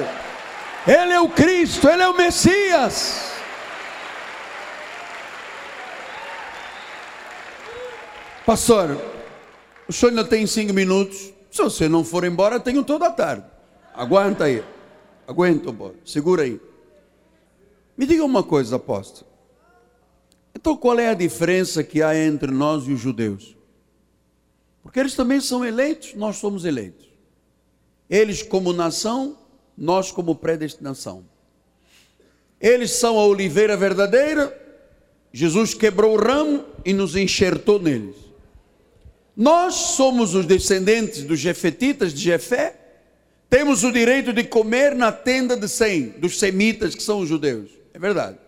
Ele 0.87 1.13
é 1.13 1.21
o 1.21 1.29
Cristo, 1.29 1.87
Ele 1.87 2.03
é 2.03 2.09
o 2.09 2.17
Messias. 2.17 3.33
Pastor, 8.47 8.97
o 9.89 9.93
senhor 9.93 10.11
ainda 10.11 10.25
tem 10.25 10.47
cinco 10.47 10.73
minutos. 10.73 11.33
Se 11.51 11.61
você 11.63 11.89
não 11.89 12.05
for 12.05 12.25
embora, 12.25 12.61
tenho 12.61 12.85
toda 12.85 13.09
a 13.09 13.11
tarde. 13.11 13.45
Aguenta 13.93 14.45
aí. 14.45 14.65
Aguenta, 15.27 15.75
segura 16.05 16.45
aí. 16.45 16.61
Me 17.99 18.07
diga 18.07 18.25
uma 18.25 18.45
coisa, 18.45 18.77
apóstolo. 18.77 19.29
Então, 20.55 20.77
qual 20.77 20.99
é 20.99 21.09
a 21.09 21.15
diferença 21.15 21.83
que 21.83 22.03
há 22.03 22.17
entre 22.17 22.51
nós 22.51 22.87
e 22.87 22.93
os 22.93 23.01
judeus? 23.01 23.57
Porque 24.81 25.01
eles 25.01 25.15
também 25.15 25.41
são 25.41 25.65
eleitos, 25.65 26.15
nós 26.15 26.37
somos 26.37 26.65
eleitos. 26.65 27.16
Eles 28.09 28.43
como 28.43 28.73
nação, 28.73 29.37
nós 29.77 30.11
como 30.11 30.35
predestinação. 30.35 31.25
Eles 32.61 32.93
são 32.93 33.19
a 33.19 33.27
oliveira 33.27 33.77
verdadeira, 33.77 34.57
Jesus 35.33 35.75
quebrou 35.75 36.15
o 36.15 36.21
ramo 36.21 36.65
e 36.85 36.93
nos 36.93 37.15
enxertou 37.15 37.79
neles. 37.79 38.17
Nós 39.37 39.75
somos 39.75 40.35
os 40.35 40.47
descendentes 40.47 41.23
dos 41.25 41.39
jefetitas 41.39 42.15
de 42.15 42.23
Jefé, 42.23 42.75
temos 43.51 43.85
o 43.85 43.93
direito 43.93 44.33
de 44.33 44.43
comer 44.43 44.95
na 44.95 45.13
tenda 45.13 45.57
de 45.57 45.69
Sem, 45.69 46.09
dos 46.09 46.39
semitas 46.39 46.95
que 46.95 47.03
são 47.03 47.21
os 47.21 47.29
judeus. 47.29 47.71
É 47.93 47.99
verdade. 47.99 48.39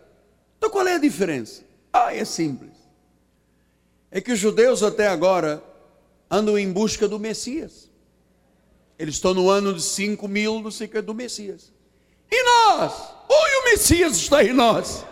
Então 0.56 0.70
qual 0.70 0.86
é 0.86 0.94
a 0.94 0.98
diferença? 0.98 1.62
Ah, 1.92 2.14
é 2.14 2.24
simples. 2.24 2.72
É 4.10 4.20
que 4.20 4.32
os 4.32 4.38
judeus 4.38 4.82
até 4.82 5.08
agora 5.08 5.62
andam 6.30 6.58
em 6.58 6.72
busca 6.72 7.06
do 7.06 7.18
Messias. 7.18 7.87
Eles 8.98 9.14
estão 9.14 9.32
no 9.32 9.48
ano 9.48 9.72
de 9.72 9.82
5 9.82 10.26
mil 10.26 10.60
do 10.60 11.02
do 11.02 11.14
Messias. 11.14 11.72
E 12.30 12.44
nós? 12.44 12.92
Oi, 13.28 13.50
o 13.60 13.64
Messias 13.70 14.16
está 14.16 14.42
em 14.42 14.52
nós. 14.52 15.04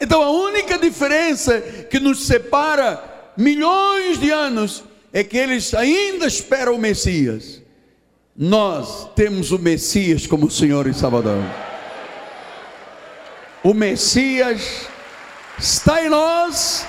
Então 0.00 0.20
a 0.20 0.30
única 0.30 0.76
diferença 0.76 1.60
que 1.60 2.00
nos 2.00 2.26
separa 2.26 3.32
milhões 3.36 4.18
de 4.18 4.30
anos 4.30 4.82
é 5.12 5.22
que 5.22 5.36
eles 5.36 5.72
ainda 5.74 6.26
esperam 6.26 6.74
o 6.74 6.78
Messias. 6.78 7.62
Nós 8.36 9.08
temos 9.14 9.52
o 9.52 9.58
Messias 9.58 10.26
como 10.26 10.50
Senhor 10.50 10.88
e 10.88 10.94
Salvador. 10.94 11.42
O 13.62 13.72
Messias 13.72 14.88
está 15.58 16.04
em 16.04 16.08
nós 16.08 16.84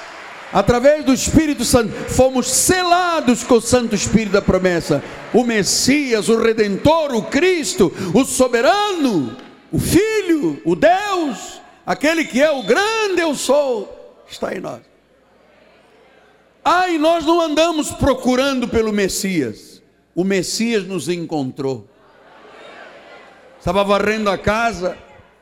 através 0.53 1.03
do 1.03 1.11
Espírito 1.11 1.65
Santo, 1.65 1.91
fomos 1.91 2.47
selados 2.47 3.43
com 3.43 3.55
o 3.55 3.61
Santo 3.61 3.95
Espírito 3.95 4.33
da 4.33 4.41
promessa. 4.41 5.03
O 5.33 5.43
Messias, 5.43 6.29
o 6.29 6.39
Redentor, 6.39 7.15
o 7.15 7.23
Cristo, 7.23 7.91
o 8.13 8.23
Soberano, 8.23 9.35
o 9.71 9.79
Filho, 9.79 10.61
o 10.63 10.75
Deus, 10.75 11.59
aquele 11.83 12.23
que 12.23 12.39
é 12.39 12.51
o 12.51 12.61
grande 12.61 13.19
eu 13.19 13.33
sou, 13.33 14.23
está 14.29 14.55
em 14.55 14.59
nós. 14.59 14.81
Ai, 16.63 16.97
nós 16.99 17.25
não 17.25 17.41
andamos 17.41 17.89
procurando 17.91 18.67
pelo 18.67 18.93
Messias, 18.93 19.81
o 20.13 20.23
Messias 20.23 20.85
nos 20.85 21.09
encontrou. 21.09 21.89
Estava 23.59 23.83
varrendo 23.83 24.29
a 24.29 24.37
casa 24.37 24.97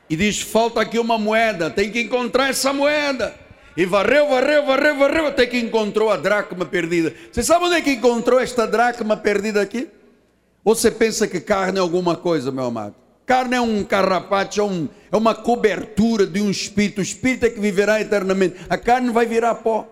e 0.08 0.16
diz: 0.16 0.40
falta 0.40 0.80
aqui 0.80 0.98
uma 0.98 1.18
moeda, 1.18 1.68
tem 1.68 1.90
que 1.90 2.00
encontrar 2.00 2.48
essa 2.48 2.72
moeda. 2.72 3.41
E 3.76 3.86
varreu, 3.86 4.28
varreu, 4.28 4.66
varreu, 4.66 4.98
varreu, 4.98 5.26
até 5.26 5.46
que 5.46 5.58
encontrou 5.58 6.10
a 6.10 6.16
dracma 6.16 6.64
perdida. 6.66 7.14
Você 7.30 7.42
sabe 7.42 7.64
onde 7.64 7.76
é 7.76 7.80
que 7.80 7.92
encontrou 7.92 8.38
esta 8.38 8.66
dracma 8.66 9.16
perdida 9.16 9.62
aqui? 9.62 9.88
Você 10.64 10.90
pensa 10.90 11.26
que 11.26 11.40
carne 11.40 11.78
é 11.78 11.80
alguma 11.80 12.16
coisa, 12.16 12.52
meu 12.52 12.64
amado? 12.64 12.94
Carne 13.24 13.56
é 13.56 13.60
um 13.60 13.82
carrapato, 13.82 14.60
é, 14.60 14.62
um, 14.62 14.88
é 15.10 15.16
uma 15.16 15.34
cobertura 15.34 16.26
de 16.26 16.40
um 16.40 16.50
espírito. 16.50 16.98
O 16.98 17.02
espírito 17.02 17.46
é 17.46 17.50
que 17.50 17.60
viverá 17.60 18.00
eternamente. 18.00 18.56
A 18.68 18.76
carne 18.76 19.10
vai 19.10 19.26
virar 19.26 19.54
pó. 19.56 19.88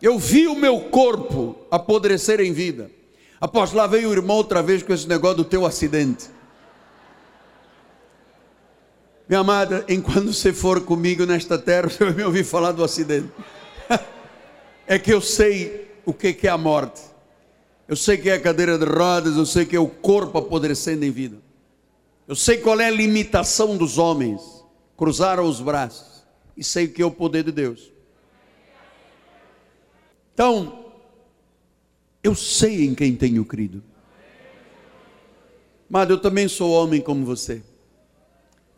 Eu 0.00 0.18
vi 0.18 0.46
o 0.46 0.56
meu 0.56 0.80
corpo 0.80 1.56
apodrecer 1.70 2.40
em 2.40 2.52
vida. 2.52 2.90
Após 3.38 3.72
lá 3.72 3.86
veio 3.86 4.08
o 4.08 4.12
irmão 4.12 4.36
outra 4.36 4.62
vez 4.62 4.82
com 4.82 4.94
esse 4.94 5.06
negócio 5.06 5.38
do 5.38 5.44
teu 5.44 5.66
acidente. 5.66 6.26
Minha 9.30 9.42
amada, 9.42 9.84
enquanto 9.88 10.32
você 10.32 10.52
for 10.52 10.80
comigo 10.80 11.24
nesta 11.24 11.56
terra, 11.56 11.86
você 11.88 12.04
vai 12.04 12.14
me 12.14 12.24
ouvir 12.24 12.42
falar 12.42 12.72
do 12.72 12.82
acidente. 12.82 13.30
É 14.88 14.98
que 14.98 15.12
eu 15.12 15.20
sei 15.20 15.88
o 16.04 16.12
que 16.12 16.36
é 16.42 16.50
a 16.50 16.58
morte. 16.58 17.00
Eu 17.86 17.94
sei 17.94 18.16
que 18.18 18.28
é 18.28 18.32
a 18.32 18.40
cadeira 18.40 18.76
de 18.76 18.84
rodas, 18.84 19.36
eu 19.36 19.46
sei 19.46 19.64
que 19.64 19.76
é 19.76 19.78
o 19.78 19.86
corpo 19.86 20.36
apodrecendo 20.36 21.04
em 21.04 21.12
vida. 21.12 21.36
Eu 22.26 22.34
sei 22.34 22.58
qual 22.58 22.80
é 22.80 22.86
a 22.86 22.90
limitação 22.90 23.76
dos 23.76 23.98
homens. 23.98 24.42
Cruzaram 24.96 25.44
os 25.44 25.60
braços. 25.60 26.24
E 26.56 26.64
sei 26.64 26.86
o 26.86 26.92
que 26.92 27.00
é 27.00 27.06
o 27.06 27.10
poder 27.12 27.44
de 27.44 27.52
Deus. 27.52 27.92
Então, 30.34 30.86
eu 32.20 32.34
sei 32.34 32.84
em 32.84 32.96
quem 32.96 33.14
tenho 33.14 33.44
crido. 33.44 33.80
Mas 35.88 36.10
eu 36.10 36.18
também 36.18 36.48
sou 36.48 36.72
homem 36.72 37.00
como 37.00 37.24
você. 37.24 37.62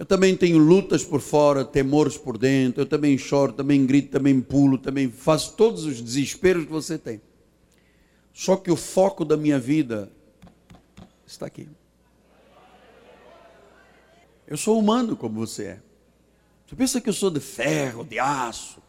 Eu 0.03 0.07
também 0.07 0.37
tenho 0.37 0.59
lutas 0.59 1.05
por 1.05 1.21
fora, 1.21 1.65
temores 1.65 2.19
por 2.19 2.37
dentro. 2.37 2.83
Eu 2.83 2.87
também 2.87 3.17
choro, 3.17 3.53
também 3.53 3.87
grito, 3.87 4.11
também 4.11 4.41
pulo, 4.41 4.77
também 4.77 5.09
faço 5.09 5.53
todos 5.53 5.85
os 5.85 6.03
desesperos 6.03 6.65
que 6.65 6.73
você 6.73 6.99
tem. 6.99 7.23
Só 8.35 8.57
que 8.57 8.69
o 8.69 8.75
foco 8.75 9.25
da 9.25 9.37
minha 9.37 9.61
vida 9.61 10.11
está 11.25 11.47
aqui. 11.47 11.69
Eu 14.45 14.57
sou 14.57 14.77
humano 14.77 15.17
como 15.17 15.39
você 15.39 15.65
é. 15.67 15.81
Você 16.67 16.75
pensa 16.75 17.01
que 17.01 17.09
eu 17.09 17.15
sou 17.15 17.31
de 17.31 17.39
ferro, 17.39 18.05
de 18.05 18.19
aço, 18.19 18.83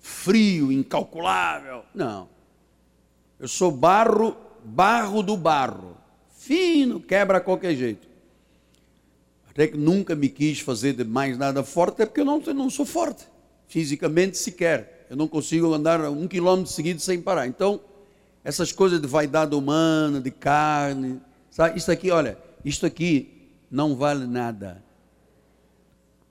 frio, 0.00 0.72
incalculável? 0.72 1.84
Não. 1.94 2.28
Eu 3.38 3.46
sou 3.46 3.70
barro, 3.70 4.36
barro 4.64 5.22
do 5.22 5.36
barro. 5.36 5.96
Fino, 6.36 6.98
quebra 6.98 7.38
a 7.38 7.40
qualquer 7.40 7.76
jeito 7.76 8.07
até 9.58 9.66
que 9.66 9.76
nunca 9.76 10.14
me 10.14 10.28
quis 10.28 10.60
fazer 10.60 10.92
de 10.92 11.02
mais 11.02 11.36
nada 11.36 11.64
forte, 11.64 12.00
é 12.00 12.06
porque 12.06 12.20
eu 12.20 12.24
não, 12.24 12.40
eu 12.46 12.54
não 12.54 12.70
sou 12.70 12.86
forte, 12.86 13.24
fisicamente 13.66 14.38
sequer. 14.38 15.08
Eu 15.10 15.16
não 15.16 15.26
consigo 15.26 15.74
andar 15.74 16.00
um 16.08 16.28
quilômetro 16.28 16.70
seguido 16.70 17.00
sem 17.00 17.20
parar. 17.20 17.48
Então, 17.48 17.80
essas 18.44 18.70
coisas 18.70 19.00
de 19.00 19.08
vaidade 19.08 19.56
humana, 19.56 20.20
de 20.20 20.30
carne, 20.30 21.20
sabe? 21.50 21.76
Isso 21.76 21.90
aqui, 21.90 22.08
olha, 22.08 22.38
isto 22.64 22.86
aqui 22.86 23.50
não 23.68 23.96
vale 23.96 24.28
nada. 24.28 24.80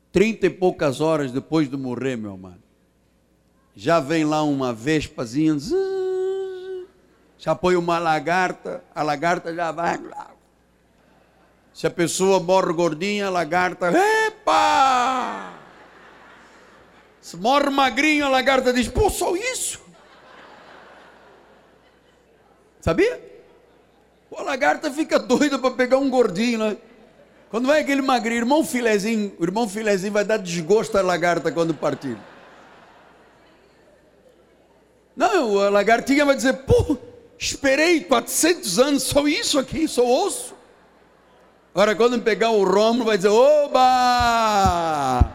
Trinta 0.10 0.46
e 0.46 0.50
poucas 0.50 1.02
horas 1.02 1.30
depois 1.30 1.70
de 1.70 1.76
morrer, 1.76 2.16
meu 2.16 2.32
amado, 2.32 2.64
já 3.76 4.00
vem 4.00 4.24
lá 4.24 4.42
uma 4.42 4.72
vespazinha, 4.72 5.58
já 7.38 7.54
põe 7.54 7.76
uma 7.76 8.00
lagarta, 8.00 8.82
a 8.96 9.04
lagarta 9.04 9.54
já 9.54 9.70
vai 9.74 10.00
se 11.78 11.86
a 11.86 11.92
pessoa 11.92 12.40
morre 12.40 12.74
gordinha, 12.74 13.28
a 13.28 13.30
lagarta, 13.30 13.92
epa! 13.92 15.54
Se 17.22 17.38
morre 17.38 17.70
magrinho, 17.70 18.26
a 18.26 18.30
lagarta 18.30 18.74
diz, 18.74 18.88
pô, 18.88 19.12
só 19.12 19.36
isso? 19.36 19.80
Sabia? 22.82 23.22
a 24.36 24.42
lagarta 24.42 24.90
fica 24.90 25.20
doida 25.20 25.60
para 25.60 25.70
pegar 25.70 26.00
um 26.00 26.10
gordinho, 26.10 26.58
né? 26.58 26.78
Quando 27.52 27.68
vai 27.68 27.82
aquele 27.82 28.02
magrinho, 28.02 28.40
irmão 28.40 28.66
filezinho, 28.66 29.36
o 29.38 29.44
irmão 29.44 29.70
filezinho 29.70 30.14
vai 30.14 30.26
dar 30.26 30.38
desgosto 30.38 30.98
à 30.98 31.04
lagarta 31.04 31.52
quando 31.52 31.76
partir. 31.76 32.18
Não, 35.16 35.60
a 35.60 35.70
lagartinha 35.70 36.26
vai 36.26 36.36
dizer, 36.36 36.54
pô, 36.54 36.98
esperei 37.38 38.02
400 38.02 38.80
anos, 38.80 39.04
só 39.04 39.28
isso 39.28 39.60
aqui, 39.60 39.88
só 39.88 40.04
osso. 40.04 40.57
Agora, 41.78 41.96
quando 41.96 42.20
pegar 42.24 42.50
o 42.50 42.64
Rômulo, 42.64 43.06
vai 43.06 43.18
dizer: 43.18 43.30
Oba! 43.30 45.32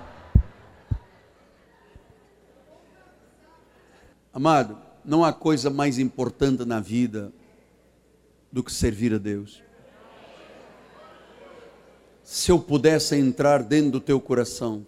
Amado, 4.32 4.76
não 5.05 5.24
há 5.24 5.32
coisa 5.32 5.70
mais 5.70 6.01
importante 6.01 6.64
na 6.64 6.80
vida 6.80 7.32
do 8.51 8.61
que 8.61 8.72
servir 8.72 9.14
a 9.14 9.18
Deus. 9.18 9.62
Se 12.24 12.51
eu 12.51 12.59
pudesse 12.59 13.14
entrar 13.14 13.62
dentro 13.62 13.93
do 13.93 14.01
teu 14.01 14.20
coração 14.20 14.84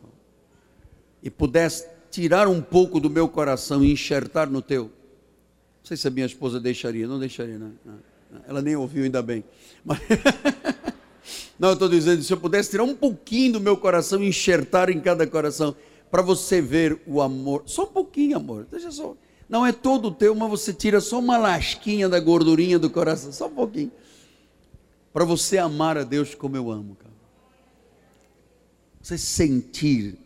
e 1.22 1.30
pudesse 1.30 1.86
tirar 2.10 2.48
um 2.48 2.60
pouco 2.60 2.98
do 2.98 3.08
meu 3.08 3.28
coração 3.28 3.84
e 3.84 3.92
enxertar 3.92 4.50
no 4.50 4.60
teu? 4.60 4.86
Não 4.86 5.84
sei 5.84 5.96
se 5.96 6.08
a 6.08 6.10
minha 6.10 6.26
esposa 6.26 6.58
deixaria, 6.58 7.06
não 7.06 7.20
deixaria, 7.20 7.60
não. 7.60 7.74
não. 7.84 8.00
Ela 8.44 8.60
nem 8.60 8.74
ouviu, 8.74 9.04
ainda 9.04 9.22
bem. 9.22 9.44
Mas... 9.84 10.00
não, 11.58 11.68
eu 11.68 11.74
estou 11.74 11.88
dizendo, 11.88 12.22
se 12.22 12.32
eu 12.32 12.36
pudesse 12.36 12.70
tirar 12.70 12.84
um 12.84 12.94
pouquinho 12.94 13.54
do 13.54 13.60
meu 13.60 13.76
coração 13.76 14.22
e 14.22 14.28
enxertar 14.28 14.90
em 14.90 15.00
cada 15.00 15.26
coração, 15.26 15.74
para 16.10 16.22
você 16.22 16.60
ver 16.60 17.00
o 17.06 17.20
amor, 17.20 17.62
só 17.66 17.84
um 17.84 17.88
pouquinho, 17.88 18.36
amor, 18.36 18.66
deixa 18.70 18.90
só. 18.90 19.16
Não 19.48 19.64
é 19.64 19.72
todo 19.72 20.10
teu, 20.10 20.34
mas 20.34 20.50
você 20.50 20.72
tira 20.72 21.00
só 21.00 21.18
uma 21.18 21.36
lasquinha 21.36 22.08
da 22.08 22.18
gordurinha 22.18 22.78
do 22.78 22.90
coração, 22.90 23.32
só 23.32 23.46
um 23.46 23.54
pouquinho. 23.54 23.92
Para 25.12 25.24
você 25.24 25.58
amar 25.58 25.96
a 25.96 26.02
Deus 26.02 26.34
como 26.34 26.56
eu 26.56 26.70
amo, 26.70 26.96
cara. 26.96 27.14
Você 29.00 29.18
sentir 29.18 30.18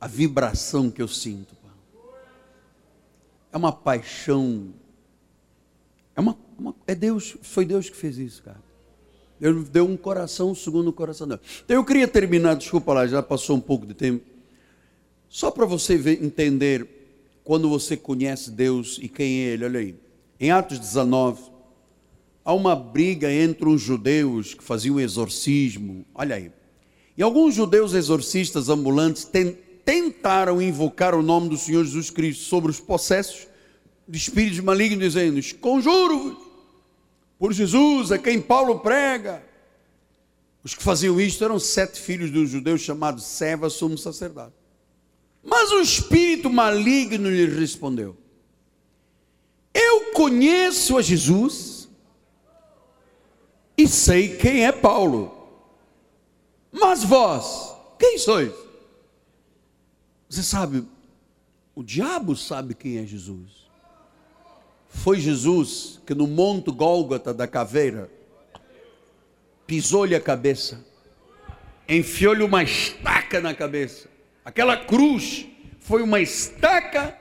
a 0.00 0.06
vibração 0.06 0.90
que 0.90 1.02
eu 1.02 1.08
sinto. 1.08 1.58
É 3.50 3.56
uma 3.56 3.72
paixão. 3.72 4.72
É, 6.14 6.20
uma, 6.20 6.38
uma, 6.58 6.74
é 6.86 6.94
Deus, 6.94 7.36
foi 7.42 7.64
Deus 7.64 7.88
que 7.88 7.96
fez 7.96 8.18
isso, 8.18 8.42
cara. 8.42 8.62
Deus 9.40 9.68
deu 9.68 9.84
um 9.84 9.96
coração 9.96 10.54
segundo 10.54 10.88
o 10.88 10.92
coração 10.92 11.26
dele. 11.28 11.40
Então 11.64 11.76
eu 11.76 11.84
queria 11.84 12.08
terminar, 12.08 12.54
desculpa 12.54 12.92
lá, 12.92 13.06
já 13.06 13.22
passou 13.22 13.56
um 13.56 13.60
pouco 13.60 13.86
de 13.86 13.94
tempo. 13.94 14.24
Só 15.28 15.50
para 15.50 15.66
você 15.66 15.96
ver, 15.96 16.22
entender 16.22 16.86
quando 17.44 17.68
você 17.68 17.96
conhece 17.96 18.50
Deus 18.50 18.98
e 19.00 19.08
quem 19.08 19.40
é 19.40 19.52
Ele, 19.52 19.64
olha 19.64 19.80
aí. 19.80 19.94
Em 20.40 20.50
Atos 20.50 20.78
19, 20.78 21.42
há 22.44 22.52
uma 22.52 22.74
briga 22.74 23.32
entre 23.32 23.68
os 23.68 23.80
judeus 23.80 24.54
que 24.54 24.62
faziam 24.64 24.98
exorcismo, 24.98 26.04
olha 26.14 26.36
aí. 26.36 26.50
E 27.16 27.22
alguns 27.22 27.54
judeus 27.54 27.94
exorcistas 27.94 28.68
ambulantes 28.68 29.28
tentaram 29.84 30.62
invocar 30.62 31.14
o 31.14 31.22
nome 31.22 31.48
do 31.48 31.56
Senhor 31.56 31.84
Jesus 31.84 32.10
Cristo 32.10 32.44
sobre 32.44 32.70
os 32.70 32.78
possessos 32.78 33.48
de 34.06 34.16
espíritos 34.16 34.60
malignos, 34.60 35.12
dizendo: 35.12 35.58
Conjuro-vos 35.60 36.47
por 37.38 37.52
Jesus, 37.52 38.10
a 38.12 38.18
quem 38.18 38.40
Paulo 38.40 38.80
prega. 38.80 39.42
Os 40.64 40.74
que 40.74 40.82
faziam 40.82 41.20
isto 41.20 41.44
eram 41.44 41.58
sete 41.58 42.00
filhos 42.00 42.30
dos 42.30 42.50
judeus 42.50 42.80
chamados 42.80 43.24
Seva, 43.24 43.70
sumo 43.70 43.96
sacerdote. 43.96 44.54
Mas 45.42 45.70
o 45.70 45.80
espírito 45.80 46.50
maligno 46.50 47.30
lhe 47.30 47.46
respondeu: 47.46 48.16
Eu 49.72 50.12
conheço 50.12 50.98
a 50.98 51.02
Jesus 51.02 51.88
e 53.76 53.86
sei 53.86 54.36
quem 54.36 54.66
é 54.66 54.72
Paulo 54.72 55.38
mas 56.70 57.02
vós, 57.02 57.74
quem 57.98 58.18
sois? 58.18 58.52
Você 60.28 60.42
sabe, 60.42 60.86
o 61.74 61.82
diabo 61.82 62.36
sabe 62.36 62.74
quem 62.74 62.98
é 62.98 63.06
Jesus. 63.06 63.67
Foi 64.88 65.20
Jesus 65.20 66.00
que 66.06 66.14
no 66.14 66.26
Monte 66.26 66.70
Gólgota 66.70 67.32
da 67.34 67.46
caveira 67.46 68.10
pisou-lhe 69.66 70.14
a 70.14 70.20
cabeça, 70.20 70.84
enfiou-lhe 71.88 72.42
uma 72.42 72.62
estaca 72.62 73.40
na 73.40 73.54
cabeça. 73.54 74.08
Aquela 74.44 74.76
cruz 74.76 75.46
foi 75.78 76.02
uma 76.02 76.20
estaca 76.20 77.16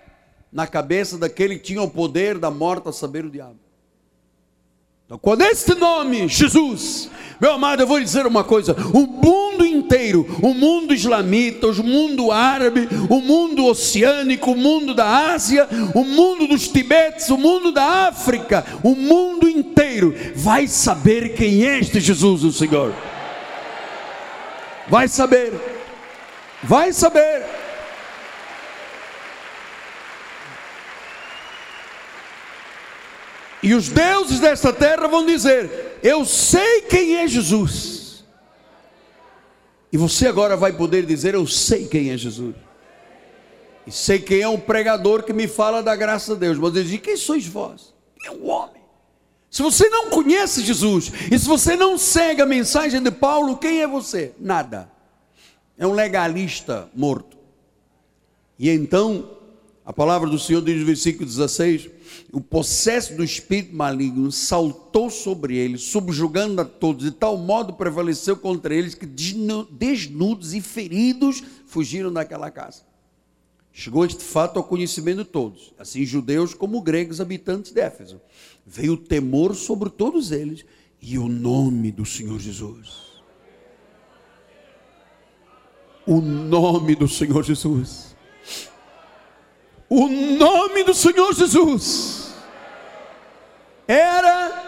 na 0.52 0.66
cabeça 0.66 1.18
daquele 1.18 1.58
que 1.58 1.64
tinha 1.64 1.82
o 1.82 1.90
poder 1.90 2.38
da 2.38 2.50
morte 2.50 2.88
a 2.88 2.92
saber 2.94 3.26
o 3.26 3.30
diabo. 3.30 3.60
Então, 5.08 5.18
quando 5.18 5.42
este 5.44 5.74
nome, 5.74 6.28
Jesus, 6.28 7.10
meu 7.40 7.54
amado, 7.54 7.82
eu 7.82 7.88
vou 7.88 7.98
dizer 7.98 8.28
uma 8.28 8.44
coisa: 8.44 8.76
o 8.94 9.08
mundo 9.08 9.66
inteiro, 9.66 10.28
o 10.44 10.54
mundo 10.54 10.94
islamita, 10.94 11.68
o 11.68 11.82
mundo 11.82 12.30
árabe, 12.30 12.90
o 13.10 13.22
mundo 13.22 13.66
oceânico, 13.68 14.52
o 14.52 14.58
mundo 14.58 14.94
da 14.94 15.32
Ásia, 15.32 15.66
o 15.96 16.04
mundo 16.04 16.46
dos 16.46 16.68
Tibetes, 16.68 17.30
o 17.30 17.38
mundo 17.38 17.72
da 17.72 18.10
África, 18.10 18.66
o 18.84 18.96
mundo 18.96 19.48
inteiro 19.48 20.14
vai 20.36 20.68
saber 20.68 21.36
quem 21.36 21.66
é 21.66 21.80
este 21.80 22.02
Jesus, 22.02 22.44
o 22.44 22.52
Senhor. 22.52 22.94
Vai 24.90 25.08
saber, 25.08 25.54
vai 26.62 26.92
saber. 26.92 27.57
E 33.62 33.74
os 33.74 33.90
deuses 33.90 34.40
desta 34.40 34.72
terra 34.72 35.08
vão 35.08 35.26
dizer: 35.26 36.00
Eu 36.04 36.26
sei 36.26 36.82
quem 36.84 37.18
é 37.18 37.28
Jesus. 37.28 38.26
E 39.92 39.98
você 39.98 40.28
agora 40.28 40.56
vai 40.56 40.74
poder 40.74 41.06
dizer: 41.06 41.34
Eu 41.34 41.48
sei 41.48 41.88
quem 41.88 42.12
é 42.12 42.18
Jesus. 42.18 42.56
E 43.86 43.92
sei 43.92 44.20
quem 44.20 44.42
é 44.42 44.48
o 44.48 44.58
pregador 44.58 45.24
que 45.24 45.34
me 45.34 45.48
fala 45.48 45.82
da 45.82 45.96
graça 45.96 46.34
de 46.34 46.42
Deus. 46.42 46.58
Mas 46.58 46.76
ele 46.76 46.90
diz: 46.90 47.02
Quem 47.02 47.18
sois 47.18 47.48
vós? 47.48 47.94
É 48.26 48.32
um 48.32 48.48
homem. 48.48 48.82
Se 49.50 49.64
você 49.64 49.90
não 49.90 50.10
conhece 50.10 50.62
Jesus, 50.62 51.12
e 51.32 51.40
se 51.40 51.48
você 51.48 51.76
não 51.76 51.98
segue 51.98 52.42
a 52.42 52.46
mensagem 52.46 53.02
de 53.02 53.10
Paulo, 53.10 53.58
quem 53.58 53.82
é 53.82 53.88
você? 53.88 54.34
Nada. 54.40 54.92
É 55.78 55.88
um 55.88 55.94
legalista 55.94 56.90
morto. 56.94 57.38
E 58.60 58.70
então, 58.70 59.38
a 59.86 59.94
palavra 59.94 60.30
do 60.30 60.38
Senhor 60.38 60.62
diz 60.62 60.80
no 60.80 60.86
versículo 60.86 61.26
16: 61.26 61.90
o 62.32 62.42
possesso 62.42 63.16
do 63.16 63.24
espírito 63.24 63.74
maligno 63.76 64.32
saltou 64.32 65.10
sobre 65.10 65.56
eles, 65.56 65.84
subjugando 65.84 66.62
a 66.62 66.66
todos, 66.66 67.06
de 67.06 67.12
tal 67.12 67.38
modo 67.38 67.74
prevaleceu 67.74 68.36
contra 68.36 68.76
eles 68.76 68.94
que 68.94 69.06
desnudos 69.06 70.54
e 70.54 70.60
feridos 70.60 71.42
fugiram 71.66 72.12
daquela 72.12 72.52
casa. 72.52 72.82
Chegou 73.72 74.06
este 74.06 74.24
fato 74.24 74.58
ao 74.58 74.64
conhecimento 74.64 75.24
de 75.24 75.30
todos, 75.30 75.74
assim 75.78 76.04
judeus 76.04 76.54
como 76.54 76.82
gregos 76.82 77.22
habitantes 77.22 77.72
de 77.72 77.80
Éfeso. 77.80 78.20
Veio 78.66 78.94
o 78.94 78.98
temor 78.98 79.56
sobre 79.56 79.90
todos 79.90 80.32
eles 80.32 80.66
e 81.02 81.18
o 81.18 81.30
nome 81.30 81.92
do 81.92 82.06
Senhor 82.06 82.40
Jesus. 82.40 83.08
O 86.06 86.20
nome 86.20 86.96
do 86.96 87.08
Senhor 87.08 87.44
Jesus 87.44 88.17
o 89.90 90.08
nome 90.08 90.84
do 90.84 90.94
Senhor 90.94 91.34
Jesus 91.34 92.34
era. 93.88 94.66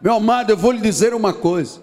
Meu 0.00 0.14
amado, 0.14 0.50
eu 0.50 0.56
vou 0.56 0.72
lhe 0.72 0.80
dizer 0.80 1.14
uma 1.14 1.32
coisa: 1.32 1.82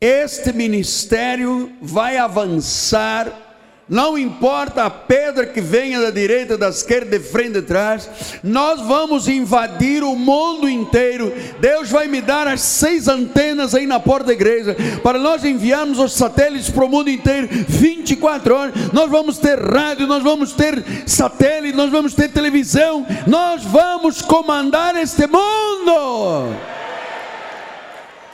este 0.00 0.52
ministério 0.52 1.76
vai 1.82 2.16
avançar 2.16 3.45
não 3.88 4.18
importa 4.18 4.84
a 4.84 4.90
pedra 4.90 5.46
que 5.46 5.60
venha 5.60 6.00
da 6.00 6.10
direita, 6.10 6.58
da 6.58 6.68
esquerda, 6.68 7.16
de 7.16 7.24
frente, 7.24 7.52
de 7.52 7.62
trás, 7.62 8.10
nós 8.42 8.80
vamos 8.80 9.28
invadir 9.28 10.02
o 10.02 10.16
mundo 10.16 10.68
inteiro. 10.68 11.32
Deus 11.60 11.88
vai 11.88 12.08
me 12.08 12.20
dar 12.20 12.48
as 12.48 12.62
seis 12.62 13.06
antenas 13.06 13.76
aí 13.76 13.86
na 13.86 14.00
porta 14.00 14.26
da 14.26 14.32
igreja, 14.32 14.76
para 15.04 15.20
nós 15.20 15.44
enviarmos 15.44 16.00
os 16.00 16.14
satélites 16.14 16.68
para 16.68 16.84
o 16.84 16.88
mundo 16.88 17.08
inteiro, 17.08 17.48
24 17.68 18.54
horas. 18.54 18.74
Nós 18.92 19.08
vamos 19.08 19.38
ter 19.38 19.56
rádio, 19.56 20.08
nós 20.08 20.22
vamos 20.22 20.52
ter 20.52 20.82
satélite, 21.06 21.76
nós 21.76 21.90
vamos 21.90 22.12
ter 22.12 22.28
televisão, 22.28 23.06
nós 23.24 23.62
vamos 23.62 24.20
comandar 24.20 24.96
este 24.96 25.28
mundo. 25.28 26.56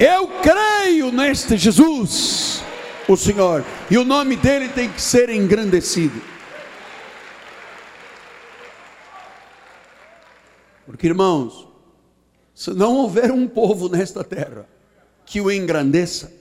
Eu 0.00 0.28
creio 0.42 1.12
neste 1.12 1.58
Jesus 1.58 2.62
o 3.12 3.16
Senhor, 3.16 3.64
e 3.90 3.98
o 3.98 4.04
nome 4.04 4.36
dele 4.36 4.68
tem 4.68 4.90
que 4.90 5.00
ser 5.00 5.28
engrandecido. 5.30 6.20
Porque, 10.86 11.06
irmãos, 11.06 11.68
se 12.54 12.70
não 12.72 12.96
houver 12.96 13.30
um 13.30 13.48
povo 13.48 13.88
nesta 13.88 14.22
terra 14.22 14.68
que 15.24 15.40
o 15.40 15.50
engrandeça, 15.50 16.32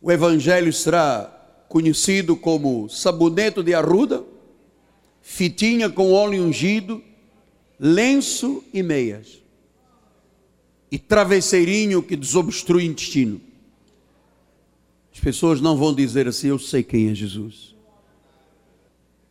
o 0.00 0.10
Evangelho 0.10 0.72
será 0.72 1.32
conhecido 1.68 2.36
como 2.36 2.88
sabonete 2.88 3.62
de 3.62 3.74
arruda, 3.74 4.24
fitinha 5.20 5.90
com 5.90 6.12
óleo 6.12 6.42
ungido, 6.44 7.02
lenço 7.78 8.64
e 8.72 8.82
meias, 8.82 9.42
e 10.90 10.98
travesseirinho 10.98 12.02
que 12.02 12.16
desobstrui 12.16 12.84
o 12.84 12.90
intestino. 12.90 13.40
As 15.16 15.20
pessoas 15.20 15.62
não 15.62 15.78
vão 15.78 15.94
dizer 15.94 16.28
assim, 16.28 16.48
eu 16.48 16.58
sei 16.58 16.82
quem 16.82 17.08
é 17.08 17.14
Jesus. 17.14 17.74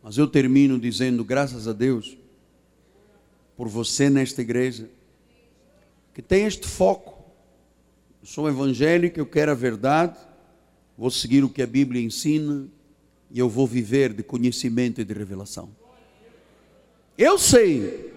Mas 0.02 0.18
eu 0.18 0.26
termino 0.26 0.80
dizendo, 0.80 1.24
graças 1.24 1.68
a 1.68 1.72
Deus, 1.72 2.18
por 3.56 3.68
você 3.68 4.10
nesta 4.10 4.42
igreja, 4.42 4.90
que 6.12 6.20
tem 6.20 6.44
este 6.44 6.66
foco. 6.66 7.24
Eu 8.20 8.26
sou 8.26 8.48
evangélico, 8.48 9.20
eu 9.20 9.26
quero 9.26 9.52
a 9.52 9.54
verdade, 9.54 10.18
vou 10.98 11.08
seguir 11.08 11.44
o 11.44 11.48
que 11.48 11.62
a 11.62 11.66
Bíblia 11.66 12.02
ensina 12.02 12.66
e 13.30 13.38
eu 13.38 13.48
vou 13.48 13.66
viver 13.66 14.12
de 14.12 14.24
conhecimento 14.24 15.00
e 15.00 15.04
de 15.04 15.14
revelação. 15.14 15.70
Eu 17.16 17.38
sei 17.38 18.12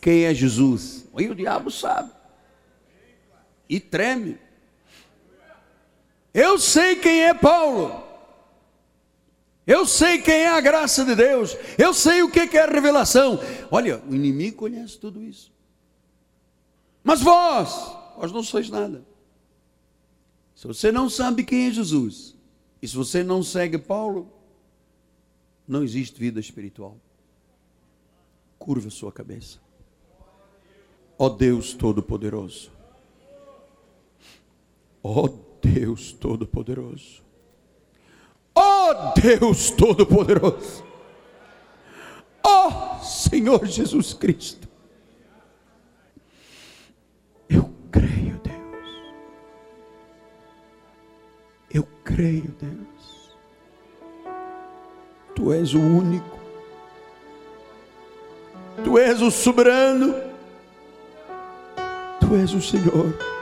quem 0.00 0.22
é 0.22 0.32
Jesus, 0.32 1.04
e 1.18 1.28
o 1.28 1.34
diabo 1.34 1.68
sabe, 1.68 2.12
e 3.68 3.80
treme. 3.80 4.45
Eu 6.36 6.58
sei 6.58 6.96
quem 6.96 7.22
é 7.22 7.32
Paulo. 7.32 8.04
Eu 9.66 9.86
sei 9.86 10.20
quem 10.20 10.34
é 10.34 10.48
a 10.48 10.60
graça 10.60 11.02
de 11.02 11.14
Deus. 11.14 11.56
Eu 11.78 11.94
sei 11.94 12.22
o 12.22 12.30
que 12.30 12.40
é 12.40 12.62
a 12.62 12.70
revelação. 12.70 13.40
Olha, 13.70 14.02
o 14.06 14.14
inimigo 14.14 14.58
conhece 14.58 14.98
tudo 14.98 15.22
isso. 15.22 15.50
Mas 17.02 17.22
vós, 17.22 17.90
vós 18.18 18.32
não 18.32 18.42
sois 18.42 18.68
nada. 18.68 19.02
Se 20.54 20.66
você 20.66 20.92
não 20.92 21.08
sabe 21.08 21.42
quem 21.42 21.68
é 21.68 21.70
Jesus, 21.70 22.36
e 22.82 22.86
se 22.86 22.94
você 22.94 23.24
não 23.24 23.42
segue 23.42 23.78
Paulo, 23.78 24.30
não 25.66 25.82
existe 25.82 26.20
vida 26.20 26.38
espiritual. 26.38 26.98
Curva 28.58 28.90
sua 28.90 29.10
cabeça. 29.10 29.58
Ó 31.18 31.30
Deus 31.30 31.72
Todo-Poderoso. 31.72 32.70
Ó 35.02 35.45
Deus 35.78 36.10
Todo-Poderoso. 36.12 37.22
Ó 38.54 39.12
Deus 39.14 39.70
Todo-Poderoso. 39.72 40.82
Ó 42.42 42.98
Senhor 43.02 43.66
Jesus 43.66 44.14
Cristo. 44.14 44.66
Eu 47.46 47.70
creio, 47.90 48.40
Deus. 48.42 48.88
Eu 51.70 51.86
creio, 52.02 52.54
Deus. 52.58 53.36
Tu 55.34 55.52
és 55.52 55.74
o 55.74 55.78
único. 55.78 56.38
Tu 58.82 58.98
és 58.98 59.20
o 59.20 59.30
soberano. 59.30 60.14
Tu 62.18 62.34
és 62.34 62.54
o 62.54 62.62
Senhor. 62.62 63.35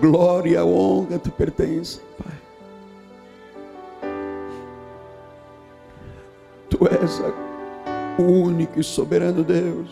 Glória 0.00 0.60
a 0.60 0.64
honra 0.64 1.18
te 1.18 1.30
pertencem, 1.30 2.02
Pai. 2.16 2.34
Tu 6.70 6.78
és 6.86 7.20
o 8.18 8.22
único 8.22 8.78
e 8.80 8.84
soberano 8.84 9.42
Deus. 9.44 9.88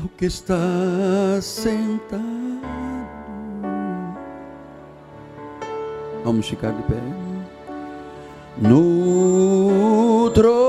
Ao 0.00 0.08
que 0.16 0.26
está 0.26 1.40
sentado. 1.40 2.22
Vamos 6.24 6.48
ficar 6.48 6.72
de 6.72 6.82
pé. 6.82 7.00
No 8.58 10.30
trono. 10.34 10.65